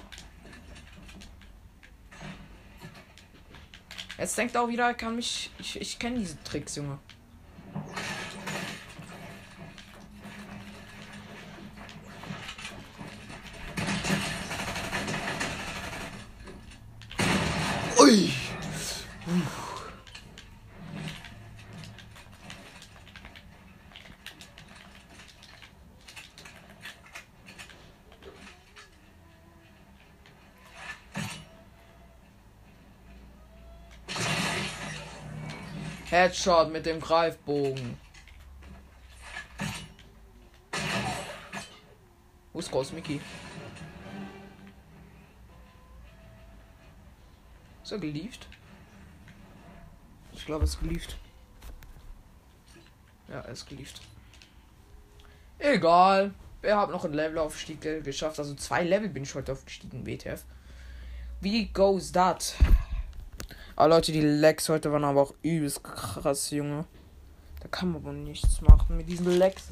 Jetzt 4.18 4.38
denkt 4.38 4.56
er 4.56 4.62
auch 4.62 4.70
wieder, 4.70 4.86
er 4.86 4.94
kann 4.94 5.16
mich. 5.18 5.52
Ich, 5.60 5.80
ich 5.80 6.00
kenne 6.00 6.20
diese 6.20 6.42
Tricks, 6.44 6.78
Junge. 6.78 7.00
Ui. 18.00 18.32
Headshot 36.26 36.72
mit 36.72 36.88
dem 36.88 37.00
Greifbogen. 37.00 38.00
Wo 42.52 42.58
ist 42.58 42.72
Ghost 42.72 42.94
Mickey? 42.94 43.22
Ist 47.84 47.92
er 47.92 48.00
gelieft? 48.00 48.48
Ich 50.34 50.48
glaube, 50.48 50.64
es 50.64 50.72
ist 50.72 50.80
gelieft. 50.80 51.16
Ja, 53.28 53.42
er 53.42 53.50
ist 53.50 53.68
gelieft. 53.68 54.02
Egal. 55.60 56.34
Wir 56.64 56.76
haben 56.76 56.92
noch 56.92 57.06
einen 57.06 57.14
Levelaufstieg 57.14 58.04
geschafft. 58.04 58.40
Also 58.40 58.56
zwei 58.56 58.84
Level 58.84 59.10
bin 59.10 59.22
ich 59.22 59.36
heute 59.36 59.52
aufgestiegen, 59.52 60.08
WTF. 60.08 60.44
Wie 61.40 61.68
goes 61.68 62.12
that? 62.14 62.56
Aber 63.76 63.90
Leute, 63.90 64.12
die 64.12 64.22
Legs 64.22 64.70
heute 64.70 64.92
waren 64.92 65.04
aber 65.04 65.22
auch 65.22 65.34
übelst 65.42 65.84
krass, 65.84 66.52
Junge. 66.52 66.86
Da 67.60 67.68
kann 67.68 67.92
man 67.92 68.02
aber 68.02 68.14
nichts 68.14 68.62
machen 68.62 68.96
mit 68.96 69.10
diesen 69.10 69.38
Legs. 69.38 69.70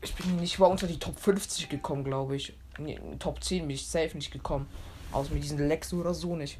Ich 0.00 0.14
bin 0.14 0.36
nicht 0.36 0.58
mal 0.58 0.66
unter 0.66 0.86
die 0.86 0.98
Top 0.98 1.18
50 1.18 1.68
gekommen, 1.68 2.04
glaube 2.04 2.36
ich. 2.36 2.54
Nee, 2.78 2.98
Top 3.18 3.42
10 3.42 3.66
bin 3.66 3.74
ich 3.74 3.86
safe 3.86 4.16
nicht 4.16 4.30
gekommen. 4.30 4.68
Außer 5.12 5.32
mit 5.32 5.42
diesen 5.42 5.68
Legs 5.68 5.92
oder 5.92 6.14
so 6.14 6.36
nicht. 6.36 6.58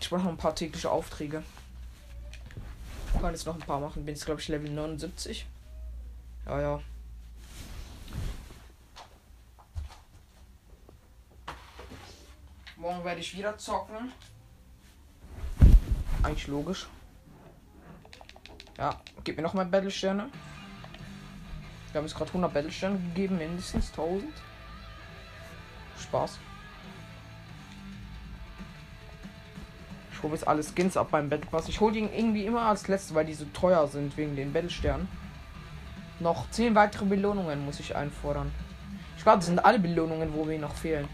Ich 0.00 0.10
mache 0.10 0.24
noch 0.24 0.30
ein 0.30 0.36
paar 0.36 0.54
tägliche 0.54 0.90
Aufträge. 0.90 1.42
Ich 3.14 3.20
kann 3.20 3.32
jetzt 3.32 3.46
noch 3.46 3.54
ein 3.54 3.60
paar 3.60 3.78
machen. 3.78 4.04
Bin 4.04 4.14
jetzt, 4.14 4.24
glaube 4.24 4.40
ich, 4.40 4.48
Level 4.48 4.70
79. 4.70 5.46
Ja, 6.46 6.60
ja. 6.60 6.80
Morgen 12.82 13.04
werde 13.04 13.20
ich 13.20 13.38
wieder 13.38 13.56
zocken. 13.56 14.10
Eigentlich 16.24 16.48
logisch. 16.48 16.88
Ja, 18.76 19.00
gib 19.22 19.36
mir 19.36 19.44
noch 19.44 19.54
mal 19.54 19.64
Battlesterne. 19.64 20.28
Wir 21.92 21.98
haben 22.00 22.06
jetzt 22.06 22.16
gerade 22.16 22.30
100 22.30 22.52
Battlesterne 22.52 22.98
gegeben, 22.98 23.38
mindestens 23.38 23.90
1000. 23.90 24.24
Spaß. 25.96 26.40
Ich 30.12 30.22
hole 30.24 30.32
jetzt 30.32 30.48
alle 30.48 30.64
Skins 30.64 30.96
ab 30.96 31.06
beim 31.12 31.28
Battle 31.28 31.48
Pass. 31.48 31.68
Ich 31.68 31.78
hole 31.78 31.92
die 31.92 32.00
irgendwie 32.00 32.46
immer 32.46 32.62
als 32.62 32.88
letztes, 32.88 33.14
weil 33.14 33.26
die 33.26 33.34
so 33.34 33.44
teuer 33.54 33.86
sind 33.86 34.16
wegen 34.16 34.34
den 34.34 34.52
Battlesternen. 34.52 35.06
Noch 36.18 36.50
10 36.50 36.74
weitere 36.74 37.04
Belohnungen 37.04 37.64
muss 37.64 37.78
ich 37.78 37.94
einfordern. 37.94 38.52
Ich 39.16 39.22
glaube, 39.22 39.38
das 39.38 39.46
sind 39.46 39.64
alle 39.64 39.78
Belohnungen, 39.78 40.34
wo 40.34 40.48
wir 40.48 40.58
noch 40.58 40.74
fehlen. 40.74 41.08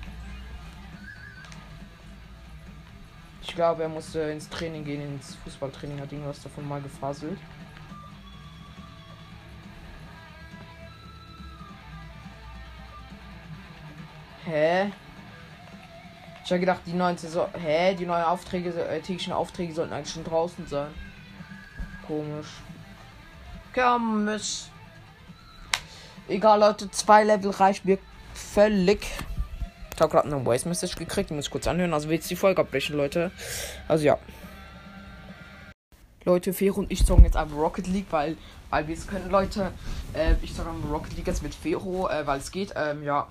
Glaube, 3.59 3.82
er 3.82 3.88
musste 3.88 4.20
ins 4.20 4.48
Training 4.48 4.84
gehen, 4.84 5.02
ins 5.02 5.34
Fußballtraining, 5.42 6.00
hat 6.00 6.12
irgendwas 6.12 6.40
davon 6.40 6.68
mal 6.68 6.80
gefaselt. 6.80 7.40
Hä? 14.44 14.92
Ich 16.44 16.50
habe 16.52 16.61
gedacht, 16.61 16.82
die 16.86 16.92
neuen 16.92 17.18
Saison. 17.18 17.48
Hä? 17.52 17.96
Die 17.96 18.06
neuen 18.06 18.22
Aufträge, 18.22 18.70
äh, 18.70 19.00
täglichen 19.00 19.32
Aufträge 19.32 19.74
sollten 19.74 19.92
eigentlich 19.92 20.14
schon 20.14 20.22
draußen 20.22 20.64
sein. 20.68 20.94
Komisch. 22.06 22.60
Komisch. 23.74 24.66
Egal, 26.28 26.60
Leute, 26.60 26.89
zwei 26.93 27.24
Level 27.24 27.51
reicht 27.51 27.85
mir 27.85 27.98
völlig. 28.35 29.05
Ich 29.99 30.01
habe 30.01 30.12
gerade 30.12 30.33
eine 30.33 30.45
Voice 30.45 30.65
Message 30.65 30.95
gekriegt, 30.95 31.31
die 31.31 31.35
muss 31.35 31.47
ich 31.47 31.51
kurz 31.51 31.66
anhören. 31.66 31.93
Also 31.93 32.09
will 32.09 32.15
jetzt 32.15 32.31
die 32.31 32.37
Folge 32.37 32.61
abbrechen, 32.61 32.97
Leute. 32.97 33.33
Also 33.89 34.05
ja. 34.05 34.16
Leute, 36.25 36.53
Fero 36.53 36.79
und 36.79 36.93
ich 36.93 37.05
zocken 37.05 37.25
jetzt 37.25 37.37
einfach 37.37 37.57
Rocket 37.57 37.89
League, 37.89 38.07
weil, 38.11 38.37
weil 38.70 38.87
wir 38.87 38.95
es 38.95 39.09
können, 39.09 39.29
Leute. 39.29 39.73
Äh, 40.12 40.35
ich 40.41 40.55
zocke 40.55 40.70
Rocket 40.89 41.16
League 41.16 41.27
jetzt 41.27 41.43
mit 41.43 41.53
Fero, 41.53 42.09
äh, 42.09 42.25
weil 42.25 42.39
es 42.39 42.53
geht. 42.53 42.75
Ähm, 42.77 43.03
ja. 43.03 43.27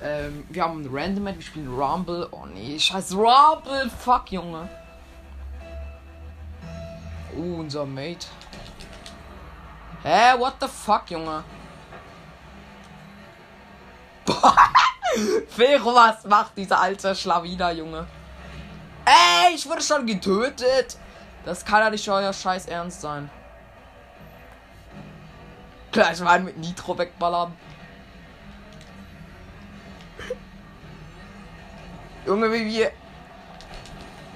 Ähm, 0.00 0.44
wir 0.48 0.62
haben 0.62 0.80
ein 0.80 0.88
Random 0.92 1.24
wir 1.24 1.42
spielen 1.42 1.76
Rumble. 1.76 2.28
Oh 2.30 2.46
nee, 2.46 2.78
scheiß 2.78 3.14
Rumble. 3.14 3.90
Fuck, 3.98 4.30
Junge. 4.30 4.68
Uh, 7.36 7.58
unser 7.58 7.84
Mate. 7.84 8.28
Hä, 10.04 10.38
what 10.38 10.54
the 10.60 10.68
fuck, 10.68 11.10
Junge? 11.10 11.42
Fero, 15.48 15.94
was 15.94 16.24
macht 16.24 16.56
dieser 16.56 16.80
alte 16.80 17.14
Schlawiner, 17.14 17.72
Junge? 17.72 18.06
Ey, 19.04 19.54
ich 19.54 19.68
wurde 19.68 19.82
schon 19.82 20.06
getötet. 20.06 20.96
Das 21.44 21.64
kann 21.64 21.80
ja 21.80 21.90
nicht 21.90 22.08
euer 22.08 22.32
Scheiß 22.32 22.66
Ernst 22.66 23.00
sein. 23.00 23.30
Gleich 25.90 26.20
mal 26.20 26.40
mit 26.40 26.58
Nitro 26.58 26.98
wegballern. 26.98 27.56
Junge, 32.26 32.52
wie 32.52 32.66
wir. 32.66 32.92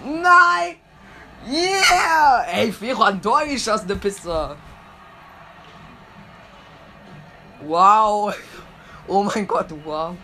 Nein! 0.04 0.76
Yeah! 1.46 2.44
Ey, 2.46 2.72
Fero 2.72 3.02
an 3.02 3.20
Tor 3.20 3.44
geschossene 3.44 3.96
Piste. 3.96 4.56
Wow. 7.60 8.34
Oh 9.06 9.22
mein 9.24 9.46
Gott, 9.46 9.66
wow. 9.84 10.16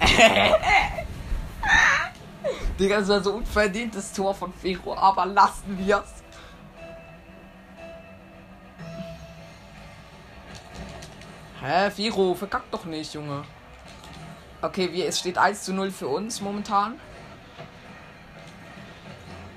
Digga, 2.78 3.00
das 3.00 3.08
war 3.08 3.22
so 3.22 3.34
unverdientes 3.34 4.12
Tor 4.12 4.34
von 4.34 4.52
Fero, 4.52 4.94
aber 4.94 5.26
lassen 5.26 5.78
wir's. 5.78 6.22
Hä, 11.62 11.90
Firo, 11.90 12.34
verkackt 12.34 12.72
doch 12.72 12.84
nicht, 12.84 13.14
Junge. 13.14 13.44
Okay, 14.62 14.92
wie, 14.92 15.02
es 15.02 15.18
steht 15.18 15.38
1 15.38 15.64
zu 15.64 15.72
0 15.72 15.90
für 15.90 16.08
uns 16.08 16.40
momentan. 16.40 17.00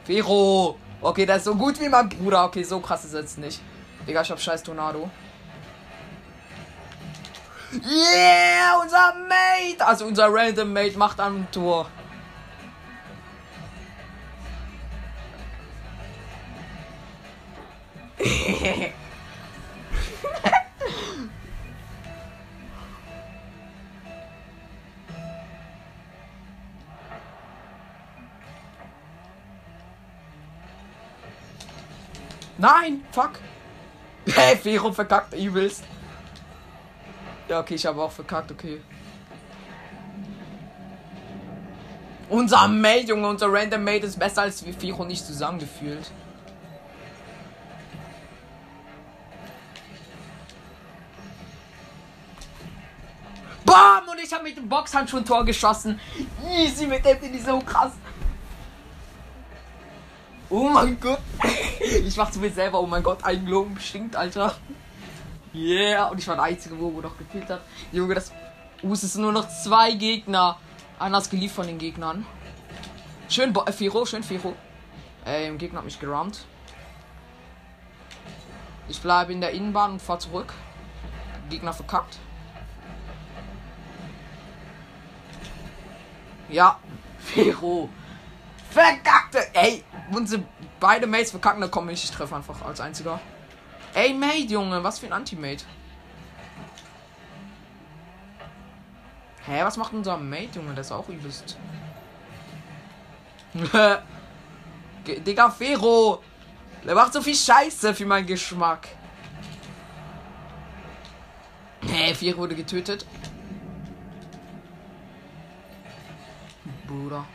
Firo! 0.06 0.78
Okay, 1.02 1.26
das 1.26 1.38
ist 1.38 1.45
so 1.45 1.56
gut 1.56 1.80
wie 1.80 1.88
mein 1.88 2.10
Bruder. 2.10 2.45
Okay, 2.45 2.64
so 2.64 2.80
krass 2.80 3.06
ist 3.06 3.14
es 3.14 3.22
jetzt 3.22 3.38
nicht. 3.38 3.61
Digga, 4.07 4.22
ich 4.22 4.32
hab 4.32 4.40
scheiß 4.40 4.64
Tornado. 4.64 5.10
Yeah, 7.72 8.80
unser 8.82 9.14
Mate! 9.28 9.86
Also 9.86 10.06
unser 10.06 10.28
Random 10.34 10.74
Mate 10.74 10.98
macht 10.98 11.20
ein 11.20 11.48
Tor. 11.52 11.88
Nein, 32.58 33.06
fuck. 33.12 33.40
Hey, 34.26 34.58
Vero 34.58 34.91
verkackt 34.91 35.34
übelst. 35.34 35.84
Ja, 37.50 37.60
okay, 37.62 37.74
ich 37.74 37.86
habe 37.88 38.00
auch 38.00 38.12
verkackt, 38.12 38.52
okay. 38.52 38.80
Unser 42.30 42.68
Mate, 42.68 43.08
Junge, 43.08 43.28
unser 43.28 43.52
Random 43.52 43.84
Mate 43.84 44.06
ist 44.06 44.20
besser 44.20 44.44
als 44.44 44.64
wie 44.64 44.72
Fero 44.72 45.04
nicht 45.04 45.26
zusammengefühlt. 45.26 46.12
Bam! 53.66 54.08
Und 54.12 54.20
ich 54.24 54.32
habe 54.32 54.44
mit 54.44 54.56
dem 54.56 54.70
Boxhandschuh 54.70 55.18
ein 55.18 55.26
Tor 55.26 55.44
geschossen. 55.44 56.00
Easy 56.48 56.86
mit 56.86 57.04
dem 57.04 57.20
bin 57.20 57.44
so 57.44 57.60
krass. 57.62 57.94
Oh 60.52 60.70
mein 60.70 61.00
Gott. 61.00 61.20
Ich 61.82 62.18
mach 62.18 62.30
zu 62.30 62.40
mir 62.40 62.52
selber, 62.52 62.80
oh 62.82 62.86
mein 62.86 63.02
Gott, 63.02 63.24
ein 63.24 63.46
Globen 63.46 63.80
stinkt, 63.80 64.16
Alter. 64.16 64.54
Yeah. 65.54 66.08
Und 66.08 66.20
ich 66.20 66.28
war 66.28 66.36
der 66.36 66.46
Einzige, 66.46 66.80
wo, 66.80 66.94
wo 66.94 67.02
noch 67.02 67.18
gefehlt 67.18 67.50
hat. 67.50 67.62
Junge, 67.92 68.16
das. 68.16 68.32
Uh, 68.82 68.94
es 68.94 69.02
sind 69.02 69.22
nur 69.22 69.32
noch 69.32 69.48
zwei 69.50 69.94
Gegner. 69.94 70.58
Ist 71.00 71.32
geliebt 71.32 71.54
von 71.54 71.66
den 71.66 71.78
Gegnern. 71.78 72.26
Schön, 73.30 73.54
Bo 73.54 73.64
äh, 73.64 73.72
Firo, 73.72 74.06
schön, 74.06 74.24
Firo. 74.24 74.54
Äh, 75.26 75.48
im 75.48 75.58
Gegner 75.58 75.80
hat 75.80 75.86
mich 75.86 76.00
gerammt. 76.00 76.46
Ich 78.88 79.02
bleibe 79.02 79.32
in 79.32 79.40
der 79.40 79.52
Innenbahn 79.52 79.94
und 79.94 80.02
fahr 80.02 80.20
zurück. 80.20 80.54
Gegner 81.50 81.74
verkackt. 81.74 82.18
Ja, 86.50 86.80
Fero. 87.20 87.90
Verkackte. 88.72 89.48
Ey, 89.54 89.84
unsere 90.12 90.44
beide 90.80 91.08
Mates 91.08 91.32
verkacken, 91.32 91.62
da 91.62 91.68
komme 91.68 91.92
ich. 91.92 92.04
Ich 92.04 92.12
treffe 92.12 92.36
einfach 92.36 92.62
als 92.64 92.82
einziger. 92.82 93.20
Ey, 93.94 94.14
Mate, 94.14 94.48
Junge, 94.48 94.84
was 94.84 94.99
für 94.99 95.07
ein 95.07 95.14
Anti-Mate. 95.14 95.66
Hä, 99.45 99.64
was 99.64 99.78
macht 99.78 99.94
unser 99.94 100.18
Mate, 100.18 100.60
Junge? 100.60 100.74
Der 100.74 100.82
ist 100.82 100.91
auch 100.91 101.10
übelst. 101.10 101.57
Digga, 105.06 105.49
Fero. 105.49 106.22
Der 106.86 106.95
macht 106.95 107.14
so 107.14 107.22
viel 107.22 107.36
Scheiße 107.36 107.94
für 107.95 108.06
meinen 108.06 108.28
Geschmack. 108.28 108.88
Hä, 111.82 112.14
Fero 112.14 112.38
wurde 112.38 112.56
getötet. 112.56 113.06
Bruder. 116.88 117.26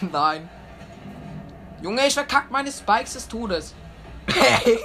Nein. 0.12 0.48
Junge, 1.82 2.06
ich 2.06 2.14
verkack 2.14 2.50
meine 2.50 2.72
Spikes 2.72 3.12
des 3.12 3.28
Todes. 3.28 3.74
Ey, 4.26 4.78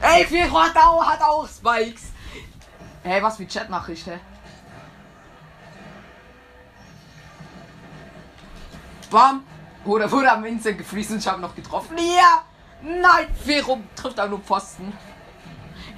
ey, 0.00 0.26
Fero 0.26 0.60
hat 0.60 0.76
auch, 0.76 1.04
hat 1.04 1.22
auch 1.22 1.48
Spikes. 1.48 2.12
Hey, 3.02 3.22
was 3.22 3.36
für 3.36 3.46
Chatnachricht, 3.46 4.06
hä? 4.06 4.18
Bam. 9.10 9.44
Oder 9.84 10.10
wurde 10.10 10.30
am 10.30 10.44
Instant 10.44 10.78
gefriest 10.78 11.12
und 11.12 11.18
ich 11.18 11.26
habe 11.26 11.40
noch 11.40 11.54
getroffen. 11.54 11.96
Ja. 11.96 12.44
Nein, 12.82 13.26
Fero 13.44 13.80
trifft 13.96 14.20
auch 14.20 14.28
nur 14.28 14.40
Pfosten. 14.40 14.92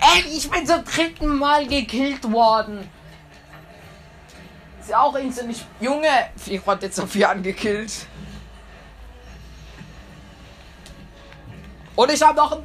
Ey, 0.00 0.24
ich 0.30 0.48
bin 0.50 0.66
zum 0.66 0.84
dritten 0.84 1.38
Mal 1.38 1.66
gekillt 1.66 2.30
worden. 2.30 2.88
Ist 4.80 4.90
ja 4.90 5.00
auch 5.00 5.14
instant 5.16 5.48
nicht. 5.48 5.66
Junge, 5.80 6.08
Fero 6.36 6.66
hat 6.66 6.82
jetzt 6.82 6.96
Sophia 6.96 7.30
angekillt. 7.30 8.06
Und 11.96 12.10
ich 12.12 12.22
habe 12.22 12.36
noch 12.36 12.52
ein 12.52 12.62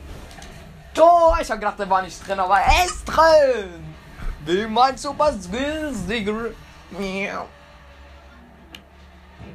Tor. 0.96 1.38
Ich 1.42 1.50
habe 1.52 1.60
gedacht, 1.60 1.78
der 1.78 1.90
war 1.90 2.02
nicht 2.02 2.26
drin, 2.26 2.40
aber 2.40 2.58
er 2.60 2.86
ist 2.86 3.06
drin. 3.06 3.96
Wie 4.46 4.66
mein 4.66 4.98
Super. 4.98 5.34
Miau. 6.92 7.48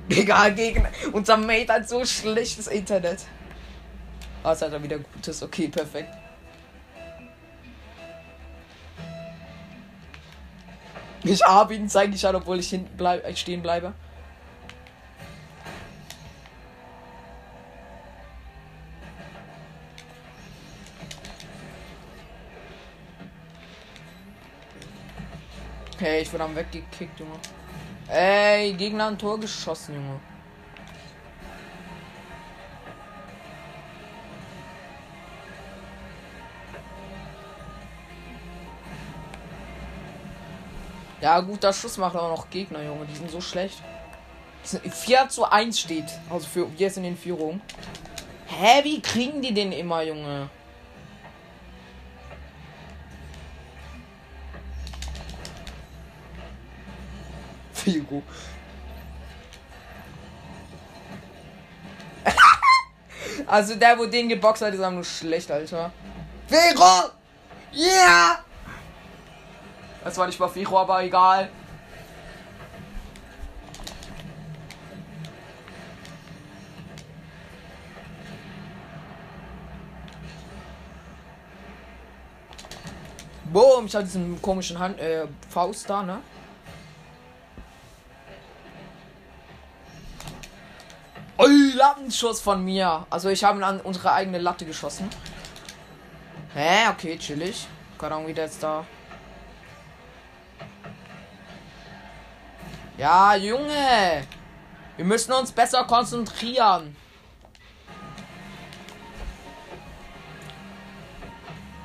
Egal, 0.08 0.54
gegen 0.54 0.86
unser 1.12 1.36
Mate 1.36 1.72
hat 1.72 1.88
so 1.88 2.04
schlechtes 2.04 2.66
Internet. 2.66 3.24
Ah, 4.42 4.52
es 4.52 4.62
hat 4.62 4.72
er 4.72 4.82
wieder 4.82 4.98
gutes. 4.98 5.42
Okay, 5.42 5.68
perfekt. 5.68 6.12
Ich 11.22 11.42
habe 11.44 11.74
ihn, 11.74 11.88
zeige 11.88 12.14
ich 12.14 12.26
an, 12.26 12.34
obwohl 12.34 12.58
ich 12.58 12.70
hinten 12.70 12.96
bleib, 12.96 13.24
äh, 13.24 13.36
stehen 13.36 13.62
bleibe. 13.62 13.92
Hey, 26.00 26.22
ich 26.22 26.32
wurde 26.32 26.44
am 26.44 26.56
weggekickt, 26.56 27.20
Junge. 27.20 27.38
Ey, 28.08 28.72
Gegner 28.72 29.08
ein 29.08 29.18
Tor 29.18 29.38
geschossen, 29.38 29.96
Junge. 29.96 30.18
Ja, 41.20 41.38
guter 41.40 41.70
Schuss 41.74 41.98
macht 41.98 42.16
aber 42.16 42.30
noch 42.30 42.48
Gegner, 42.48 42.82
Junge. 42.82 43.04
Die 43.04 43.16
sind 43.16 43.30
so 43.30 43.42
schlecht. 43.42 43.82
Die 44.64 44.68
sind- 44.68 44.94
4 44.94 45.28
zu 45.28 45.44
1 45.44 45.78
steht. 45.78 46.06
Also 46.30 46.46
für 46.46 46.66
jetzt 46.78 46.96
in 46.96 47.02
den 47.02 47.16
Führung. 47.18 47.60
Hä, 48.46 48.82
wie 48.84 49.02
kriegen 49.02 49.42
die 49.42 49.52
den 49.52 49.72
immer, 49.72 50.02
Junge? 50.02 50.48
Figo. 57.90 58.22
also 63.46 63.74
der, 63.74 63.98
wo 63.98 64.06
den 64.06 64.28
geboxt 64.28 64.62
hat, 64.62 64.72
ist 64.74 64.80
einfach 64.80 64.92
nur 64.92 65.04
schlecht, 65.04 65.50
Alter. 65.50 65.92
Figo! 66.46 67.10
Yeah! 67.72 68.44
Das 70.04 70.16
war 70.16 70.26
nicht 70.26 70.38
mal 70.38 70.48
Figo, 70.48 70.78
aber 70.78 71.02
egal. 71.02 71.50
Boom, 83.52 83.86
ich 83.86 83.94
hatte 83.96 84.04
diesen 84.04 84.40
komischen 84.40 84.78
Hand, 84.78 85.00
äh, 85.00 85.26
Faust 85.48 85.90
da, 85.90 86.04
ne? 86.04 86.20
Ui, 91.42 91.72
Lattenschuss 91.74 92.40
von 92.40 92.62
mir. 92.62 93.06
Also 93.08 93.30
ich 93.30 93.42
habe 93.44 93.58
ihn 93.58 93.64
an 93.64 93.80
unsere 93.80 94.12
eigene 94.12 94.38
Latte 94.38 94.66
geschossen. 94.66 95.08
Hä, 96.52 96.88
okay, 96.90 97.16
chillig. 97.16 97.66
Keine 97.98 98.14
Ahnung, 98.14 98.28
wie 98.28 98.34
der 98.34 98.44
jetzt 98.44 98.62
da. 98.62 98.84
Ja, 102.98 103.34
Junge. 103.36 104.24
Wir 104.96 105.04
müssen 105.06 105.32
uns 105.32 105.50
besser 105.50 105.84
konzentrieren. 105.84 106.94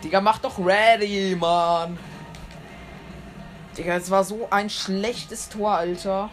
Digga, 0.04 0.20
mach 0.20 0.40
doch 0.40 0.60
ready, 0.60 1.34
Mann. 1.40 1.98
Digga, 3.78 3.96
es 3.96 4.12
war 4.12 4.26
so 4.26 4.48
ein 4.52 4.70
schlechtes 4.70 5.48
Tor, 5.48 5.72
Alter. 5.72 6.30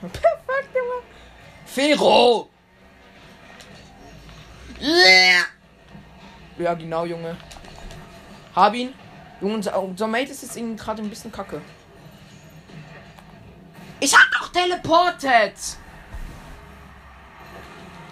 Perfekt, 0.00 0.74
Junge. 0.74 1.02
Fero! 1.66 2.48
Yeah! 4.80 5.44
Ja, 6.58 6.74
genau, 6.74 7.04
Junge. 7.04 7.36
Hab 8.54 8.74
ihn. 8.74 8.94
Junge, 9.40 9.54
unser, 9.54 9.82
unser 9.82 10.06
Mate 10.06 10.30
ist 10.30 10.42
jetzt 10.42 10.56
irgendwie 10.56 10.76
gerade 10.76 11.02
ein 11.02 11.10
bisschen 11.10 11.32
kacke. 11.32 11.60
Ich 14.00 14.14
hab 14.14 14.30
doch 14.32 14.48
teleportet! 14.52 15.54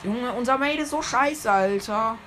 Junge, 0.02 0.32
unser 0.32 0.58
Mate 0.58 0.82
ist 0.82 0.90
so 0.90 1.02
scheiße, 1.02 1.50
Alter. 1.50 2.18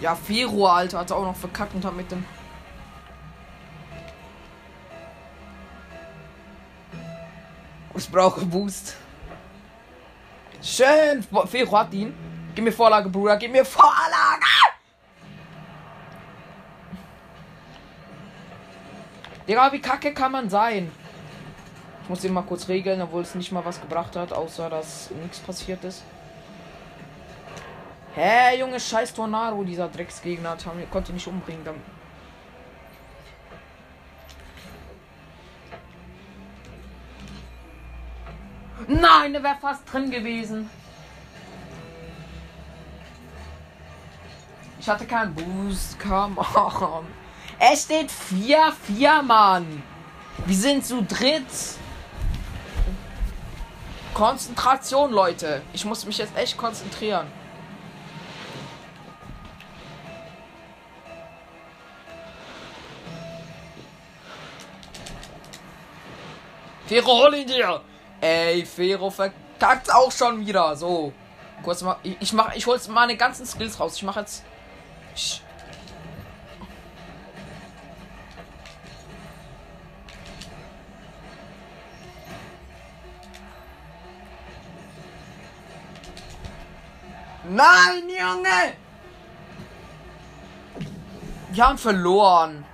Ja, 0.00 0.14
Fero, 0.16 0.66
Alter, 0.66 0.98
hat 0.98 1.12
auch 1.12 1.24
noch 1.24 1.36
verkackt 1.36 1.74
und 1.74 1.84
hat 1.84 1.94
mit 1.94 2.10
dem. 2.10 2.24
Brauche 8.12 8.44
Boost. 8.44 8.96
Schön. 10.62 11.26
Fero 11.46 11.78
hat 11.78 11.92
ihn. 11.92 12.14
Gib 12.54 12.64
mir 12.64 12.72
Vorlage, 12.72 13.08
Bruder. 13.08 13.36
Gib 13.36 13.50
mir 13.50 13.64
Vorlage. 13.64 14.46
Digga, 19.48 19.72
wie 19.72 19.80
kacke 19.80 20.14
kann 20.14 20.30
man 20.30 20.48
sein? 20.48 20.92
Ich 22.04 22.08
muss 22.08 22.20
den 22.20 22.32
mal 22.32 22.42
kurz 22.42 22.68
regeln, 22.68 23.00
obwohl 23.00 23.22
es 23.22 23.34
nicht 23.34 23.50
mal 23.50 23.64
was 23.64 23.80
gebracht 23.80 24.14
hat, 24.14 24.32
außer 24.32 24.70
dass 24.70 25.10
nichts 25.22 25.40
passiert 25.40 25.82
ist. 25.82 26.04
Hä, 28.14 28.58
Junge, 28.58 28.78
scheiß 28.78 29.14
Tornado, 29.14 29.64
dieser 29.64 29.88
Drecksgegner 29.88 30.56
konnte 30.90 31.12
mich 31.12 31.26
umbringen. 31.26 31.64
Dann 31.64 31.76
Nein, 39.22 39.34
der 39.34 39.44
wäre 39.44 39.56
fast 39.60 39.82
drin 39.92 40.10
gewesen. 40.10 40.68
Ich 44.80 44.88
hatte 44.88 45.06
keinen 45.06 45.32
Boost. 45.32 45.96
Come 46.00 46.40
on. 46.40 47.06
Es 47.60 47.84
steht 47.84 48.10
4-4, 48.10 49.22
Mann. 49.22 49.84
Wir 50.44 50.56
sind 50.56 50.84
zu 50.84 51.04
dritt. 51.04 51.46
Konzentration, 54.12 55.12
Leute. 55.12 55.62
Ich 55.72 55.84
muss 55.84 56.04
mich 56.04 56.18
jetzt 56.18 56.36
echt 56.36 56.56
konzentrieren. 56.56 57.28
Fero, 66.88 67.06
hol 67.06 67.34
ihn 67.34 67.46
dir! 67.46 67.82
Ey, 68.22 68.64
Fero 68.64 69.10
verkackt 69.10 69.92
auch 69.92 70.12
schon 70.12 70.46
wieder. 70.46 70.76
So. 70.76 71.12
Kurz 71.64 71.82
mal. 71.82 71.96
Ich, 72.04 72.16
ich 72.20 72.32
mach. 72.32 72.54
Ich 72.54 72.66
hol's 72.66 72.86
meine 72.88 73.16
ganzen 73.16 73.44
Skills 73.44 73.80
raus. 73.80 73.96
Ich 73.96 74.04
mach 74.04 74.16
jetzt. 74.16 74.44
Ich, 75.14 75.42
Nein, 87.48 88.08
Junge! 88.08 88.72
Wir 91.50 91.66
haben 91.66 91.76
verloren. 91.76 92.64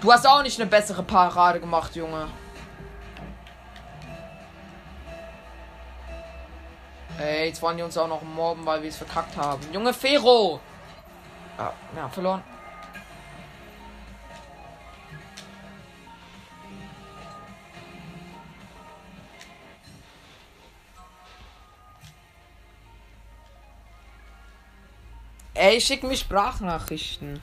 Du 0.00 0.12
hast 0.12 0.26
auch 0.26 0.42
nicht 0.42 0.60
eine 0.60 0.70
bessere 0.70 1.02
Parade 1.02 1.58
gemacht, 1.58 1.96
Junge. 1.96 2.28
Ey, 7.18 7.48
jetzt 7.48 7.60
wollen 7.60 7.76
die 7.76 7.82
uns 7.82 7.98
auch 7.98 8.06
noch 8.06 8.22
mobben, 8.22 8.64
weil 8.64 8.80
wir 8.80 8.90
es 8.90 8.96
verkackt 8.96 9.36
haben. 9.36 9.60
Junge 9.72 9.92
Fero! 9.92 10.60
Ja, 11.58 11.72
ja, 11.96 12.08
verloren. 12.08 12.44
Ey, 25.54 25.80
schick 25.80 26.04
mir 26.04 26.16
Sprachnachrichten. 26.16 27.40